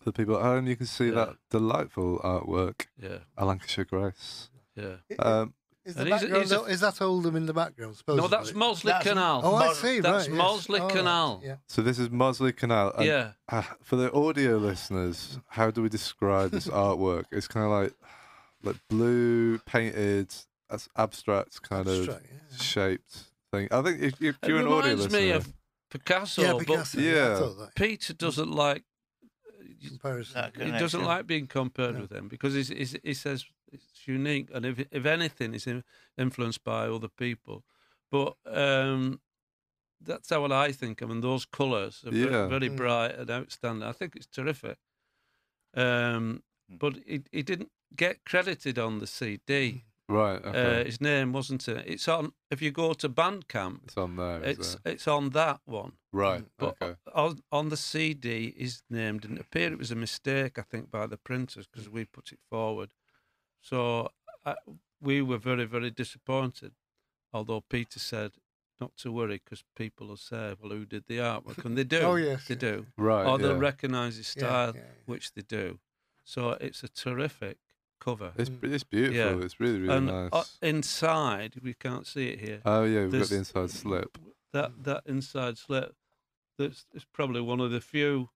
[0.00, 1.14] For people at home, you can see Yeah.
[1.16, 4.50] that delightful artwork, Yeah, a Lancashire Grace.
[4.76, 4.96] yeah.
[5.18, 5.54] Um,
[5.86, 7.96] Is, the And he's a- background, he's a- is that Oldham in the background?
[8.08, 9.40] No, that's Mossley That's- Canal.
[9.44, 10.00] Oh, I see.
[10.00, 10.36] that's right.
[10.38, 11.40] Mossley All right, Canal.
[11.44, 11.56] Yeah.
[11.68, 12.92] so, this is Mossley Canal.
[12.96, 17.24] and yeah, Uh, for the audio listeners, how do we describe this artwork?
[17.30, 17.94] It's kind of like
[18.62, 20.34] like blue painted,
[20.68, 22.56] as abstract kind Abstract, of yeah.
[22.58, 23.68] shaped thing.
[23.70, 25.52] I think if, if you're an audio reminds listener, me of
[25.88, 26.98] Picasso, yeah, Picasso.
[26.98, 27.12] yeah.
[27.14, 27.32] yeah.
[27.32, 27.74] I thought that.
[27.76, 28.82] Peter doesn't like
[29.86, 30.50] Comparison.
[30.58, 32.00] He doesn't like being compared No.
[32.00, 33.44] with him because he's, he's, he says
[33.84, 35.84] it's unique and if if anything, it's in-
[36.18, 37.64] influenced by other people.
[38.10, 39.20] But um,
[40.00, 41.02] that's how I think.
[41.02, 42.46] I mean, those colours are Yeah.
[42.48, 42.76] very Mm.
[42.76, 43.88] bright and outstanding.
[43.88, 44.78] I think it's terrific.
[45.74, 46.78] Um, Mm.
[46.78, 49.84] but he, he didn't get credited on the CD.
[50.08, 51.84] right, Uh, his name wasn't it.
[51.86, 52.32] It's on.
[52.50, 54.40] If you go to Bandcamp, it's on there.
[54.44, 54.80] it's it?
[54.84, 55.92] it's on that one.
[56.12, 56.44] right.
[56.58, 59.72] But okay, on, on the CD, his name didn't appear.
[59.72, 62.94] It was a mistake, I think, by the printers because we put it forward.
[63.68, 64.10] So
[64.44, 64.54] I,
[65.00, 66.72] we were very, very disappointed.
[67.32, 68.32] Although Peter said
[68.80, 72.00] not to worry because people will say, "Well, who did the artwork?" And they do.
[72.00, 72.86] Oh, yes, they yes, do.
[72.96, 73.26] right.
[73.26, 73.58] Or they'll yeah.
[73.70, 74.90] recognise his style, yeah, yeah.
[75.06, 75.78] which they do.
[76.24, 77.58] So it's a terrific
[78.00, 78.32] cover.
[78.36, 78.72] It's Mm.
[78.74, 79.16] it's beautiful.
[79.40, 79.44] Yeah.
[79.44, 80.30] It's really really and nice.
[80.32, 82.60] uh, inside, we can't see it here.
[82.64, 84.18] oh yeah, we've got the inside slip.
[84.52, 85.94] that that inside slip,
[86.58, 88.30] that's it's probably one of the few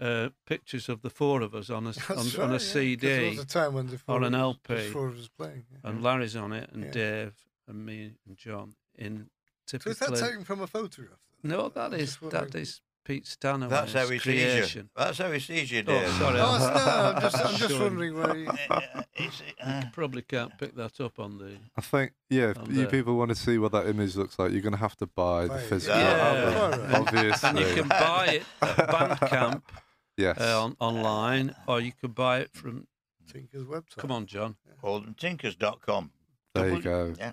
[0.00, 3.28] uh, pictures of the four of us on a on, That's on a yeah, CD
[3.30, 4.74] was a time when the four or an LP.
[4.76, 5.64] just four of us playing.
[5.70, 5.90] yeah.
[5.90, 6.90] and Larry's on it and Yeah.
[6.90, 7.34] Dave
[7.68, 9.28] and me and John in
[9.66, 11.18] So typically is that taken from a photograph?
[11.42, 14.88] no that is that is Pete Stanaway's That's how he sees you.
[14.96, 16.38] That's how he sees you, Oh, sorry.
[16.40, 18.50] Oh, it's- no, I'm just, I'm just Showing- wondering where you...
[18.70, 21.52] Uh, it's, uh, Probably can't pick that up on the.
[21.76, 22.50] I think yeah.
[22.50, 22.86] If On you there.
[22.86, 25.48] people want to see what that image looks like, you're gonna have to buy the
[25.48, 26.16] Buy physical yeah.
[26.16, 26.80] album.
[26.80, 26.96] Yeah.
[26.98, 27.08] Alright.
[27.14, 29.62] Obviously, And you can buy it at Bandcamp
[30.16, 30.40] yes.
[30.40, 32.86] uh, on, online, or you can buy it from.
[33.30, 33.96] Tinker's website.
[33.98, 34.56] Come on, John.
[34.82, 36.10] OldhamTinkers.com.
[36.54, 37.14] there you go.
[37.18, 37.32] Yeah.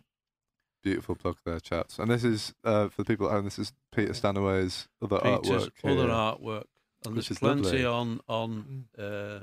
[0.81, 1.99] Beautiful plug there, chaps.
[1.99, 3.45] And this is uh, for the people at home.
[3.45, 5.71] This is Peter Stanaway's other Peter's artwork.
[5.83, 6.07] other here.
[6.09, 6.63] artwork,
[7.05, 7.85] and Which there's is plenty lovely.
[7.85, 9.39] on on uh,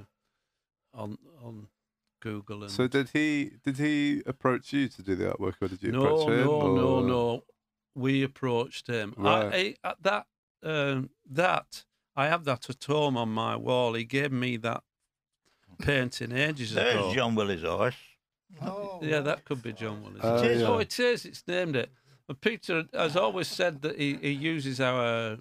[0.94, 1.68] on on
[2.20, 2.70] Google and.
[2.72, 6.04] So did he did he approach you to do the artwork, or did you no,
[6.06, 6.46] approach him?
[6.46, 7.44] no, no, or- no.
[7.94, 9.14] We approached him.
[9.16, 9.76] Right.
[9.82, 10.26] I, I, that
[10.62, 11.84] um, that
[12.14, 13.94] I have that at home on my wall.
[13.94, 14.82] He gave me that
[15.82, 16.82] painting ages ago.
[16.84, 17.94] There's John Willie's horse.
[18.62, 20.20] Oh, Yeah, that could be John Willie's.
[20.22, 20.60] Oh, it is.
[20.62, 20.68] yeah.
[20.68, 21.24] Oh, it is.
[21.24, 21.90] It's named it.
[22.28, 25.36] And Peter has always said that he, he uses our uh,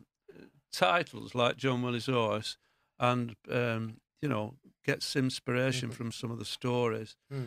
[0.71, 2.57] titles like John Willie's Horse
[2.99, 4.55] and, um, you know,
[4.85, 5.93] gets inspiration Mhm.
[5.93, 7.15] from some of the stories.
[7.31, 7.45] Hmm.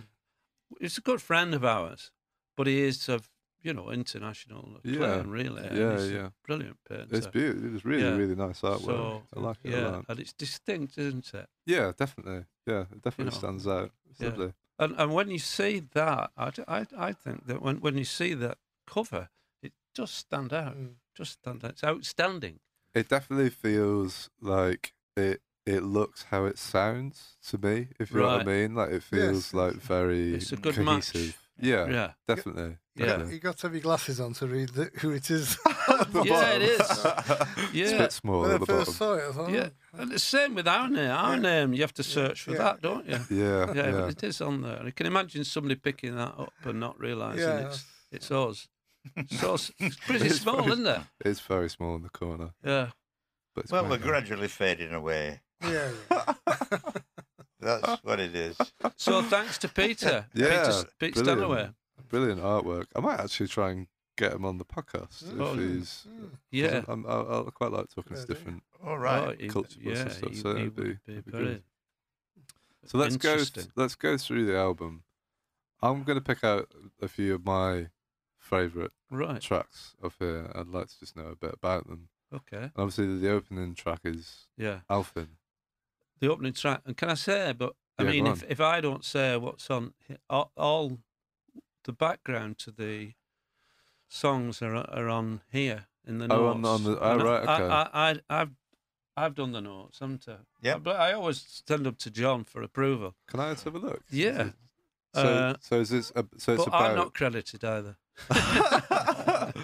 [0.81, 2.11] He's a good friend of ours,
[2.57, 3.31] but he is of,
[3.63, 4.95] you know, international Yeah.
[5.17, 5.67] acclaim, really.
[5.67, 6.29] and Yeah, yeah.
[6.47, 7.07] Brilliant painter.
[7.17, 7.67] It's beautiful.
[7.69, 8.17] It was really, Yeah.
[8.17, 8.85] really nice artwork.
[8.85, 10.05] So, I like it a yeah, lot.
[10.09, 11.49] and it's distinct, isn't it?
[11.67, 12.45] Yeah, definitely.
[12.67, 13.91] Yeah, it definitely know, stands out.
[14.11, 14.29] It's yeah.
[14.29, 14.53] lovely.
[14.79, 18.35] And and when you see that, I, I, I think that when, when you see
[18.35, 19.29] that cover,
[19.63, 20.77] it does stand out.
[20.77, 20.95] Mm.
[21.15, 21.73] Just stand out.
[21.73, 22.61] It's outstanding.
[22.95, 25.43] It definitely feels like it.
[25.67, 27.89] It looks how it sounds to me.
[27.99, 29.55] If you know what I mean, like it feels Yes.
[29.55, 31.13] like very It's a good match.
[31.61, 31.89] Cohesive.
[31.91, 32.13] Yeah, Yeah.
[32.35, 32.77] definitely.
[32.95, 33.07] Yeah.
[33.07, 33.35] definitely.
[33.35, 35.57] You got to have your glasses on to read the, who it is.
[36.25, 37.05] Yeah, it is.
[37.73, 38.95] yeah, It's a bit small when at I the first bottom.
[38.95, 41.11] saw it, I thought, Yeah, oh, and the same with our name.
[41.11, 42.59] Our name, you have to search for yeah.
[42.59, 43.19] that, don't you?
[43.31, 43.91] Yeah, Yeah, yeah.
[43.93, 44.83] but it is on there.
[44.85, 48.69] You can imagine somebody picking that up and not realising yeah, it's it's us.
[49.41, 51.01] So s- it's pretty small, isn't it?
[51.25, 52.91] It's very small in the corner, Yeah.
[53.55, 54.07] but it's Well, very we're nice.
[54.07, 55.41] gradually fading away.
[55.63, 56.35] yeah, yeah.
[57.77, 58.57] That's what it is.
[58.97, 60.27] So thanks to Peter.
[60.35, 61.41] Yeah, Peter, Pete brilliant.
[61.41, 61.71] Stanaway.
[62.09, 62.87] Brilliant artwork.
[62.97, 63.87] I might actually try and
[64.17, 65.67] get him on the podcast Oh, if yeah.
[65.69, 66.07] he's.
[66.09, 66.31] Mm.
[66.51, 66.83] Yeah.
[66.89, 68.63] I'm, I, I quite like talking to different.
[68.85, 69.29] All right.
[69.29, 70.77] Oh, he- Culture yeah, and stuff, he- so he that'd
[71.07, 71.63] be- be be.
[72.87, 73.37] So let's go.
[73.77, 75.03] Let's go through the album.
[75.83, 76.69] I'm going to pick out
[77.03, 77.89] a few of my
[78.41, 79.41] favourite Right.
[79.41, 80.51] tracks of here.
[80.55, 82.09] I'd like to just know a bit about them.
[82.35, 82.57] Okay.
[82.65, 84.81] And obviously, the opening track is Yeah.
[84.91, 85.29] Alphin.
[86.21, 86.83] The opening track.
[86.85, 89.93] And can I say, but I Yeah, mean, if, if I don't say what's on,
[90.29, 90.99] all, all
[91.85, 93.13] the background to the
[94.09, 96.39] songs are are on here in the notes.
[96.41, 97.65] Oh, on the- on the- oh, And I- right, okay.
[97.69, 98.51] I, I, I, I've
[99.17, 100.37] I've done the notes, haven't I?
[100.63, 100.79] Yeah.
[100.79, 103.15] But I always send them to John for approval.
[103.27, 104.03] Can I just have a look?
[104.11, 104.51] Yeah.
[105.15, 106.13] So, Uh, so is this?
[106.15, 107.97] A, so it's but I'm not credited either.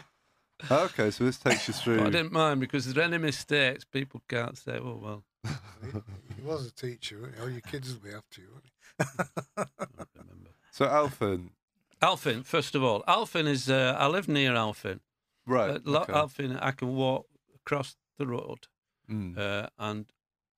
[0.70, 3.84] okay, so this takes you But I didn't mind because if there are any mistakes,
[3.84, 5.24] people can't say, "Oh well."
[6.44, 7.16] He was a teacher.
[7.20, 7.42] wasn't he?
[7.42, 8.48] All your kids will be after you.
[8.52, 8.64] won't
[8.98, 9.62] they?
[9.62, 10.50] I remember.
[10.72, 11.50] So Alphin,
[12.02, 13.70] Alphin, first of all, Alphin is.
[13.70, 15.00] Uh, I live near Alphin.
[15.46, 15.70] right?
[15.70, 16.12] Uh, lo- okay.
[16.12, 18.66] Alphin, I can walk across the road,
[19.10, 19.38] Mm.
[19.38, 20.06] uh, and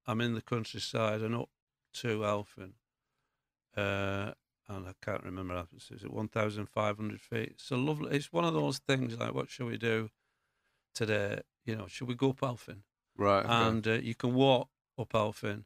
[0.06, 1.50] I'm in the countryside and up
[1.94, 2.74] to Alphin.
[3.76, 4.32] Uh,
[4.68, 5.54] and I can't remember.
[5.54, 7.50] how- Is it 1,500 feet?
[7.52, 8.16] It's a lovely.
[8.16, 10.10] It's one of those things like, what shall we do
[10.94, 11.42] today?
[11.64, 12.82] You know, should we go up Alphin?
[13.16, 13.44] right.
[13.44, 13.52] Okay.
[13.52, 14.68] and uh, you can walk
[14.98, 15.64] up Alphin,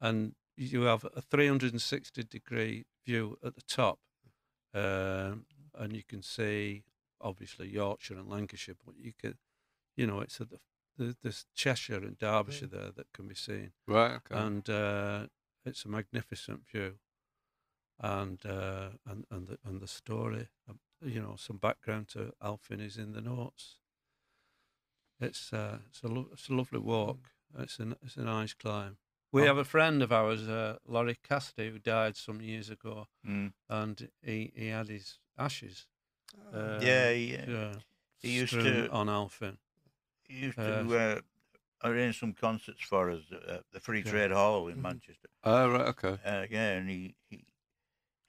[0.00, 3.98] and you have a 360 degree view at the top,
[4.74, 6.84] um, and you can see
[7.20, 9.36] obviously Yorkshire and Lancashire, but you can,
[9.96, 10.58] you know, it's at the,
[10.96, 14.12] the there's Cheshire and Derbyshire there that can be seen, right.
[14.30, 14.40] Okay.
[14.40, 15.26] and uh,
[15.64, 16.94] it's a magnificent view,
[17.98, 22.80] and uh, and and the and the story, um, you know, some background to Alphin
[22.80, 23.76] is in the notes.
[25.20, 27.30] It's uh, it's a lo- it's a lovely walk.
[27.58, 28.96] It's a it's a nice climb.
[29.32, 29.46] We Oh.
[29.46, 33.52] have a friend of ours, uh, Laurie Cassidy, who died some years ago, Mm.
[33.68, 35.86] and he, he had his ashes.
[36.52, 37.44] Uh, Yeah, yeah.
[37.48, 37.74] yeah,
[38.18, 39.58] He used to- on Alphin.
[40.24, 41.20] He used Uh, to uh,
[41.88, 44.10] arrange some concerts for us at the Free Yeah.
[44.10, 44.82] Trade Hall in Mhm.
[44.82, 45.28] Manchester.
[45.44, 45.86] oh, right.
[45.88, 46.18] Okay.
[46.24, 47.44] Uh, yeah, and he, he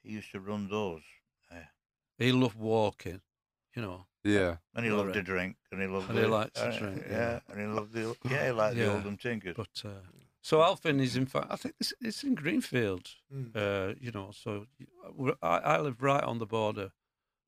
[0.04, 1.02] he used to run those.
[1.50, 1.64] Uh,
[2.18, 3.22] He loved walking,
[3.74, 4.06] you know.
[4.24, 4.58] Yeah.
[4.74, 5.14] and he loved right.
[5.14, 7.40] to drink, and he loved And he liked to uh, drink, Yeah, yeah.
[7.48, 8.84] and he loved the yeah, he liked Yeah.
[8.86, 9.56] the Oldham Tinkers.
[9.56, 10.00] But uh,
[10.42, 13.08] so Alphin is in fact, I think it's, it's in Greenfield.
[13.34, 13.56] Mm.
[13.56, 14.66] Uh, you know, so
[15.42, 16.90] I, I live right on the border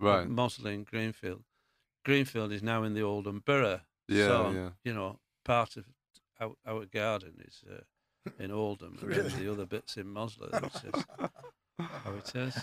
[0.01, 0.29] Right.
[0.29, 1.45] Mosley and Greenfield.
[2.05, 3.81] Greenfield is now in the Oldham Borough.
[4.09, 4.27] Yeah.
[4.27, 4.69] so, yeah.
[4.85, 5.85] You know, part of
[6.41, 9.45] our, our garden is uh, in Oldham, and then Really?
[9.45, 10.49] the other bits in Mosley.
[10.51, 11.07] That's just
[11.79, 12.59] how it is.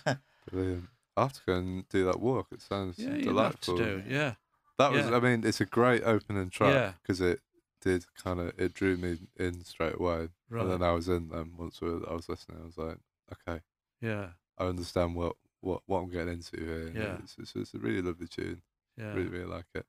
[0.52, 0.86] Brilliant.
[1.18, 2.48] I have to go and do that walk.
[2.52, 3.78] It sounds Yeah, you have delightful.
[3.78, 4.04] to do.
[4.08, 4.34] Yeah,
[4.78, 5.06] That was.
[5.08, 5.16] Yeah.
[5.16, 7.40] I mean, it's a great opening track because it
[7.82, 10.62] did kind of it drew me in straight away, right.
[10.62, 12.60] and then I was in them once we were, I was listening.
[12.62, 12.98] I was like,
[13.34, 13.62] okay,
[14.02, 14.28] yeah,
[14.58, 16.92] I understand what what what I'm getting into here.
[16.96, 17.18] Yeah.
[17.24, 18.62] It's, it's, it's a really lovely tune.
[18.98, 19.14] yeah.
[19.14, 19.86] Really, really like it.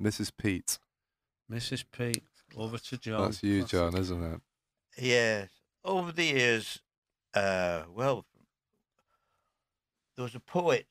[0.00, 0.32] Mrs.
[0.36, 0.78] Pete.
[1.50, 1.84] Mrs.
[1.90, 2.22] Pete,
[2.56, 3.22] over to John.
[3.22, 3.70] That's you, classic.
[3.70, 4.40] John, isn't it?
[4.98, 5.48] Yes.
[5.84, 6.80] Over the years,
[7.34, 8.24] uh, well,
[10.16, 10.86] there was a poet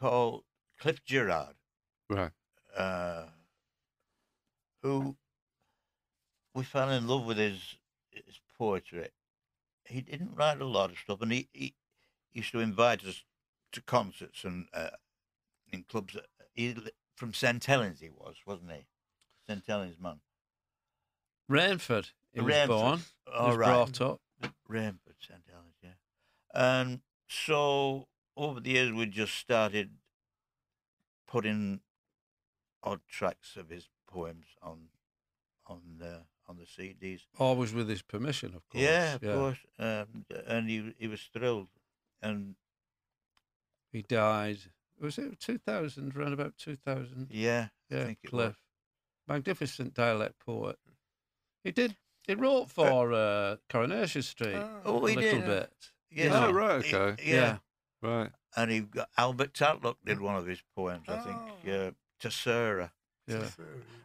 [0.00, 0.44] called
[0.78, 1.54] Cliff Gerard
[2.08, 2.30] Right.
[2.76, 3.24] uh,
[4.84, 5.16] who
[6.54, 7.76] we fell in love with his
[8.10, 9.08] his poetry.
[9.86, 11.74] He didn't write a lot of stuff, and he, he
[12.32, 13.24] used to invite us
[13.72, 14.90] to concerts and uh,
[15.72, 16.16] in clubs.
[16.52, 16.76] He
[17.16, 18.86] from St Helens, he was, wasn't he?
[19.48, 20.20] St Helens man.
[21.50, 23.00] Rainford, he was born,
[23.34, 23.66] All was right.
[23.66, 24.20] brought up.
[24.70, 25.90] Rainford, St Helens, yeah.
[26.54, 28.06] And so
[28.36, 29.90] over the years, we just started
[31.26, 31.80] putting
[32.82, 34.78] odd tracks of his poems on
[35.66, 37.20] on the on the CDs.
[37.38, 38.82] Always with his permission, of course.
[38.84, 39.58] yeah, of course.
[39.78, 41.68] Um, and he he was thrilled,
[42.22, 42.54] and
[43.92, 44.58] He died.
[45.00, 47.28] Was it 2000, around about 2000?
[47.30, 48.44] yeah, I Yeah, think it was.
[48.46, 48.56] Cliff.
[49.28, 50.78] Magnificent dialect poet.
[51.64, 51.96] He did.
[52.26, 55.46] He wrote for uh, Coronation Street Oh, a he little did.
[55.46, 55.72] bit.
[56.10, 57.22] Yeah, Oh, he- right, he- okay.
[57.30, 57.58] yeah.
[58.02, 58.30] Right.
[58.56, 61.36] and he got Albert Tatlock did one of his poems, I think,
[61.66, 61.70] Oh.
[61.88, 62.92] uh, to Sarah.
[63.26, 63.48] Yeah.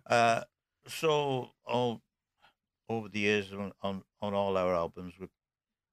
[0.08, 0.42] Uh,
[0.88, 2.02] so all
[2.88, 5.28] over the years on on, on all our albums, we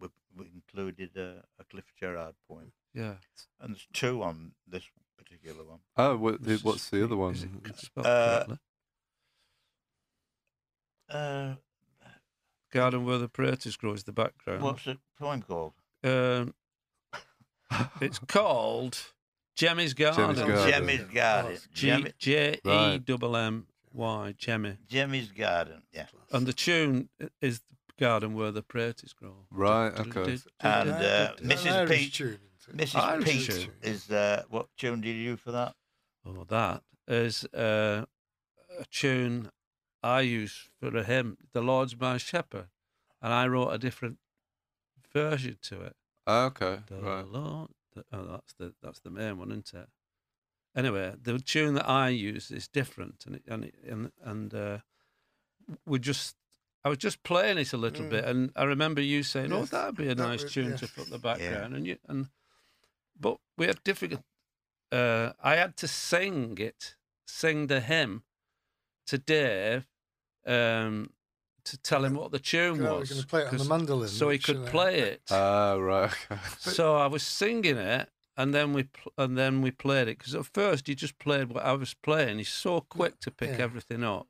[0.00, 3.14] we, we included a, a Cliff Gerard poem, Yeah.
[3.60, 4.84] and there's two on this
[5.18, 5.80] particular one.
[5.96, 7.34] Oh, what, This what's the other one?
[7.64, 8.56] It Uh.
[11.08, 11.54] Uh,
[12.72, 14.62] Garden where the Praties grow is the background.
[14.62, 15.74] what's the poem called?
[16.02, 16.52] Um,
[18.00, 18.98] it's called
[19.56, 20.34] Jemmy's Garden.
[20.34, 20.70] Garden.
[20.70, 21.58] Jemmy's Garden.
[21.72, 24.76] G Jemmy, J E double M Y Jemmy.
[24.88, 25.82] Jemmy's Garden.
[25.92, 26.06] Yeah.
[26.30, 27.08] And the tune
[27.40, 29.46] is the Garden where the Praties grow.
[29.50, 30.38] Right, okay.
[30.60, 31.72] And uh, Is that an Mrs.
[31.72, 32.20] Irish Pete.
[32.20, 32.40] isn't?
[32.76, 32.96] Mrs.
[32.96, 35.74] Irish Pete is uh, what tune did you do for that?
[36.26, 38.04] Oh, that is uh,
[38.78, 39.50] a tune
[40.02, 42.66] I use for a hymn, "The Lord's My Shepherd,"
[43.22, 44.18] and I wrote a different
[45.12, 45.96] version to it.
[46.26, 47.26] Ah, okay, The right.
[47.26, 49.88] Lord, the, oh, that's the that's the main one, isn't it?
[50.76, 54.78] Anyway, the tune that I use is different, and it, and it, and and uh,
[55.84, 56.36] we just.
[56.84, 58.10] I was just playing it a little Mm.
[58.10, 60.76] bit, and I remember you saying, "Oh, that'd be a that nice would- tune yeah.
[60.76, 62.28] to put the background." And you and,
[63.18, 64.22] but we had difficult.
[64.92, 66.94] Uh, I had to sing it,
[67.26, 68.22] sing the hymn,
[69.08, 69.88] to Dave,
[70.46, 71.10] um,
[71.66, 74.08] to tell him what the tune You was, play it on the 'cause- mandolin.
[74.08, 75.22] so he could play it.
[75.30, 76.10] Ah, right.
[76.58, 80.34] So I was singing it, and then we pl- and then we played it because
[80.34, 82.38] at first he just played what I was playing.
[82.38, 83.64] He's so quick to pick Yeah.
[83.64, 84.26] everything up.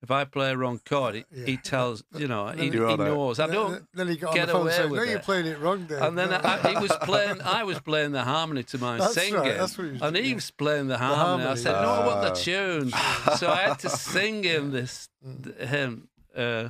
[0.00, 1.58] If I play a wrong chord, he, he Yeah.
[1.64, 3.40] tells you know he, he You're knows.
[3.40, 3.86] I then- don't.
[3.94, 5.58] Then he got get on the phone away saying, with "No, you're it." playing it
[5.58, 6.40] wrong, Dave." And then No.
[6.44, 7.42] I, he was playing.
[7.42, 10.34] I was playing the harmony to my That's right, that's what he was and he
[10.34, 11.42] was playing the harmony.
[11.42, 11.56] I harmony.
[11.60, 12.28] said, "No, I want Ah.
[12.28, 12.90] the tune."
[13.38, 15.66] so I had to sing him this Mm.
[15.66, 16.08] him.
[16.38, 16.68] Uh,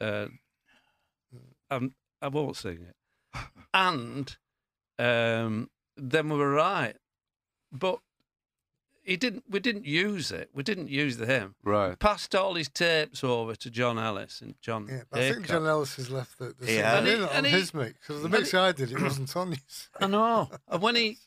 [0.00, 0.26] uh,
[1.70, 2.96] um, I won't sing it.
[3.72, 4.36] And
[5.00, 6.94] um, then we were right,
[7.72, 7.98] but
[9.02, 9.42] he didn't.
[9.50, 10.50] We didn't use it.
[10.54, 11.56] We didn't use the hymn.
[11.64, 11.98] Right.
[11.98, 14.86] Passed all his tapes over to John Ellis and John.
[14.88, 16.98] Yeah, I think John Ellis has left the, the Yeah.
[16.98, 19.00] And he- in on and he- his mix because the mix he- I did it
[19.02, 19.88] wasn't on his.
[20.00, 20.50] I know.
[20.68, 21.18] And when he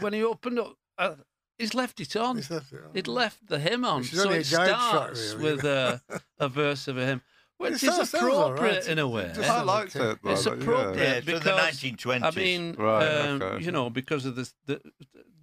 [0.00, 1.16] when he opened up, uh,
[1.62, 2.36] he's left it on.
[2.36, 2.90] He's left it on.
[2.94, 5.54] He'd left the hymn on, so it guide track, starts really.
[5.54, 6.02] with a,
[6.38, 7.22] a verse of a hymn,
[7.58, 8.88] which It is sounds- sounds appropriate right.
[8.88, 9.30] in a way.
[9.34, 10.18] Just I liked it.
[10.22, 10.62] though, It's like, yeah.
[10.62, 11.24] appropriate.
[11.26, 12.22] Yeah, so the 1920s.
[12.22, 13.64] I mean, Right, um, okay.
[13.64, 14.80] you know, because of this, the,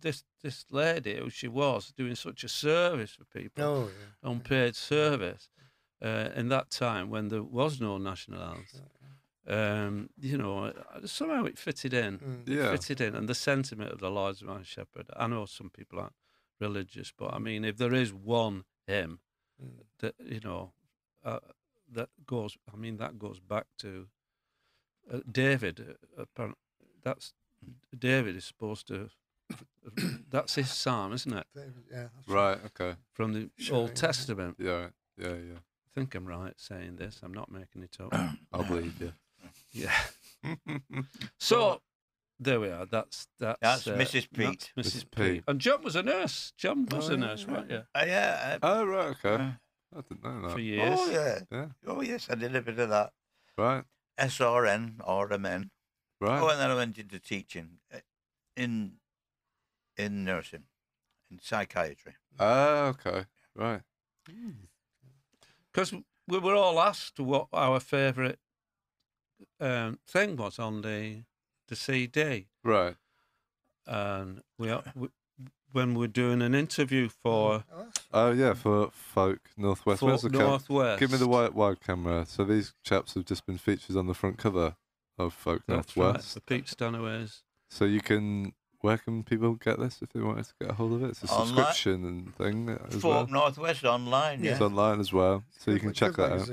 [0.02, 4.30] this this lady who she was doing such a service for people, Oh yeah.
[4.32, 5.50] unpaid service,
[6.02, 8.82] uh, in that time when there was no national health.
[9.48, 12.20] Um, you know, uh, somehow it fitted in.
[12.20, 12.48] Mm.
[12.50, 12.72] It Yeah.
[12.72, 15.08] fitted in, and the sentiment of the Lord's my shepherd.
[15.16, 16.14] I know some people aren't
[16.60, 19.20] religious, but I mean, if there is one hymn
[19.62, 19.84] Mm.
[20.00, 20.74] that you know
[21.24, 21.40] uh,
[21.92, 24.08] that goes, I mean, that goes back to
[25.12, 25.98] uh, David.
[26.18, 26.58] Uh, apparent,
[27.04, 27.34] that's
[27.98, 29.10] David is supposed to.
[30.30, 31.48] That's his psalm, isn't it?
[31.56, 32.10] David, yeah.
[32.28, 32.60] Right.
[32.66, 32.96] Okay.
[33.14, 33.96] From the Sure, Old yeah.
[33.96, 34.56] Testament.
[34.60, 34.90] Yeah.
[35.18, 35.34] Yeah.
[35.34, 35.56] Yeah.
[35.58, 37.22] I think I'm right saying this.
[37.24, 38.14] I'm not making it up.
[38.54, 39.14] I'll believe you.
[39.72, 39.94] Yeah.
[41.40, 41.82] So
[42.40, 42.86] there we are.
[42.86, 44.12] That's that's, That's uh, Mrs.
[44.14, 44.72] that's Pete.
[44.78, 44.86] Mrs.
[44.86, 44.94] Mrs.
[45.12, 45.12] Pete.
[45.34, 45.44] Pete.
[45.48, 46.54] And John was a nurse.
[46.58, 47.54] John was Oh, a yeah, nurse, yeah.
[47.54, 47.82] weren't you?
[47.94, 48.58] Uh, yeah.
[48.62, 49.16] uh, oh right.
[49.24, 49.44] Okay.
[49.44, 49.52] uh,
[49.98, 50.52] I didn't know that.
[50.52, 50.98] For years.
[51.00, 51.40] oh yeah.
[51.52, 51.66] Yeah.
[51.88, 53.12] Oh yes, I did a bit of that.
[53.58, 53.84] Right.
[54.20, 55.70] SRN, RMN.
[56.22, 56.42] Right.
[56.42, 57.98] Oh, and then I went into teaching uh,
[58.56, 58.94] in
[59.98, 60.64] in nursing,
[61.30, 62.14] in psychiatry.
[62.40, 62.88] Ah.
[62.88, 63.26] okay.
[63.56, 63.82] Right.
[65.74, 65.94] Because
[66.28, 68.38] we were all asked what our favourite
[69.60, 71.24] um, thing was on the
[71.68, 72.96] the CD, Right.
[73.86, 75.10] and we, are- we
[75.72, 80.02] when we're doing an interview for Oh, Oh yeah, for folk northwest.
[80.02, 81.00] Where's Folk the cam- Northwest.
[81.00, 82.26] Give me the wide wide camera.
[82.26, 84.76] So these chaps have just been featured on the front cover
[85.20, 86.34] of folk That's right, northwest.
[86.34, 87.44] for Pete Stanaway's.
[87.70, 88.54] So you can.
[88.82, 91.10] Where can people get this if they wanted to get a hold of it?
[91.10, 91.48] It's a Online.
[91.48, 93.26] subscription and thing as well.
[93.26, 94.42] Folk Northwest online.
[94.44, 94.54] Yeah.
[94.54, 96.50] It's online as well, so you can good check that out.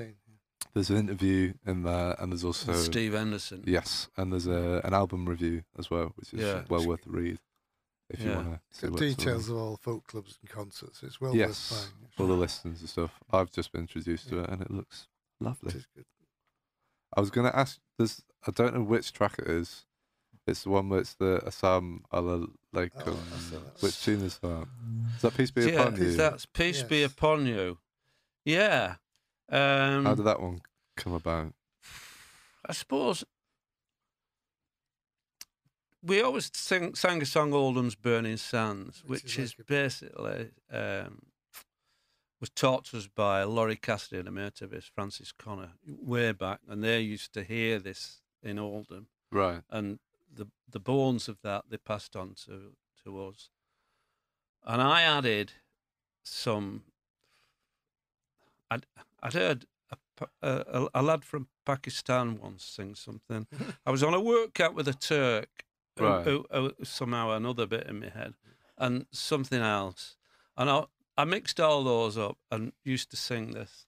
[0.76, 0.96] Magazine.
[0.96, 3.64] There's an interview in there, and there's also Steve Anderson.
[3.66, 6.64] yes, and there's a an album review as well, which is Yeah.
[6.68, 7.38] well worth a read
[8.10, 8.36] if you Yeah.
[8.36, 11.02] want to It's see got what's details of all the folk clubs and concerts.
[11.02, 11.70] It's well Yes.
[11.70, 12.10] worth buying.
[12.18, 13.20] all the listings and stuff.
[13.30, 15.08] I've just been introduced to it, and it looks
[15.40, 15.70] lovely.
[15.70, 16.04] It is good.
[17.16, 17.78] I was going to ask.
[17.98, 19.86] There's I don't know which track it is.
[20.46, 22.92] It's the one where it's the Assam Ala Lake.
[22.94, 23.82] Oh, I see that.
[23.82, 24.68] which tune is that?
[25.16, 26.14] Is that Peace Be yeah, Upon You?
[26.14, 27.12] that's peace be Yes.
[27.12, 27.78] upon you.
[28.44, 28.96] Yeah.
[29.48, 30.60] Um, How did that one
[30.96, 31.52] come about?
[32.68, 33.24] I suppose
[36.02, 40.50] we always sing, sang a song, Oldham's Burning Sands, Which which, is is, like basically
[40.70, 41.22] um,
[42.40, 46.32] was taught to us by Laurie Cassidy and a mate of his, Francis Connor, way
[46.32, 49.62] back, and they used to hear this in Oldham, Right.
[49.70, 49.98] and
[50.32, 52.72] the the bones of that they passed on to
[53.04, 53.48] to us,
[54.64, 55.52] and I added
[56.24, 56.82] some
[58.70, 58.86] I'd
[59.22, 59.66] I'd heard
[60.20, 63.46] a, a, a, lad from Pakistan once sing something.
[63.86, 65.48] I was on a workout with a Turk,
[65.98, 66.24] Right.
[66.26, 68.34] who, who somehow another bit in my head,
[68.76, 70.16] and something else,
[70.56, 70.84] and I
[71.16, 73.86] I mixed all those up and used to sing this,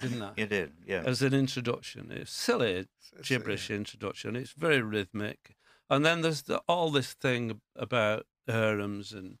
[0.00, 0.32] didn't I?
[0.38, 1.02] You did, yeah.
[1.04, 3.76] As an introduction, it's silly It's- gibberish yeah.
[3.76, 4.34] introduction.
[4.34, 5.56] It's very rhythmic,
[5.90, 9.36] and then there's the, all this thing about harems and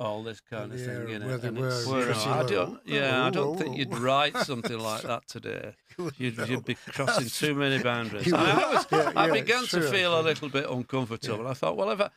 [0.00, 1.42] all this kind of Yeah, thing in where it.
[1.42, 1.92] they and were it's, you
[2.30, 3.98] know, I don't, yeah, I don't think you'd Oh.
[3.98, 5.74] write something like that today.
[6.16, 8.32] You'd, you'd be crossing too many boundaries.
[8.32, 11.46] I, was, Yeah, I began it's to true, feel a little bit uncomfortable.
[11.46, 12.08] I thought, well, if I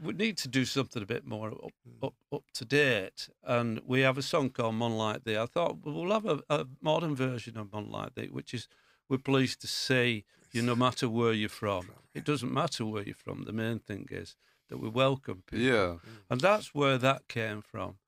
[0.00, 2.06] we need to do something a bit more up, Hmm.
[2.06, 5.94] up, up to date, and we have a song called "Moonlight Thee." I thought well,
[5.94, 8.68] we'll have a, a modern version of "Moonlight Thee," which is
[9.08, 11.90] we're pleased to see you, no matter where you're from.
[12.14, 13.42] It doesn't matter where you're from.
[13.44, 14.36] The main thing is
[14.72, 15.66] that we welcome people.
[15.66, 15.96] Yeah.
[16.30, 17.98] And that's where that came from.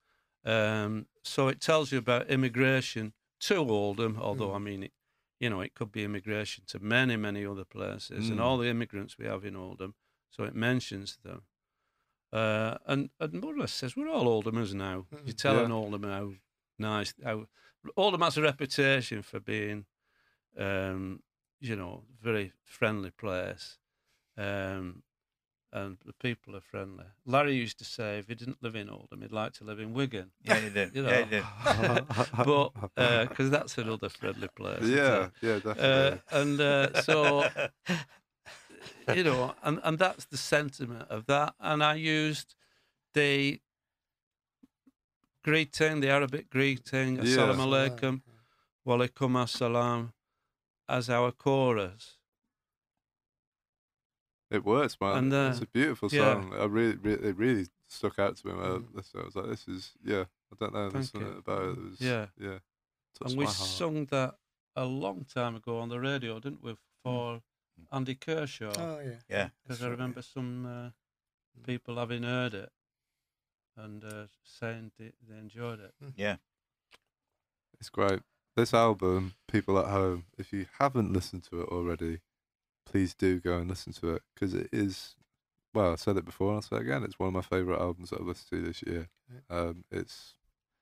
[0.43, 4.91] Um, so it tells you about immigration to Oldham, although I mean, it,
[5.39, 8.43] you know, it could be immigration to many, many other places, and Mm.
[8.43, 9.93] all the immigrants we have in Oldham.
[10.31, 11.43] So it mentions them.
[12.33, 15.05] Uh, and and more or less says we're all Oldhamers now.
[15.23, 15.37] You Mm.
[15.37, 15.65] tell Yeah.
[15.65, 16.33] an Oldham how
[16.79, 17.45] nice, how
[17.95, 19.85] Oldham has a reputation for being,
[20.57, 21.21] um,
[21.59, 23.77] you know, very friendly place.
[24.35, 25.03] Um,
[25.75, 27.03] and the people are friendly.
[27.25, 29.93] Larry used to say if he didn't live in Oldham, he'd like to live in
[29.93, 30.31] Wigan.
[30.41, 30.91] Yeah, he did.
[30.95, 31.19] You Yeah, know.
[31.19, 31.45] you did.
[32.45, 34.83] but because that's another friendly place.
[34.83, 35.31] isn't yeah, it?
[35.41, 36.21] yeah, Uh, definitely.
[36.31, 37.19] and uh, so
[39.13, 41.53] you know, and, and that's the sentiment of that.
[41.59, 42.55] And I used
[43.13, 43.59] the
[45.43, 47.23] greeting, the Arabic greeting, Yeah.
[47.23, 48.21] Assalamu alaikum,
[48.85, 50.13] wa alaikum assalam,
[50.87, 52.17] as our chorus.
[54.51, 55.17] It works, man.
[55.17, 56.33] And, uh, it's a beautiful yeah.
[56.33, 56.53] song.
[56.57, 58.53] I really, really, it really stuck out to me.
[58.53, 58.93] When I, Mm.
[58.95, 59.21] listened.
[59.23, 60.89] I was like, "This is, yeah." I don't know.
[60.89, 61.37] There's Thank something you.
[61.39, 61.75] about it.
[61.75, 62.27] That was, Yeah.
[62.39, 62.59] yeah.
[63.25, 64.35] and we sung that
[64.75, 67.41] a long time ago on the radio, didn't we, for
[67.91, 68.71] Andy Kershaw?
[68.77, 69.19] Oh yeah.
[69.29, 69.49] Yeah.
[69.63, 70.89] Because That's I right, remember some uh,
[71.65, 72.71] people having heard it
[73.75, 75.93] and uh, saying they, they enjoyed it.
[76.15, 76.37] Yeah.
[77.79, 78.21] It's great.
[78.55, 82.19] This album, people at home, if you haven't listened to it already,
[82.85, 85.15] please do go and listen to it because it is.
[85.73, 87.03] Well, I said it before and I'll say it again.
[87.03, 89.09] It's one of my favorite albums that I've listened to this year.
[89.49, 90.35] Um, it's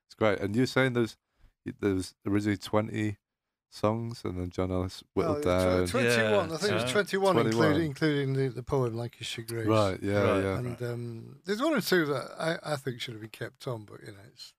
[0.06, 0.38] it's great.
[0.40, 1.16] And you're saying there's
[1.80, 3.16] there was originally twenty
[3.70, 5.86] songs, and then John Ellis whittled Well, down.
[5.86, 6.52] tw- Twenty-one.
[6.52, 7.46] I think it was twenty-one, 21.
[7.66, 9.66] including including the, the poem Lancashire Grace.
[9.66, 9.98] right.
[10.00, 10.20] Yeah.
[10.20, 10.42] Right.
[10.44, 10.58] Yeah.
[10.58, 13.84] And um, there's one or two that I, I think should have been kept on,
[13.84, 14.52] but you know, it's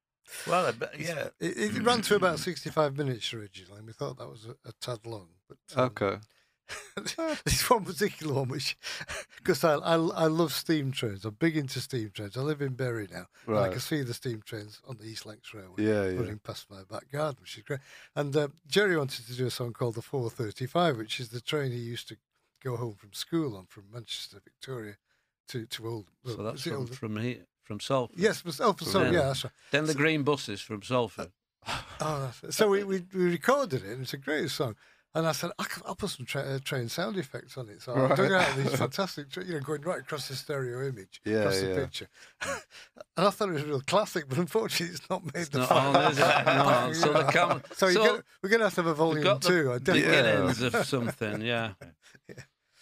[0.45, 1.29] Well, I bet- yeah.
[1.39, 3.77] it, it ran to about sixty-five minutes originally.
[3.77, 6.17] and We thought that was a, a tad long, but um, Okay.
[7.45, 8.77] There's one particular one which,
[9.37, 11.25] because I, I I love steam trains.
[11.25, 12.37] I'm big into steam trains.
[12.37, 15.25] I live in Bury now, and I can see the steam trains on the East
[15.25, 16.05] Lancs Railway Yeah.
[16.05, 16.19] Yeah.
[16.19, 17.81] running past my back garden, which is great.
[18.15, 21.71] And uh, Jerry wanted to do a song called the 435, which is the train
[21.71, 22.17] he used to
[22.63, 24.95] go home from school on from Manchester, Victoria,
[25.49, 26.13] to to Oldham.
[26.25, 26.95] So Well, that's from, Oldham?
[26.95, 28.17] from here, from Salford.
[28.17, 29.11] Yes, from oh, for sorry, Yeah.
[29.13, 29.53] yeah, that's right.
[29.71, 31.31] Then the green buses from Salford.
[31.99, 34.75] Oh, so we, we we recorded it, and it's a great song.
[35.15, 37.81] And I said, I will I'll put some tra- uh, train sound effects on it.
[37.81, 41.21] So I dug out these fantastic, tra- you know, going right across the stereo image,
[41.23, 42.07] Yeah, across the picture.
[42.41, 45.69] and I thought it was a real classic, but unfortunately, it's not made the not
[45.69, 45.95] final.
[45.97, 46.23] on, is it?
[46.45, 48.93] No, so the cam- So, you so get, we're going to have to have a
[48.93, 49.71] volume got the two.
[49.71, 50.01] I definitely.
[50.01, 51.71] beginnings of something, yeah.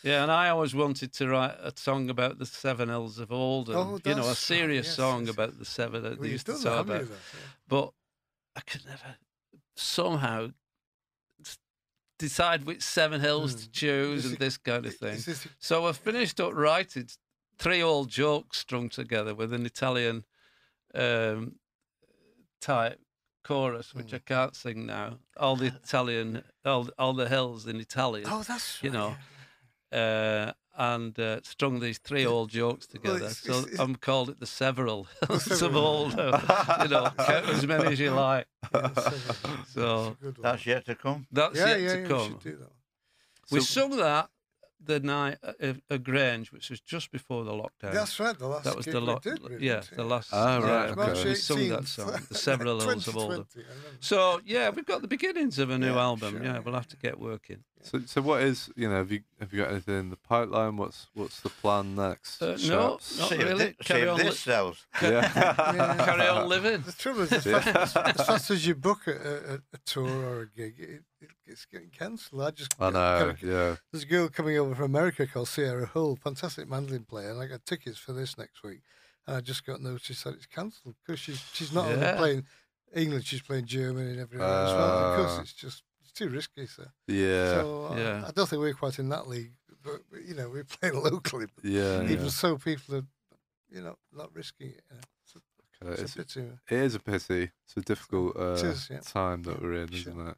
[0.03, 3.75] Yeah, and I always wanted to write a song about the Seven Hills of Oldham.
[3.77, 6.45] Oh, you know, a serious yes, song about the seven that Well, they you've used
[6.47, 7.09] to done talk that, haven't about.
[7.09, 7.15] you?
[7.33, 7.39] Yeah.
[7.69, 7.91] But
[8.57, 9.15] I could never
[9.77, 10.51] somehow s-
[12.19, 13.71] decide which seven hills to Mm.
[13.71, 15.19] choose and this kind of thing.
[15.59, 17.07] So I finished up writing
[17.57, 20.23] three old jokes strung together with an Italian
[20.95, 21.55] um,
[22.61, 22.99] type
[23.43, 24.15] chorus, which Mm.
[24.15, 25.19] I can't sing now.
[25.37, 29.15] All the Italian, all, all the hills in Italian, Oh, that's you know,
[29.91, 33.17] uh, and uh, strung these three old jokes together.
[33.17, 35.83] it's- so it's- I'm called it the several hills of several.
[35.85, 36.33] Oldham.
[36.33, 38.47] Uh, you know, count as many as you like.
[38.73, 38.89] Yeah.
[38.93, 40.41] So That's a good one.
[40.41, 41.27] That's yet to come.
[41.31, 42.27] that's yeah, yet yeah, to yeah, we come.
[42.29, 42.71] should do that.
[43.51, 44.29] We So- sung that
[44.85, 47.93] the night uh, at, at Grange, which was just before the lockdown.
[47.93, 48.37] That's right.
[48.37, 50.29] The last that was the we lo- did, really, yeah, the last.
[50.33, 51.29] Ah, yeah, right, March okay.
[51.29, 53.45] We sung that song, the Several Hills of Oldham.
[53.53, 56.33] 2020, So yeah, we've got the beginnings of a new Yeah, album.
[56.35, 56.59] sure, yeah, yeah.
[56.59, 57.63] we'll have to get working.
[57.83, 58.95] So, so what is you know?
[58.95, 60.77] Have you have you got anything in the pipeline?
[60.77, 62.41] What's what's the plan next?
[62.41, 63.19] Uh, no, chaps?
[63.19, 63.65] not Save really.
[63.65, 64.85] thi- Carry save on li- this sells.
[65.01, 65.27] Yeah.
[66.05, 66.81] Carry on living.
[66.81, 67.59] The trouble is, as Yeah.
[67.59, 71.01] fast, as, as fast as you book a, a, a tour or a gig, it,
[71.21, 72.41] it, it's getting cancelled.
[72.41, 73.27] I just I know.
[73.33, 73.75] got Yeah.
[73.91, 77.47] There's a girl coming over from America called Sierra Hull, fantastic mandolin player, and I
[77.47, 78.79] got tickets for this next week.
[79.27, 82.45] And I just got notice that it's cancelled because she's she's not only playing
[82.95, 84.97] English she's playing German and everywhere as well.
[85.13, 86.67] Of course, it's just it's too risky.
[86.67, 88.23] So, Yeah, so uh, Yeah.
[88.27, 89.53] I don't think we're quite in that league.
[89.83, 91.47] But you know, we play locally.
[91.53, 92.03] But yeah.
[92.03, 92.29] even yeah.
[92.29, 93.05] so, people are,
[93.69, 94.83] you know, not risking it.
[94.89, 95.01] You know.
[95.25, 95.39] It's, a,
[95.85, 96.51] Okay, it's It's, a pity.
[96.69, 97.51] it is a pity.
[97.65, 98.99] It's a difficult uh, is, yeah.
[99.01, 100.11] time that Yeah, we're in, sure.
[100.13, 100.35] isn't it?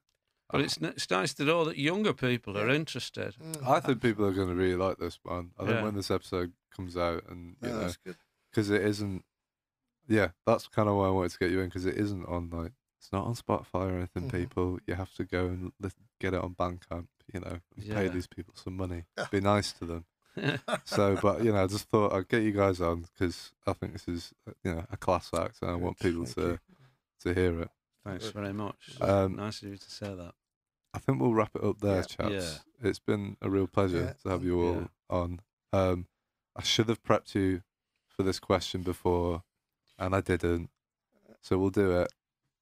[0.50, 3.36] But it's, it's nice to know that younger people are interested.
[3.44, 3.68] Mm.
[3.68, 5.52] I think people are going to really like this one.
[5.60, 5.84] I think Yeah.
[5.84, 7.92] when this episode comes out, and you No, know,
[8.52, 9.24] because it isn't.
[10.08, 12.50] Yeah, that's kind of why I wanted to get you in because it isn't on
[12.52, 12.74] like
[13.06, 14.30] it's not on Spotify or anything.
[14.30, 14.32] Mhm.
[14.32, 15.72] People, you have to go and
[16.20, 17.08] get it on Bandcamp.
[17.34, 19.06] You know, and pay these people some money.
[19.32, 20.06] Be nice to them.
[20.84, 23.94] So, but you know, I just thought I'd get you guys on because I think
[23.94, 26.60] this is uh, you know a class act, and I want people thank to you.
[27.22, 27.70] to hear it.
[28.04, 28.98] Thanks very much.
[29.02, 30.34] Um, nice of you to say that.
[30.94, 32.02] I think we'll wrap it up there, Yeah.
[32.04, 32.60] chaps.
[32.82, 34.14] It's been a real pleasure Yeah.
[34.24, 34.88] to have you all Yeah.
[35.10, 35.42] on.
[35.74, 36.08] Um,
[36.56, 37.64] I should have prepped you
[38.08, 39.44] for this question before,
[39.98, 40.70] and I didn't.
[41.42, 42.14] So we'll do it,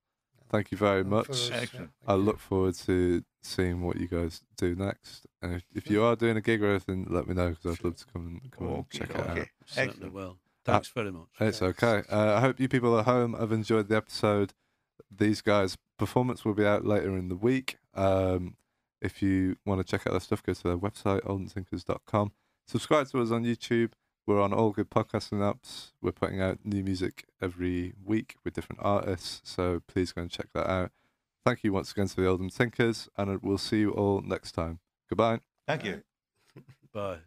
[0.53, 1.51] Thank you very much.
[1.51, 1.91] Excellent.
[2.07, 5.27] I look forward to seeing what you guys do next.
[5.41, 7.77] And if, if you are doing a gig or anything, let me know because I'd
[7.79, 7.91] Sure.
[7.91, 9.31] love to come and come and Okay, check it out.
[9.31, 9.51] okay.
[9.67, 10.13] Certainly Excellent.
[10.13, 10.39] will.
[10.65, 11.27] Thanks very much.
[11.41, 11.83] It's Thanks.
[11.83, 12.03] okay.
[12.09, 14.53] Uh, I hope you people at home have enjoyed the episode.
[15.11, 17.79] These guys' performance will be out later in the week.
[17.95, 18.57] Um,
[19.01, 22.33] if you want to check out their stuff, go to their website, oldhamtinkers.com.
[22.67, 23.93] Subscribe to us on YouTube.
[24.27, 25.93] We're on all good podcasting apps.
[26.01, 30.47] We're putting out new music every week with different artists, so please go and check
[30.55, 30.93] that out.
[31.45, 34.79] Thank you once again to the Oldham Tinkers, and we'll see you all next time.
[35.09, 35.41] Goodbye.
[35.67, 36.03] Thank you.
[36.95, 37.19] Bye.